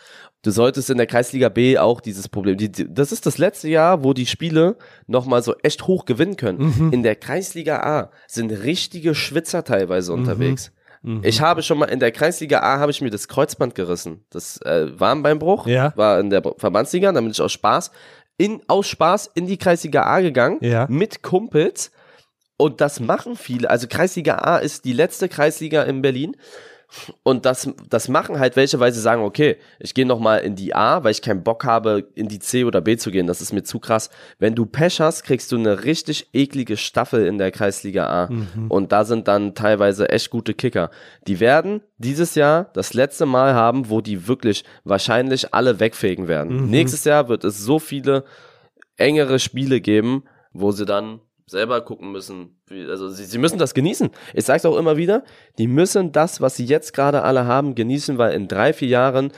Du 0.44 0.50
solltest 0.50 0.90
in 0.90 0.98
der 0.98 1.06
Kreisliga 1.06 1.50
B 1.50 1.78
auch 1.78 2.02
dieses 2.02 2.28
Problem. 2.28 2.58
Die, 2.58 2.72
das 2.72 3.12
ist 3.12 3.26
das 3.26 3.38
letzte 3.38 3.70
Jahr, 3.70 4.04
wo 4.04 4.14
die 4.14 4.26
Spiele 4.26 4.78
nochmal 5.06 5.44
so 5.44 5.56
echt 5.62 5.86
hoch 5.86 6.06
gewinnen 6.06 6.36
können. 6.36 6.74
Mhm. 6.78 6.94
In 6.94 7.04
der 7.04 7.16
Kreisliga 7.16 7.78
A 7.78 8.12
sind 8.28 8.52
richtige 8.52 9.14
Schwitzer 9.14 9.64
teilweise 9.64 10.14
mhm. 10.14 10.20
unterwegs. 10.20 10.72
Mhm. 11.04 11.22
Ich 11.24 11.42
habe 11.42 11.62
schon 11.62 11.78
mal 11.78 11.86
in 11.86 12.00
der 12.00 12.12
Kreisliga 12.12 12.60
A 12.60 12.80
habe 12.80 12.92
ich 12.92 13.02
mir 13.02 13.10
das 13.12 13.28
Kreuzband 13.28 13.76
gerissen. 13.76 14.26
Das 14.30 14.60
äh, 14.62 15.00
war 15.00 15.14
ein 15.14 15.24
Beinbruch, 15.24 15.68
ja. 15.68 15.94
war 15.96 16.20
in 16.20 16.30
der 16.30 16.42
Verbandsliga, 16.58 17.12
dann 17.12 17.24
bin 17.24 17.32
ich 17.32 17.42
aus 17.42 17.52
Spaß 17.52 17.92
in 18.38 18.62
aus 18.68 18.88
Spaß 18.88 19.32
in 19.36 19.46
die 19.46 19.58
Kreisliga 19.58 20.04
A 20.04 20.22
gegangen 20.22 20.58
ja. 20.62 20.88
mit 20.90 21.22
Kumpels 21.22 21.92
und 22.58 22.82
das 22.82 23.00
machen 23.00 23.36
viele. 23.36 23.70
Also 23.70 23.88
Kreisliga 23.88 24.36
A 24.36 24.58
ist 24.58 24.86
die 24.86 24.94
letzte 24.94 25.30
Kreisliga 25.30 25.84
in 25.84 26.02
Berlin 26.02 26.36
und 27.24 27.46
das, 27.46 27.70
das 27.90 28.10
machen 28.10 28.40
halt 28.40 28.56
welche, 28.56 28.80
weil 28.80 28.92
sie 28.92 29.00
sagen, 29.00 29.24
okay, 29.24 29.58
ich 29.80 29.94
gehe 29.94 30.06
nochmal 30.06 30.40
in 30.42 30.56
die 30.56 30.76
A, 30.76 31.04
weil 31.04 31.12
ich 31.12 31.22
keinen 31.22 31.44
Bock 31.44 31.64
habe, 31.64 32.08
in 32.16 32.28
die 32.28 32.40
C 32.40 32.66
oder 32.66 32.82
B 32.82 32.98
zu 32.98 33.12
gehen. 33.12 33.28
Das 33.28 33.42
ist 33.42 33.54
mir 33.54 33.64
zu 33.64 33.80
krass. 33.80 34.10
Wenn 34.40 34.56
du 34.56 34.66
Pech 34.66 35.00
hast, 35.00 35.24
kriegst 35.24 35.52
du 35.52 35.58
eine 35.58 35.86
richtig 35.86 36.30
eklige 36.34 36.78
Staffel 36.78 37.26
in 37.26 37.38
der 37.38 37.52
Kreisliga 37.52 38.08
A. 38.08 38.28
Mhm. 38.32 38.68
Und 38.70 38.92
da 38.92 39.06
sind 39.06 39.28
dann 39.28 39.56
teilweise 39.56 40.10
echt 40.10 40.30
gute 40.30 40.54
Kicker. 40.54 40.90
Die 41.28 41.40
werden 41.40 41.82
dieses 41.98 42.36
Jahr 42.36 42.70
das 42.74 42.94
letzte 42.94 43.26
Mal 43.26 43.54
haben, 43.54 43.90
wo 43.90 44.02
die 44.02 44.28
wirklich 44.28 44.64
wahrscheinlich 44.84 45.54
alle 45.54 45.80
wegfegen 45.80 46.28
werden. 46.28 46.64
Mhm. 46.64 46.70
Nächstes 46.70 47.04
Jahr 47.06 47.30
wird 47.30 47.44
es 47.44 47.60
so 47.60 47.80
viele 47.80 48.26
engere 48.98 49.40
Spiele 49.40 49.82
geben, 49.82 50.24
wo 50.54 50.72
sie 50.72 50.86
dann 50.86 51.22
selber 51.52 51.82
gucken 51.82 52.12
müssen. 52.12 52.62
Also 52.70 53.10
sie, 53.10 53.26
sie 53.26 53.38
müssen 53.38 53.60
das 53.60 53.74
genießen. 53.74 54.10
Ich 54.34 54.46
sage 54.46 54.58
es 54.58 54.66
auch 54.66 54.78
immer 54.78 54.98
wieder, 54.98 55.24
die 55.58 55.68
müssen 55.68 56.12
das, 56.12 56.42
was 56.42 56.56
sie 56.56 56.66
jetzt 56.66 56.94
gerade 56.94 57.22
alle 57.22 57.46
haben, 57.46 57.76
genießen, 57.76 58.18
weil 58.18 58.34
in 58.34 58.48
drei, 58.48 58.74
vier 58.74 58.88
Jahren, 58.88 59.32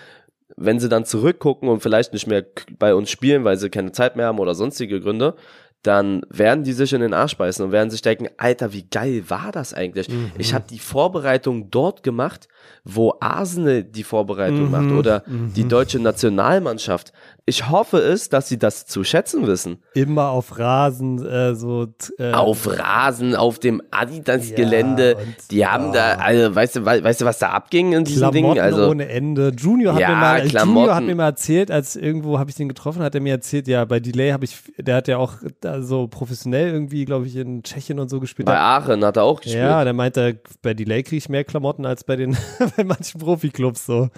wenn 0.55 0.79
sie 0.79 0.89
dann 0.89 1.05
zurückgucken 1.05 1.67
und 1.67 1.81
vielleicht 1.81 2.13
nicht 2.13 2.27
mehr 2.27 2.45
bei 2.77 2.93
uns 2.93 3.09
spielen, 3.09 3.43
weil 3.43 3.57
sie 3.57 3.69
keine 3.69 3.91
Zeit 3.91 4.15
mehr 4.15 4.27
haben 4.27 4.39
oder 4.39 4.53
sonstige 4.53 5.01
Gründe, 5.01 5.35
dann 5.83 6.21
werden 6.29 6.63
die 6.63 6.73
sich 6.73 6.93
in 6.93 7.01
den 7.01 7.13
Arsch 7.13 7.37
beißen 7.37 7.65
und 7.65 7.71
werden 7.71 7.91
sich 7.91 8.01
denken, 8.01 8.29
Alter, 8.37 8.71
wie 8.71 8.83
geil 8.89 9.25
war 9.27 9.51
das 9.51 9.73
eigentlich? 9.73 10.09
Mhm. 10.09 10.31
Ich 10.37 10.53
habe 10.53 10.65
die 10.69 10.79
Vorbereitung 10.79 11.69
dort 11.69 12.03
gemacht, 12.03 12.47
wo 12.85 13.15
Arsenal 13.19 13.83
die 13.83 14.03
Vorbereitung 14.03 14.65
mhm. 14.65 14.71
macht 14.71 14.91
oder 14.91 15.23
mhm. 15.27 15.53
die 15.53 15.67
deutsche 15.67 15.99
Nationalmannschaft 15.99 17.11
ich 17.45 17.69
hoffe 17.69 17.97
es, 17.97 18.29
dass 18.29 18.47
sie 18.47 18.57
das 18.57 18.85
zu 18.85 19.03
schätzen 19.03 19.45
wissen. 19.47 19.79
Immer 19.93 20.29
auf 20.29 20.57
Rasen, 20.57 21.25
äh, 21.25 21.55
so. 21.55 21.87
Äh, 22.17 22.31
auf 22.31 22.67
Rasen, 22.67 23.35
auf 23.35 23.59
dem 23.59 23.81
Adidas-Gelände. 23.91 25.17
Ja, 25.19 25.25
die 25.51 25.67
haben 25.67 25.89
oh. 25.89 25.93
da, 25.93 26.13
also 26.13 26.55
weißt 26.55 26.77
du, 26.77 26.85
weißt 26.85 27.19
du, 27.19 27.25
was 27.25 27.39
da 27.39 27.49
abging 27.49 27.91
in 27.91 28.05
diesem 28.05 28.31
Klamotten 28.31 28.53
Ding? 28.53 28.61
Also 28.61 28.87
ohne 28.87 29.09
Ende. 29.09 29.51
Junior 29.57 29.93
hat 29.93 29.99
ja, 29.99 30.09
mir 30.09 30.15
mal, 30.15 30.47
Junior 30.47 30.95
hat 30.95 31.03
mir 31.03 31.15
mal 31.15 31.25
erzählt, 31.25 31.69
als 31.69 31.97
irgendwo 31.97 32.39
habe 32.39 32.49
ich 32.49 32.55
den 32.55 32.69
getroffen, 32.69 33.01
hat 33.01 33.13
er 33.13 33.19
mir 33.19 33.33
erzählt, 33.33 33.67
ja, 33.67 33.83
bei 33.83 33.99
Delay 33.99 34.31
habe 34.31 34.45
ich, 34.45 34.55
der 34.77 34.95
hat 34.95 35.09
ja 35.09 35.17
auch 35.17 35.33
da 35.59 35.72
so 35.81 36.07
professionell 36.07 36.71
irgendwie, 36.71 37.05
glaube 37.05 37.27
ich, 37.27 37.35
in 37.35 37.63
Tschechien 37.63 37.99
und 37.99 38.09
so 38.09 38.19
gespielt. 38.19 38.45
Bei 38.45 38.59
Aachen 38.59 39.03
hat 39.03 39.17
er 39.17 39.23
auch 39.23 39.41
gespielt. 39.41 39.63
Ja, 39.63 39.83
der 39.83 39.93
meinte, 39.93 40.39
bei 40.61 40.73
Delay 40.73 41.03
kriege 41.03 41.17
ich 41.17 41.29
mehr 41.29 41.43
Klamotten 41.43 41.85
als 41.85 42.03
bei 42.03 42.15
den, 42.15 42.37
bei 42.77 42.83
manchen 42.83 43.19
Profiklubs 43.19 43.85
so. 43.85 44.09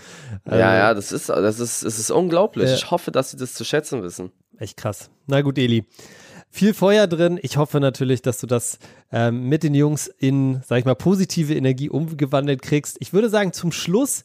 Also, 0.44 0.60
ja, 0.60 0.76
ja, 0.76 0.94
das 0.94 1.12
ist, 1.12 1.30
das 1.30 1.60
ist, 1.60 1.84
es 1.84 2.00
ist 2.00 2.12
unglaublich. 2.12 2.70
Ja. 2.70 2.76
Ich 2.76 2.92
hoffe, 2.92 3.12
dass 3.12 3.32
sie 3.32 3.38
das 3.38 3.54
zu 3.54 3.64
schätzen 3.64 4.04
wissen. 4.04 4.32
Echt 4.58 4.78
krass. 4.78 5.10
Na 5.28 5.42
gut, 5.42 5.58
Eli. 5.58 5.86
Viel 6.50 6.74
Feuer 6.74 7.08
drin. 7.08 7.38
Ich 7.42 7.58
hoffe 7.58 7.82
natürlich, 7.82 8.22
dass 8.22 8.40
du 8.40 8.48
das 8.48 8.80
ähm, 9.12 9.50
mit 9.50 9.64
den 9.64 9.76
Jungs 9.76 10.08
in, 10.08 10.62
sag 10.66 10.80
ich 10.80 10.86
mal, 10.86 10.96
positive 10.96 11.54
Energie 11.54 11.90
umgewandelt 11.90 12.62
kriegst. 12.62 12.96
Ich 13.02 13.12
würde 13.12 13.30
sagen, 13.30 13.52
zum 13.52 13.74
Schluss, 13.74 14.24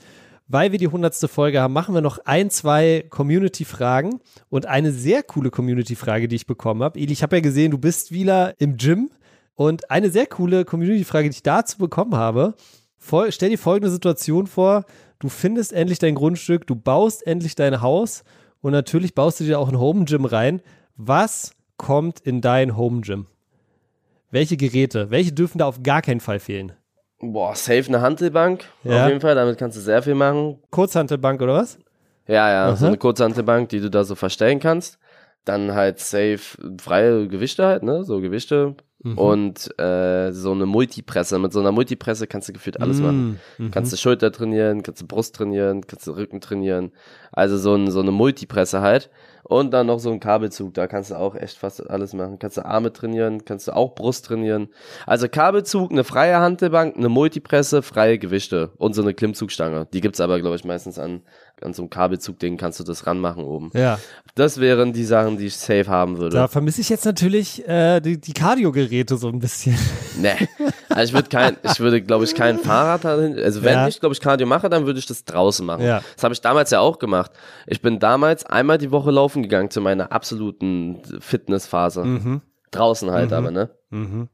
weil 0.51 0.73
wir 0.73 0.81
die 0.81 0.89
hundertste 0.89 1.29
Folge 1.29 1.61
haben, 1.61 1.73
machen 1.73 1.95
wir 1.95 2.01
noch 2.01 2.19
ein, 2.25 2.51
zwei 2.51 3.05
Community-Fragen 3.09 4.19
und 4.49 4.67
eine 4.67 4.91
sehr 4.91 5.23
coole 5.23 5.51
Community-Frage, 5.51 6.27
die 6.27 6.35
ich 6.35 6.47
bekommen 6.47 6.83
habe. 6.83 6.99
Eli, 6.99 7.13
ich 7.13 7.23
habe 7.23 7.37
ja 7.37 7.41
gesehen, 7.41 7.71
du 7.71 7.79
bist 7.79 8.11
wieder 8.11 8.61
im 8.61 8.77
Gym 8.77 9.11
und 9.55 9.93
eine 9.93 10.11
sehr 10.11 10.27
coole 10.27 10.65
Community-Frage, 10.65 11.31
die 11.31 11.37
ich 11.37 11.43
dazu 11.45 11.79
bekommen 11.79 12.17
habe. 12.17 12.55
stell 13.29 13.51
dir 13.51 13.59
folgende 13.59 13.93
Situation 13.93 14.49
vor. 14.49 14.87
Du 15.21 15.29
findest 15.29 15.73
endlich 15.73 16.01
dein 16.01 16.17
Grundstück, 16.17 16.67
du 16.67 16.75
baust 16.75 17.25
endlich 17.25 17.55
dein 17.55 17.81
Haus 17.81 18.25
und 18.61 18.73
natürlich 18.73 19.15
baust 19.15 19.39
du 19.39 19.45
dir 19.45 19.61
auch 19.61 19.69
ein 19.69 19.79
Home 19.79 20.05
Gym 20.05 20.25
rein. 20.25 20.63
Was 20.97 21.53
kommt 21.77 22.19
in 22.19 22.41
dein 22.41 22.77
Home 22.77 23.03
Gym? 23.03 23.27
Welche 24.33 24.57
Geräte? 24.57 25.11
Welche 25.11 25.31
dürfen 25.31 25.59
da 25.59 25.67
auf 25.67 25.85
gar 25.85 26.03
keinen 26.03 26.21
Fall 26.21 26.41
fehlen? 26.41 26.73
Boah, 27.21 27.55
safe 27.55 27.85
eine 27.89 28.01
Hantelbank. 28.01 28.65
Ja. 28.83 29.03
Auf 29.03 29.09
jeden 29.09 29.21
Fall, 29.21 29.35
damit 29.35 29.59
kannst 29.59 29.77
du 29.77 29.81
sehr 29.81 30.03
viel 30.03 30.15
machen. 30.15 30.59
Kurzhantelbank 30.71 31.41
oder 31.43 31.55
was? 31.55 31.79
Ja, 32.27 32.51
ja, 32.51 32.69
Aha. 32.69 32.77
so 32.77 32.87
eine 32.87 32.97
Kurzhantelbank, 32.97 33.69
die 33.69 33.81
du 33.81 33.91
da 33.91 34.05
so 34.05 34.15
verstellen 34.15 34.61
kannst. 34.61 34.99
Dann 35.45 35.75
halt 35.75 35.99
safe 35.99 36.41
freie 36.81 37.29
Gewichte 37.29 37.67
halt, 37.67 37.83
ne? 37.83 38.05
So 38.05 38.21
Gewichte. 38.21 38.77
Mhm. 39.03 39.19
Und 39.19 39.81
äh, 39.81 40.31
so 40.33 40.53
eine 40.53 40.67
Multipresse. 40.67 41.39
Mit 41.39 41.53
so 41.53 41.61
einer 41.61 41.73
Multipresse 41.73 42.27
kannst 42.27 42.49
du 42.49 42.53
gefühlt 42.53 42.81
alles 42.81 42.99
mhm. 42.99 43.05
machen. 43.05 43.41
Mhm. 43.59 43.71
Kannst 43.71 43.93
du 43.93 43.97
Schulter 43.97 44.31
trainieren, 44.31 44.83
kannst 44.83 45.03
du 45.03 45.07
Brust 45.07 45.35
trainieren, 45.35 45.87
kannst 45.87 46.07
du 46.07 46.13
Rücken 46.13 46.41
trainieren. 46.41 46.93
Also 47.33 47.57
so, 47.57 47.75
ein, 47.75 47.91
so 47.91 48.01
eine 48.01 48.11
Multipresse 48.11 48.81
halt. 48.81 49.11
Und 49.51 49.73
dann 49.73 49.89
noch 49.89 49.99
so 49.99 50.13
ein 50.13 50.21
Kabelzug, 50.21 50.75
da 50.75 50.87
kannst 50.87 51.11
du 51.11 51.17
auch 51.17 51.35
echt 51.35 51.59
fast 51.59 51.91
alles 51.91 52.13
machen. 52.13 52.39
Kannst 52.39 52.57
du 52.57 52.65
Arme 52.65 52.93
trainieren, 52.93 53.45
kannst 53.45 53.67
du 53.67 53.75
auch 53.75 53.97
Brust 53.97 54.27
trainieren. 54.27 54.69
Also 55.07 55.29
Kabelzug, 55.29 55.91
eine 55.91 56.05
freie 56.05 56.39
Handelbank, 56.39 56.97
eine 56.97 57.09
Multipresse, 57.09 57.83
freie 57.83 58.21
Gewichte 58.21 58.71
und 58.79 58.95
so 58.95 59.03
eine 59.03 59.13
Klimmzugstange. 59.13 59.89
Die 59.93 60.01
gibt's 60.01 60.21
aber, 60.21 60.39
glaube 60.39 60.55
ich, 60.55 60.65
meistens 60.65 61.01
an, 61.01 61.23
an 61.63 61.73
so 61.73 61.83
einem 61.83 61.91
Kabelzug-Ding 61.91 62.59
kannst 62.59 62.79
du 62.79 62.85
das 62.85 63.09
ranmachen 63.09 63.43
oben. 63.43 63.73
Ja. 63.75 63.99
Das 64.37 64.61
wären 64.61 64.93
die 64.93 65.05
Sachen, 65.05 65.37
die 65.37 65.47
ich 65.47 65.57
safe 65.57 65.89
haben 65.89 66.19
würde. 66.19 66.37
Da 66.37 66.47
vermisse 66.47 66.81
ich 66.81 66.89
jetzt 66.89 67.05
natürlich 67.05 67.67
äh, 67.67 67.99
die, 67.99 68.21
die 68.21 68.33
Cardio-Geräte 68.33 69.17
so 69.17 69.29
ein 69.29 69.41
bisschen. 69.41 69.77
Nee. 70.21 70.49
Also 70.91 71.05
ich 71.05 71.13
würde 71.15 71.29
kein, 71.31 71.57
ich 71.63 71.81
würde, 71.81 72.03
glaube 72.03 72.25
ich, 72.25 72.35
kein 72.35 72.59
Fahrrad 72.59 73.05
dahin. 73.05 73.39
Also 73.39 73.63
wenn 73.63 73.73
ja. 73.73 73.89
ich, 73.89 74.01
glaube 74.01 74.13
ich, 74.13 74.21
Cardio 74.21 74.47
mache, 74.47 74.69
dann 74.69 74.85
würde 74.85 74.99
ich 74.99 75.07
das 75.07 75.25
draußen 75.25 75.65
machen. 75.65 75.83
Ja. 75.83 76.03
Das 76.15 76.25
habe 76.25 76.35
ich 76.35 76.43
damals 76.43 76.71
ja 76.71 76.81
auch 76.81 76.99
gemacht. 76.99 77.31
Ich 77.67 77.81
bin 77.81 77.99
damals 78.01 78.45
einmal 78.45 78.77
die 78.77 78.91
Woche 78.91 79.11
laufen 79.11 79.40
gegangen 79.43 79.71
zu 79.71 79.81
meiner 79.81 80.13
absoluten 80.13 81.03
Fitnessphase. 81.21 82.05
Mhm. 82.05 82.43
Draußen 82.71 83.11
halt 83.11 83.31
mhm. 83.31 83.37
aber, 83.37 83.51
ne? 83.51 83.71
Mhm. 83.91 84.29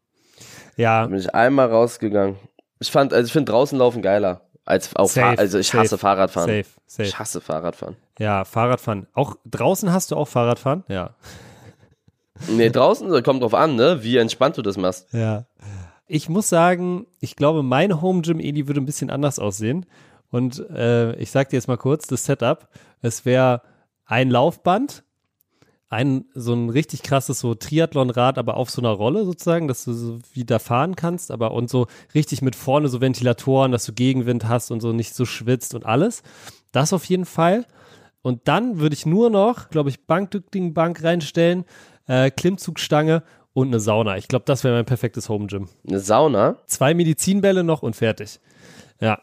Ja. 0.76 1.02
Da 1.02 1.06
bin 1.08 1.18
ich 1.18 1.34
einmal 1.34 1.68
rausgegangen. 1.68 2.36
Ich 2.78 2.90
fand, 2.90 3.12
also 3.12 3.26
ich 3.26 3.32
finde 3.32 3.50
draußen 3.52 3.78
laufen 3.78 4.02
geiler. 4.02 4.42
Als 4.64 4.94
auch 4.96 5.08
safe, 5.08 5.38
also 5.38 5.58
ich 5.58 5.68
safe, 5.68 5.78
hasse 5.78 5.96
Fahrradfahren. 5.96 6.50
Safe, 6.50 6.80
safe. 6.86 7.08
Ich 7.08 7.18
hasse 7.18 7.40
Fahrradfahren. 7.40 7.96
Ja, 8.18 8.44
Fahrradfahren. 8.44 9.06
Auch 9.14 9.36
draußen 9.44 9.92
hast 9.92 10.10
du 10.10 10.16
auch 10.16 10.26
Fahrradfahren? 10.26 10.82
Ja. 10.88 11.14
Nee, 12.48 12.70
draußen 12.70 13.22
kommt 13.22 13.42
drauf 13.42 13.54
an, 13.54 13.76
ne, 13.76 14.02
wie 14.02 14.16
entspannt 14.16 14.58
du 14.58 14.62
das 14.62 14.76
machst. 14.76 15.12
Ja. 15.12 15.46
Ich 16.08 16.28
muss 16.28 16.48
sagen, 16.48 17.06
ich 17.20 17.36
glaube, 17.36 17.62
mein 17.62 18.02
Home 18.02 18.22
Gym 18.22 18.40
Eli 18.40 18.66
würde 18.66 18.80
ein 18.80 18.86
bisschen 18.86 19.10
anders 19.10 19.38
aussehen. 19.38 19.86
Und 20.30 20.58
äh, 20.70 21.14
ich 21.14 21.30
sag 21.30 21.48
dir 21.48 21.56
jetzt 21.56 21.68
mal 21.68 21.78
kurz 21.78 22.06
das 22.06 22.24
Setup. 22.24 22.68
Es 23.00 23.24
wäre 23.24 23.62
ein 24.06 24.30
Laufband, 24.30 25.04
ein 25.88 26.24
so 26.34 26.52
ein 26.52 26.70
richtig 26.70 27.02
krasses 27.02 27.40
so 27.40 27.54
Triathlonrad, 27.54 28.38
aber 28.38 28.56
auf 28.56 28.70
so 28.70 28.80
einer 28.80 28.90
Rolle 28.90 29.24
sozusagen, 29.24 29.68
dass 29.68 29.84
du 29.84 29.92
so 29.92 30.18
wieder 30.32 30.58
fahren 30.58 30.96
kannst, 30.96 31.30
aber 31.30 31.52
und 31.52 31.70
so 31.70 31.86
richtig 32.14 32.42
mit 32.42 32.56
vorne 32.56 32.88
so 32.88 33.00
Ventilatoren, 33.00 33.72
dass 33.72 33.86
du 33.86 33.92
Gegenwind 33.92 34.48
hast 34.48 34.70
und 34.70 34.80
so 34.80 34.92
nicht 34.92 35.14
so 35.14 35.24
schwitzt 35.24 35.74
und 35.74 35.86
alles. 35.86 36.22
Das 36.72 36.92
auf 36.92 37.04
jeden 37.04 37.24
Fall. 37.24 37.66
Und 38.22 38.48
dann 38.48 38.80
würde 38.80 38.94
ich 38.94 39.06
nur 39.06 39.30
noch, 39.30 39.68
glaube 39.70 39.88
ich, 39.88 40.06
Bankding 40.06 40.74
Bank 40.74 41.04
reinstellen, 41.04 41.64
äh, 42.08 42.30
Klimmzugstange 42.30 43.22
und 43.52 43.68
eine 43.68 43.78
Sauna. 43.78 44.16
Ich 44.16 44.26
glaube, 44.26 44.44
das 44.44 44.64
wäre 44.64 44.74
mein 44.74 44.84
perfektes 44.84 45.28
Home 45.28 45.46
Gym. 45.46 45.68
Eine 45.88 46.00
Sauna? 46.00 46.56
Zwei 46.66 46.94
Medizinbälle 46.94 47.62
noch 47.62 47.82
und 47.82 47.94
fertig. 47.94 48.40
Ja. 49.00 49.20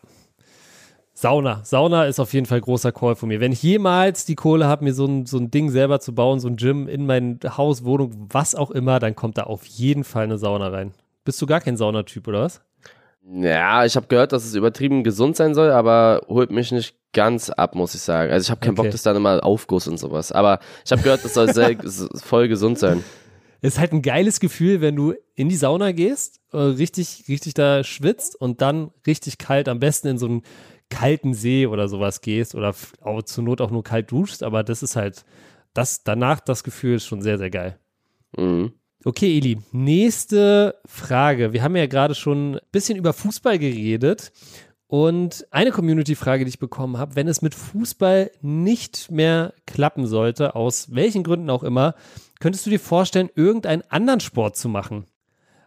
Sauna. 1.24 1.61
Sauna 1.63 2.03
ist 2.03 2.19
auf 2.19 2.34
jeden 2.34 2.45
Fall 2.45 2.59
großer 2.59 2.91
Call 2.91 3.15
von 3.15 3.30
mir. 3.30 3.39
Wenn 3.39 3.53
ich 3.53 3.63
jemals 3.63 4.26
die 4.26 4.36
Kohle 4.36 4.67
habe, 4.67 4.84
mir 4.84 4.93
so 4.93 5.05
ein, 5.05 5.26
so 5.26 5.38
ein 5.38 5.49
Ding 5.49 5.69
selber 5.69 6.01
zu 6.01 6.13
bauen, 6.13 6.41
so 6.41 6.49
ein 6.49 6.57
Gym 6.57 6.89
in 6.89 7.05
mein 7.05 7.39
Haus, 7.57 7.86
Wohnung, 7.86 8.28
was 8.30 8.55
auch 8.55 8.71
immer, 8.71 8.99
dann 8.99 9.15
kommt 9.15 9.38
da 9.38 9.43
auf 9.43 9.63
jeden 9.65 10.03
Fall 10.03 10.26
eine 10.26 10.38
Sauna 10.38 10.67
rein. 10.67 10.91
Bist 11.24 11.41
du 11.41 11.45
gar 11.45 11.61
kein 11.61 11.78
Saunatyp, 11.78 12.28
oder 12.28 12.41
was? 12.41 12.61
Ja, 13.26 13.86
ich 13.86 13.95
habe 13.95 14.07
gehört, 14.07 14.34
dass 14.34 14.43
es 14.43 14.53
übertrieben 14.53 15.05
gesund 15.05 15.38
sein 15.38 15.55
soll, 15.55 15.71
aber 15.71 16.24
holt 16.28 16.51
mich 16.51 16.74
nicht 16.74 16.93
ganz 17.13 17.49
ab, 17.49 17.74
muss 17.74 17.95
ich 17.95 18.01
sagen. 18.01 18.30
Also 18.30 18.43
ich 18.43 18.51
habe 18.51 18.59
keinen 18.59 18.74
okay. 18.74 18.82
Bock, 18.82 18.91
dass 18.91 19.03
dann 19.03 19.15
immer 19.15 19.45
Aufguss 19.45 19.88
und 19.88 19.97
sowas. 19.97 20.34
Aber 20.34 20.59
ich 20.84 20.91
habe 20.91 21.03
gehört, 21.03 21.24
das 21.24 21.36
soll 21.36 21.53
sehr 21.53 21.78
voll 22.15 22.49
gesund 22.49 22.80
sein. 22.80 23.01
Es 23.61 23.76
ist 23.76 23.80
halt 23.80 23.93
ein 23.93 24.01
geiles 24.01 24.41
Gefühl, 24.41 24.82
wenn 24.82 24.97
du 24.97 25.13
in 25.36 25.47
die 25.47 25.55
Sauna 25.55 25.93
gehst, 25.93 26.41
äh, 26.51 26.57
richtig, 26.57 27.24
richtig 27.30 27.53
da 27.53 27.86
schwitzt 27.86 28.36
und 28.36 28.59
dann 28.59 28.91
richtig 29.07 29.38
kalt, 29.38 29.69
am 29.69 29.80
besten 29.80 30.09
in 30.09 30.17
so 30.17 30.26
einen 30.26 30.43
kalten 30.90 31.34
See 31.34 31.68
oder 31.68 31.88
sowas 31.88 32.22
gehst 32.22 32.56
oder 32.56 32.76
auch 33.02 33.24
zur 33.24 33.44
Not 33.44 33.62
auch 33.62 33.72
nur 33.72 33.84
kalt 33.84 34.12
duschst, 34.12 34.44
aber 34.44 34.64
das 34.64 34.84
ist 34.84 34.96
halt, 34.96 35.26
das 35.74 36.04
danach 36.04 36.40
das 36.40 36.64
Gefühl 36.64 36.96
ist 36.96 37.06
schon 37.06 37.22
sehr, 37.22 37.38
sehr 37.38 37.50
geil. 37.50 37.80
Mhm. 38.38 38.74
Okay, 39.06 39.38
Eli, 39.38 39.58
nächste 39.74 40.80
Frage. 40.86 41.52
Wir 41.52 41.62
haben 41.62 41.76
ja 41.76 41.88
gerade 41.88 42.16
schon 42.16 42.56
ein 42.56 42.60
bisschen 42.72 42.98
über 42.98 43.12
Fußball 43.12 43.60
geredet 43.60 44.32
und 44.88 45.46
eine 45.52 45.72
Community-Frage, 45.72 46.46
die 46.46 46.50
ich 46.50 46.60
bekommen 46.60 46.98
habe, 46.98 47.16
wenn 47.16 47.28
es 47.28 47.42
mit 47.42 47.54
Fußball 47.54 48.32
nicht 48.42 49.12
mehr 49.12 49.54
klappen 49.66 50.06
sollte, 50.06 50.56
aus 50.56 50.94
welchen 50.94 51.24
Gründen 51.24 51.50
auch 51.50 51.64
immer, 51.64 51.96
könntest 52.40 52.66
du 52.66 52.70
dir 52.70 52.80
vorstellen, 52.80 53.30
irgendeinen 53.36 53.82
anderen 53.90 54.20
Sport 54.20 54.56
zu 54.56 54.70
machen? 54.70 55.06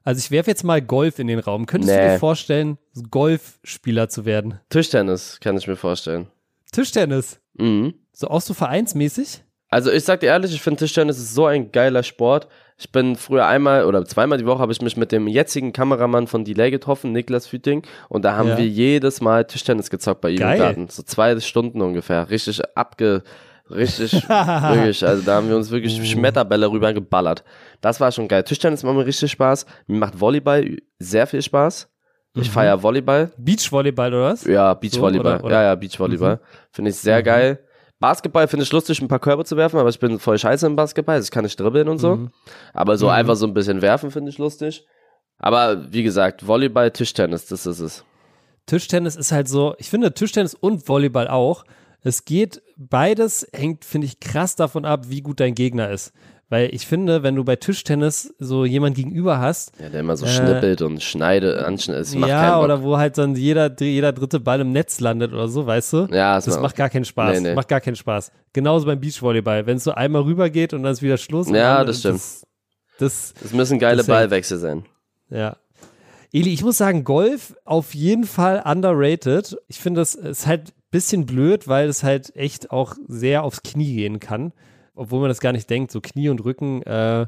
Also 0.07 0.21
ich 0.21 0.31
werfe 0.31 0.49
jetzt 0.49 0.63
mal 0.63 0.81
Golf 0.81 1.19
in 1.19 1.27
den 1.27 1.41
Raum. 1.41 1.67
Könntest 1.67 1.93
nee. 1.93 2.01
du 2.01 2.13
dir 2.13 2.19
vorstellen, 2.21 2.79
Golfspieler 3.11 4.09
zu 4.09 4.25
werden? 4.25 4.61
Tischtennis 4.71 5.41
kann 5.41 5.59
ich 5.59 5.67
mir 5.67 5.75
vorstellen. 5.75 6.29
Tischtennis? 6.71 7.41
Mhm. 7.55 7.95
So 8.13 8.29
auch 8.29 8.41
so 8.41 8.55
vereinsmäßig? 8.55 9.43
Also 9.69 9.91
ich 9.91 10.05
sag 10.05 10.21
dir 10.21 10.27
ehrlich, 10.27 10.55
ich 10.55 10.63
finde 10.63 10.79
Tischtennis 10.79 11.19
ist 11.19 11.35
so 11.35 11.47
ein 11.47 11.73
geiler 11.73 12.05
Sport. 12.05 12.47
Ich 12.79 12.93
bin 12.93 13.17
früher 13.17 13.49
einmal 13.49 13.85
oder 13.85 14.05
zweimal 14.05 14.39
die 14.39 14.47
Woche 14.47 14.61
habe 14.61 14.71
ich 14.71 14.81
mich 14.81 14.97
mit 14.97 15.11
dem 15.11 15.27
jetzigen 15.27 15.73
Kameramann 15.73 16.29
von 16.29 16.45
Delay 16.45 16.71
getroffen, 16.71 17.11
Niklas 17.11 17.49
Füting, 17.49 17.83
und 18.09 18.25
da 18.25 18.37
haben 18.37 18.51
ja. 18.51 18.59
wir 18.59 18.67
jedes 18.69 19.21
Mal 19.21 19.45
Tischtennis 19.45 19.91
gezockt 19.91 20.21
bei 20.21 20.31
ihm 20.31 20.41
im 20.41 20.59
Garten. 20.59 20.89
So 20.89 21.03
zwei 21.03 21.41
Stunden 21.41 21.83
ungefähr. 21.83 22.31
Richtig 22.31 22.61
abge 22.77 23.25
Richtig, 23.71 24.13
wirklich. 24.29 25.05
Also 25.05 25.23
da 25.23 25.37
haben 25.37 25.49
wir 25.49 25.57
uns 25.57 25.71
wirklich 25.71 26.09
Schmetterbälle 26.09 26.71
rübergeballert. 26.71 27.43
Das 27.81 28.01
war 28.01 28.13
schon 28.13 28.29
geil. 28.29 28.45
Tischtennis 28.45 28.83
macht 28.83 28.97
mir 28.97 29.07
richtig 29.07 29.31
Spaß. 29.33 29.67
Mir 29.87 29.99
macht 29.99 30.21
Volleyball 30.21 30.77
sehr 30.99 31.27
viel 31.27 31.43
Spaß. 31.43 31.89
Ich 32.35 32.49
mhm. 32.49 32.53
feiere 32.53 32.83
Volleyball. 32.83 33.33
Beachvolleyball 33.39 34.13
oder 34.13 34.25
was? 34.25 34.45
Ja, 34.45 34.75
Beachvolleyball. 34.75 35.41
So, 35.41 35.51
ja, 35.51 35.63
ja, 35.63 35.75
Beachvolleyball. 35.75 36.37
Mhm. 36.37 36.41
Finde 36.71 36.91
ich 36.91 36.97
sehr 36.97 37.21
mhm. 37.21 37.25
geil. 37.25 37.59
Basketball 37.99 38.47
finde 38.47 38.65
ich 38.65 38.73
lustig, 38.73 39.01
ein 39.01 39.09
paar 39.09 39.19
Körbe 39.19 39.45
zu 39.45 39.57
werfen, 39.57 39.79
aber 39.79 39.89
ich 39.89 39.99
bin 39.99 40.19
voll 40.19 40.39
scheiße 40.39 40.67
im 40.67 40.77
Basketball. 40.77 41.19
Das 41.19 41.31
kann 41.31 41.47
ich 41.47 41.57
dribbeln 41.57 41.89
und 41.89 41.99
so. 41.99 42.17
Mhm. 42.17 42.31
Aber 42.75 42.99
so 42.99 43.07
mhm. 43.07 43.13
einfach 43.13 43.37
so 43.37 43.47
ein 43.47 43.55
bisschen 43.55 43.81
werfen 43.81 44.11
finde 44.11 44.31
ich 44.31 44.39
lustig. 44.39 44.87
Aber 45.39 45.93
wie 45.93 46.03
gesagt, 46.03 46.47
Volleyball, 46.47 46.91
Tischtennis, 46.91 47.47
das 47.47 47.67
ist 47.67 47.81
es. 47.81 48.05
Tischtennis 48.67 49.17
ist 49.17 49.33
halt 49.33 49.49
so, 49.49 49.75
ich 49.79 49.89
finde 49.89 50.13
Tischtennis 50.13 50.55
und 50.55 50.89
Volleyball 50.89 51.29
auch 51.29 51.65
es 52.03 52.25
geht, 52.25 52.63
beides 52.77 53.47
hängt, 53.53 53.85
finde 53.85 54.07
ich, 54.07 54.21
krass 54.21 54.57
davon 54.57 54.85
ab, 54.85 55.07
wie 55.09 55.23
gut 55.23 55.41
dein 55.41 55.55
Gegner 55.55 55.91
ist. 55.91 56.13
Weil 56.49 56.73
ich 56.73 56.87
finde, 56.87 57.25
wenn 57.25 57.35
du 57.35 57.43
bei 57.43 57.57
Tischtennis 57.57 58.33
so 58.39 58.65
jemand 58.65 58.95
gegenüber 58.95 59.41
hast. 59.41 59.73
Ja, 59.81 59.89
der 59.89 60.01
immer 60.01 60.17
so 60.17 60.27
äh, 60.27 60.29
schnippelt 60.29 60.81
und 60.81 61.03
schneidet, 61.03 61.59
anschneidet, 61.59 62.15
Ja, 62.15 62.61
oder 62.61 62.85
wo 62.85 62.99
halt 62.99 63.19
dann 63.19 63.35
jeder, 63.35 63.75
jeder 63.81 64.13
dritte 64.13 64.39
Ball 64.39 64.61
im 64.61 64.71
Netz 64.71 65.01
landet 65.01 65.33
oder 65.33 65.49
so, 65.49 65.67
weißt 65.67 65.93
du? 65.93 65.97
Ja, 66.13 66.37
das, 66.37 66.45
das 66.45 66.61
macht 66.61 66.77
gar 66.77 66.89
keinen 66.89 67.05
Spaß. 67.05 67.41
Nee, 67.41 67.49
nee. 67.49 67.55
Macht 67.55 67.67
gar 67.67 67.81
keinen 67.81 67.97
Spaß. 67.97 68.31
Genauso 68.53 68.87
beim 68.87 69.01
Beachvolleyball. 69.01 69.67
Wenn 69.67 69.79
es 69.79 69.85
so 69.85 69.91
einmal 69.91 70.23
rüber 70.23 70.49
geht 70.49 70.73
und 70.73 70.85
dann 70.85 70.93
ist 70.93 71.03
wieder 71.03 71.17
Schluss. 71.17 71.49
Ja, 71.51 71.85
das 71.85 71.99
stimmt. 71.99 72.15
Das, 72.15 72.47
das, 72.99 73.35
das 73.43 73.53
müssen 73.53 73.81
geile 73.81 74.05
Ballwechsel 74.05 74.59
sein. 74.59 74.85
Ja. 75.31 75.57
Eli, 76.33 76.53
ich 76.53 76.63
muss 76.63 76.79
sagen, 76.79 77.03
Golf 77.03 77.57
auf 77.65 77.93
jeden 77.95 78.25
Fall 78.25 78.63
underrated. 78.65 79.57
Ich 79.67 79.81
finde, 79.81 80.01
das 80.01 80.15
ist 80.15 80.47
halt 80.47 80.75
bisschen 80.91 81.27
blöd, 81.27 81.69
weil 81.69 81.89
es 81.89 82.03
halt 82.03 82.35
echt 82.37 82.71
auch 82.71 82.95
sehr 83.07 83.43
aufs 83.43 83.63
Knie 83.63 83.95
gehen 83.95 84.21
kann. 84.21 84.53
Obwohl 84.95 85.21
man 85.21 85.29
das 85.29 85.41
gar 85.41 85.53
nicht 85.53 85.69
denkt. 85.69 85.91
So 85.91 86.01
Knie 86.01 86.29
und 86.31 86.45
Rücken 86.45 86.83
äh, 86.83 87.27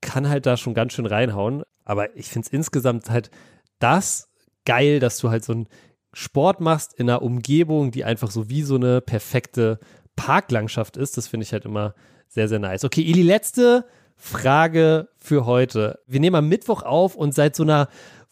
kann 0.00 0.28
halt 0.28 0.46
da 0.46 0.56
schon 0.56 0.74
ganz 0.74 0.92
schön 0.94 1.06
reinhauen. 1.06 1.62
Aber 1.84 2.16
ich 2.16 2.28
finde 2.28 2.46
es 2.46 2.52
insgesamt 2.52 3.10
halt 3.10 3.30
das 3.78 4.28
geil, 4.64 4.98
dass 5.00 5.18
du 5.18 5.30
halt 5.30 5.44
so 5.44 5.52
einen 5.52 5.68
Sport 6.12 6.60
machst 6.60 6.94
in 6.94 7.10
einer 7.10 7.22
Umgebung, 7.22 7.90
die 7.90 8.04
einfach 8.04 8.30
so 8.30 8.48
wie 8.48 8.62
so 8.62 8.76
eine 8.76 9.00
perfekte 9.00 9.78
Parklandschaft 10.16 10.96
ist. 10.96 11.16
Das 11.16 11.28
finde 11.28 11.44
ich 11.44 11.52
halt 11.52 11.66
immer 11.66 11.94
sehr, 12.28 12.48
sehr 12.48 12.58
nice. 12.58 12.84
Okay, 12.84 13.02
Eli, 13.02 13.22
letzte 13.22 13.84
Frage 14.16 15.08
für 15.18 15.44
heute. 15.44 16.00
Wir 16.06 16.20
nehmen 16.20 16.36
am 16.36 16.48
Mittwoch 16.48 16.82
auf 16.82 17.14
und 17.14 17.34
seit 17.34 17.54
so 17.54 17.62
einer 17.62 17.88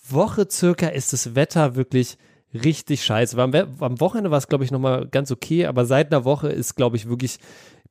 Woche 0.09 0.46
circa 0.50 0.88
ist 0.88 1.12
das 1.12 1.34
Wetter 1.34 1.76
wirklich 1.76 2.16
richtig 2.55 3.05
scheiße. 3.05 3.40
Am, 3.40 3.52
am 3.55 4.00
Wochenende 4.00 4.30
war 4.30 4.38
es, 4.38 4.48
glaube 4.48 4.64
ich, 4.64 4.70
nochmal 4.70 5.07
ganz 5.07 5.30
okay, 5.30 5.66
aber 5.66 5.84
seit 5.84 6.12
einer 6.12 6.24
Woche 6.24 6.48
ist, 6.48 6.74
glaube 6.74 6.96
ich, 6.96 7.09
wirklich 7.09 7.38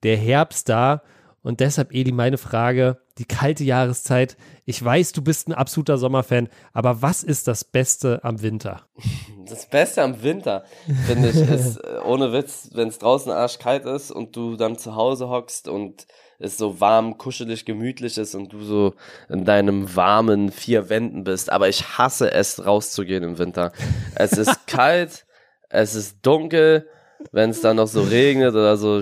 der 0.03 0.17
Herbst 0.17 0.69
da. 0.69 1.01
Und 1.41 1.59
deshalb, 1.59 1.93
Eli, 1.93 2.13
meine 2.13 2.37
Frage, 2.37 2.99
die 3.17 3.25
kalte 3.25 3.65
Jahreszeit. 3.65 4.37
Ich 4.65 4.83
weiß, 4.83 5.11
du 5.11 5.21
bist 5.21 5.49
ein 5.49 5.53
absoluter 5.53 5.97
Sommerfan, 5.97 6.47
aber 6.71 7.01
was 7.01 7.21
ist 7.21 7.49
das 7.49 7.65
Beste 7.65 8.23
am 8.23 8.41
Winter? 8.41 8.81
Das 9.45 9.67
Beste 9.67 10.01
am 10.01 10.23
Winter, 10.23 10.63
finde 11.05 11.29
ich, 11.29 11.35
ist, 11.35 11.75
äh, 11.75 11.99
ohne 12.05 12.31
Witz, 12.31 12.69
wenn 12.73 12.87
es 12.87 12.97
draußen 12.97 13.29
arschkalt 13.29 13.85
ist 13.85 14.09
und 14.09 14.37
du 14.37 14.55
dann 14.55 14.77
zu 14.77 14.95
Hause 14.95 15.27
hockst 15.27 15.67
und 15.67 16.07
es 16.43 16.57
so 16.57 16.79
warm, 16.79 17.17
kuschelig, 17.17 17.65
gemütlich 17.65 18.17
ist 18.17 18.35
und 18.35 18.51
du 18.51 18.61
so 18.61 18.93
in 19.29 19.45
deinem 19.45 19.95
warmen 19.95 20.51
vier 20.51 20.89
Wänden 20.89 21.23
bist. 21.23 21.51
Aber 21.51 21.69
ich 21.69 21.97
hasse 21.97 22.31
es, 22.31 22.65
rauszugehen 22.65 23.23
im 23.23 23.37
Winter. 23.37 23.71
Es 24.15 24.33
ist 24.33 24.67
kalt, 24.67 25.25
es 25.69 25.95
ist 25.95 26.17
dunkel, 26.21 26.87
wenn 27.31 27.49
es 27.49 27.61
dann 27.61 27.77
noch 27.77 27.87
so 27.87 28.01
regnet 28.01 28.53
oder 28.53 28.77
so. 28.77 29.01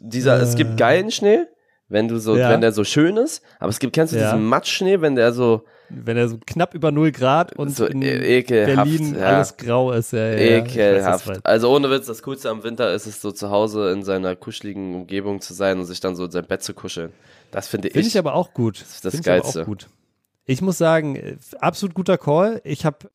Dieser, 0.00 0.38
äh. 0.38 0.42
es 0.42 0.56
gibt 0.56 0.76
geilen 0.76 1.10
Schnee, 1.10 1.44
wenn 1.88 2.08
du 2.08 2.18
so, 2.18 2.36
ja. 2.36 2.50
wenn 2.50 2.60
der 2.60 2.72
so 2.72 2.84
schön 2.84 3.16
ist. 3.16 3.42
Aber 3.58 3.70
es 3.70 3.78
gibt, 3.78 3.94
kennst 3.94 4.12
du 4.12 4.18
ja. 4.18 4.32
diesen 4.32 4.46
Matschschnee, 4.46 5.00
wenn 5.00 5.14
der 5.14 5.32
so 5.32 5.64
wenn 5.90 6.16
er 6.16 6.28
so 6.28 6.38
knapp 6.44 6.74
über 6.74 6.92
0 6.92 7.12
Grad 7.12 7.56
und 7.56 7.74
so 7.74 7.86
in 7.86 8.02
e- 8.02 8.38
ekelhaft, 8.38 8.88
Berlin 8.88 9.14
ja. 9.14 9.26
alles 9.26 9.56
grau 9.56 9.92
ist. 9.92 10.12
Ja, 10.12 10.32
ekelhaft. 10.32 11.28
Weiß, 11.28 11.44
also 11.44 11.74
ohne 11.74 11.90
Witz, 11.90 12.06
das 12.06 12.22
Coolste 12.22 12.50
am 12.50 12.62
Winter 12.62 12.92
ist 12.94 13.06
es 13.06 13.20
so 13.20 13.32
zu 13.32 13.50
Hause 13.50 13.90
in 13.92 14.02
seiner 14.02 14.36
kuscheligen 14.36 14.94
Umgebung 14.94 15.40
zu 15.40 15.54
sein 15.54 15.78
und 15.78 15.86
sich 15.86 16.00
dann 16.00 16.16
so 16.16 16.24
in 16.24 16.30
sein 16.30 16.46
Bett 16.46 16.62
zu 16.62 16.74
kuscheln. 16.74 17.12
Das 17.50 17.68
finde 17.68 17.88
ich. 17.88 17.94
Finde 17.94 18.08
ich 18.08 18.18
aber 18.18 18.34
auch 18.34 18.54
gut. 18.54 18.80
Das 18.80 18.94
ist 18.94 19.04
das 19.04 19.22
Geilste. 19.22 19.60
Ich, 19.60 19.66
gut. 19.66 19.88
ich 20.44 20.62
muss 20.62 20.78
sagen, 20.78 21.16
äh, 21.16 21.36
absolut 21.58 21.94
guter 21.94 22.18
Call. 22.18 22.60
Ich 22.64 22.84
habe 22.84 23.10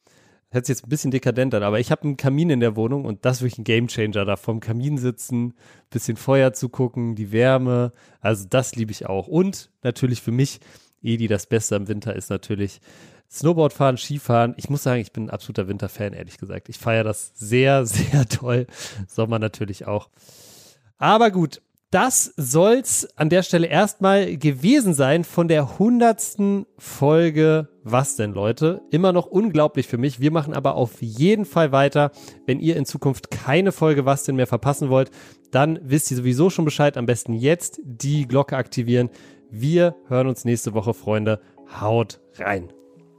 hört 0.51 0.65
sich 0.65 0.77
jetzt 0.77 0.85
ein 0.85 0.89
bisschen 0.89 1.11
dekadent 1.11 1.53
an, 1.53 1.63
aber 1.63 1.79
ich 1.79 1.91
habe 1.91 2.03
einen 2.03 2.17
Kamin 2.17 2.49
in 2.49 2.61
der 2.61 2.75
Wohnung 2.77 3.03
und 3.03 3.25
das 3.25 3.37
ist 3.37 3.41
wirklich 3.41 3.59
ein 3.59 3.63
Gamechanger 3.65 4.23
da 4.23 4.37
vom 4.37 4.61
Kamin 4.61 4.97
sitzen, 4.97 5.53
bisschen 5.89 6.15
Feuer 6.15 6.53
zu 6.53 6.69
gucken, 6.69 7.15
die 7.15 7.33
Wärme, 7.33 7.91
also 8.21 8.45
das 8.49 8.75
liebe 8.75 8.91
ich 8.91 9.05
auch 9.05 9.27
und 9.27 9.69
natürlich 9.83 10.21
für 10.21 10.31
mich 10.31 10.61
Edi, 11.05 11.27
das 11.27 11.45
Beste 11.45 11.75
im 11.75 11.87
Winter 11.87 12.15
ist 12.15 12.29
natürlich 12.29 12.81
Snowboard 13.31 13.73
fahren, 13.73 13.97
Skifahren. 13.97 14.53
Ich 14.57 14.69
muss 14.69 14.83
sagen, 14.83 15.01
ich 15.01 15.11
bin 15.11 15.25
ein 15.25 15.29
absoluter 15.29 15.67
Winterfan, 15.67 16.13
ehrlich 16.13 16.37
gesagt. 16.37 16.69
Ich 16.69 16.77
feiere 16.77 17.03
das 17.03 17.31
sehr, 17.35 17.85
sehr 17.85 18.25
toll. 18.27 18.67
Sommer 19.07 19.39
natürlich 19.39 19.87
auch. 19.87 20.09
Aber 20.97 21.31
gut, 21.31 21.61
das 21.91 22.33
soll's 22.35 23.07
an 23.15 23.29
der 23.29 23.41
Stelle 23.43 23.67
erstmal 23.67 24.35
gewesen 24.37 24.93
sein 24.93 25.23
von 25.23 25.47
der 25.47 25.79
hundertsten 25.79 26.65
Folge. 26.77 27.69
Was 27.83 28.15
denn, 28.15 28.33
Leute? 28.33 28.81
Immer 28.91 29.13
noch 29.13 29.27
unglaublich 29.27 29.87
für 29.87 29.97
mich. 29.97 30.19
Wir 30.19 30.31
machen 30.31 30.53
aber 30.53 30.75
auf 30.75 31.01
jeden 31.01 31.45
Fall 31.45 31.71
weiter. 31.71 32.11
Wenn 32.45 32.59
ihr 32.59 32.75
in 32.75 32.85
Zukunft 32.85 33.31
keine 33.31 33.71
Folge 33.71 34.05
Was 34.05 34.23
denn 34.23 34.35
mehr 34.35 34.47
verpassen 34.47 34.89
wollt, 34.89 35.11
dann 35.51 35.79
wisst 35.83 36.11
ihr 36.11 36.17
sowieso 36.17 36.49
schon 36.49 36.65
Bescheid. 36.65 36.97
Am 36.97 37.05
besten 37.05 37.33
jetzt 37.33 37.79
die 37.83 38.27
Glocke 38.27 38.57
aktivieren. 38.57 39.09
Wir 39.49 39.95
hören 40.07 40.27
uns 40.27 40.45
nächste 40.45 40.73
Woche, 40.73 40.93
Freunde. 40.93 41.39
Haut 41.79 42.19
rein. 42.37 42.71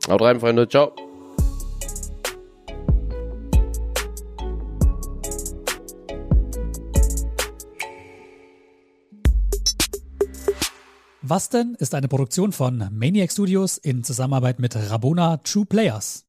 Haut 0.08 0.22
rein, 0.22 0.40
Freunde. 0.40 0.68
Ciao. 0.68 0.92
Was 11.22 11.48
denn 11.48 11.74
ist 11.80 11.94
eine 11.94 12.06
Produktion 12.06 12.52
von 12.52 12.88
Maniac 12.92 13.32
Studios 13.32 13.78
in 13.78 14.04
Zusammenarbeit 14.04 14.60
mit 14.60 14.76
Rabona 14.76 15.38
True 15.38 15.66
Players. 15.66 16.25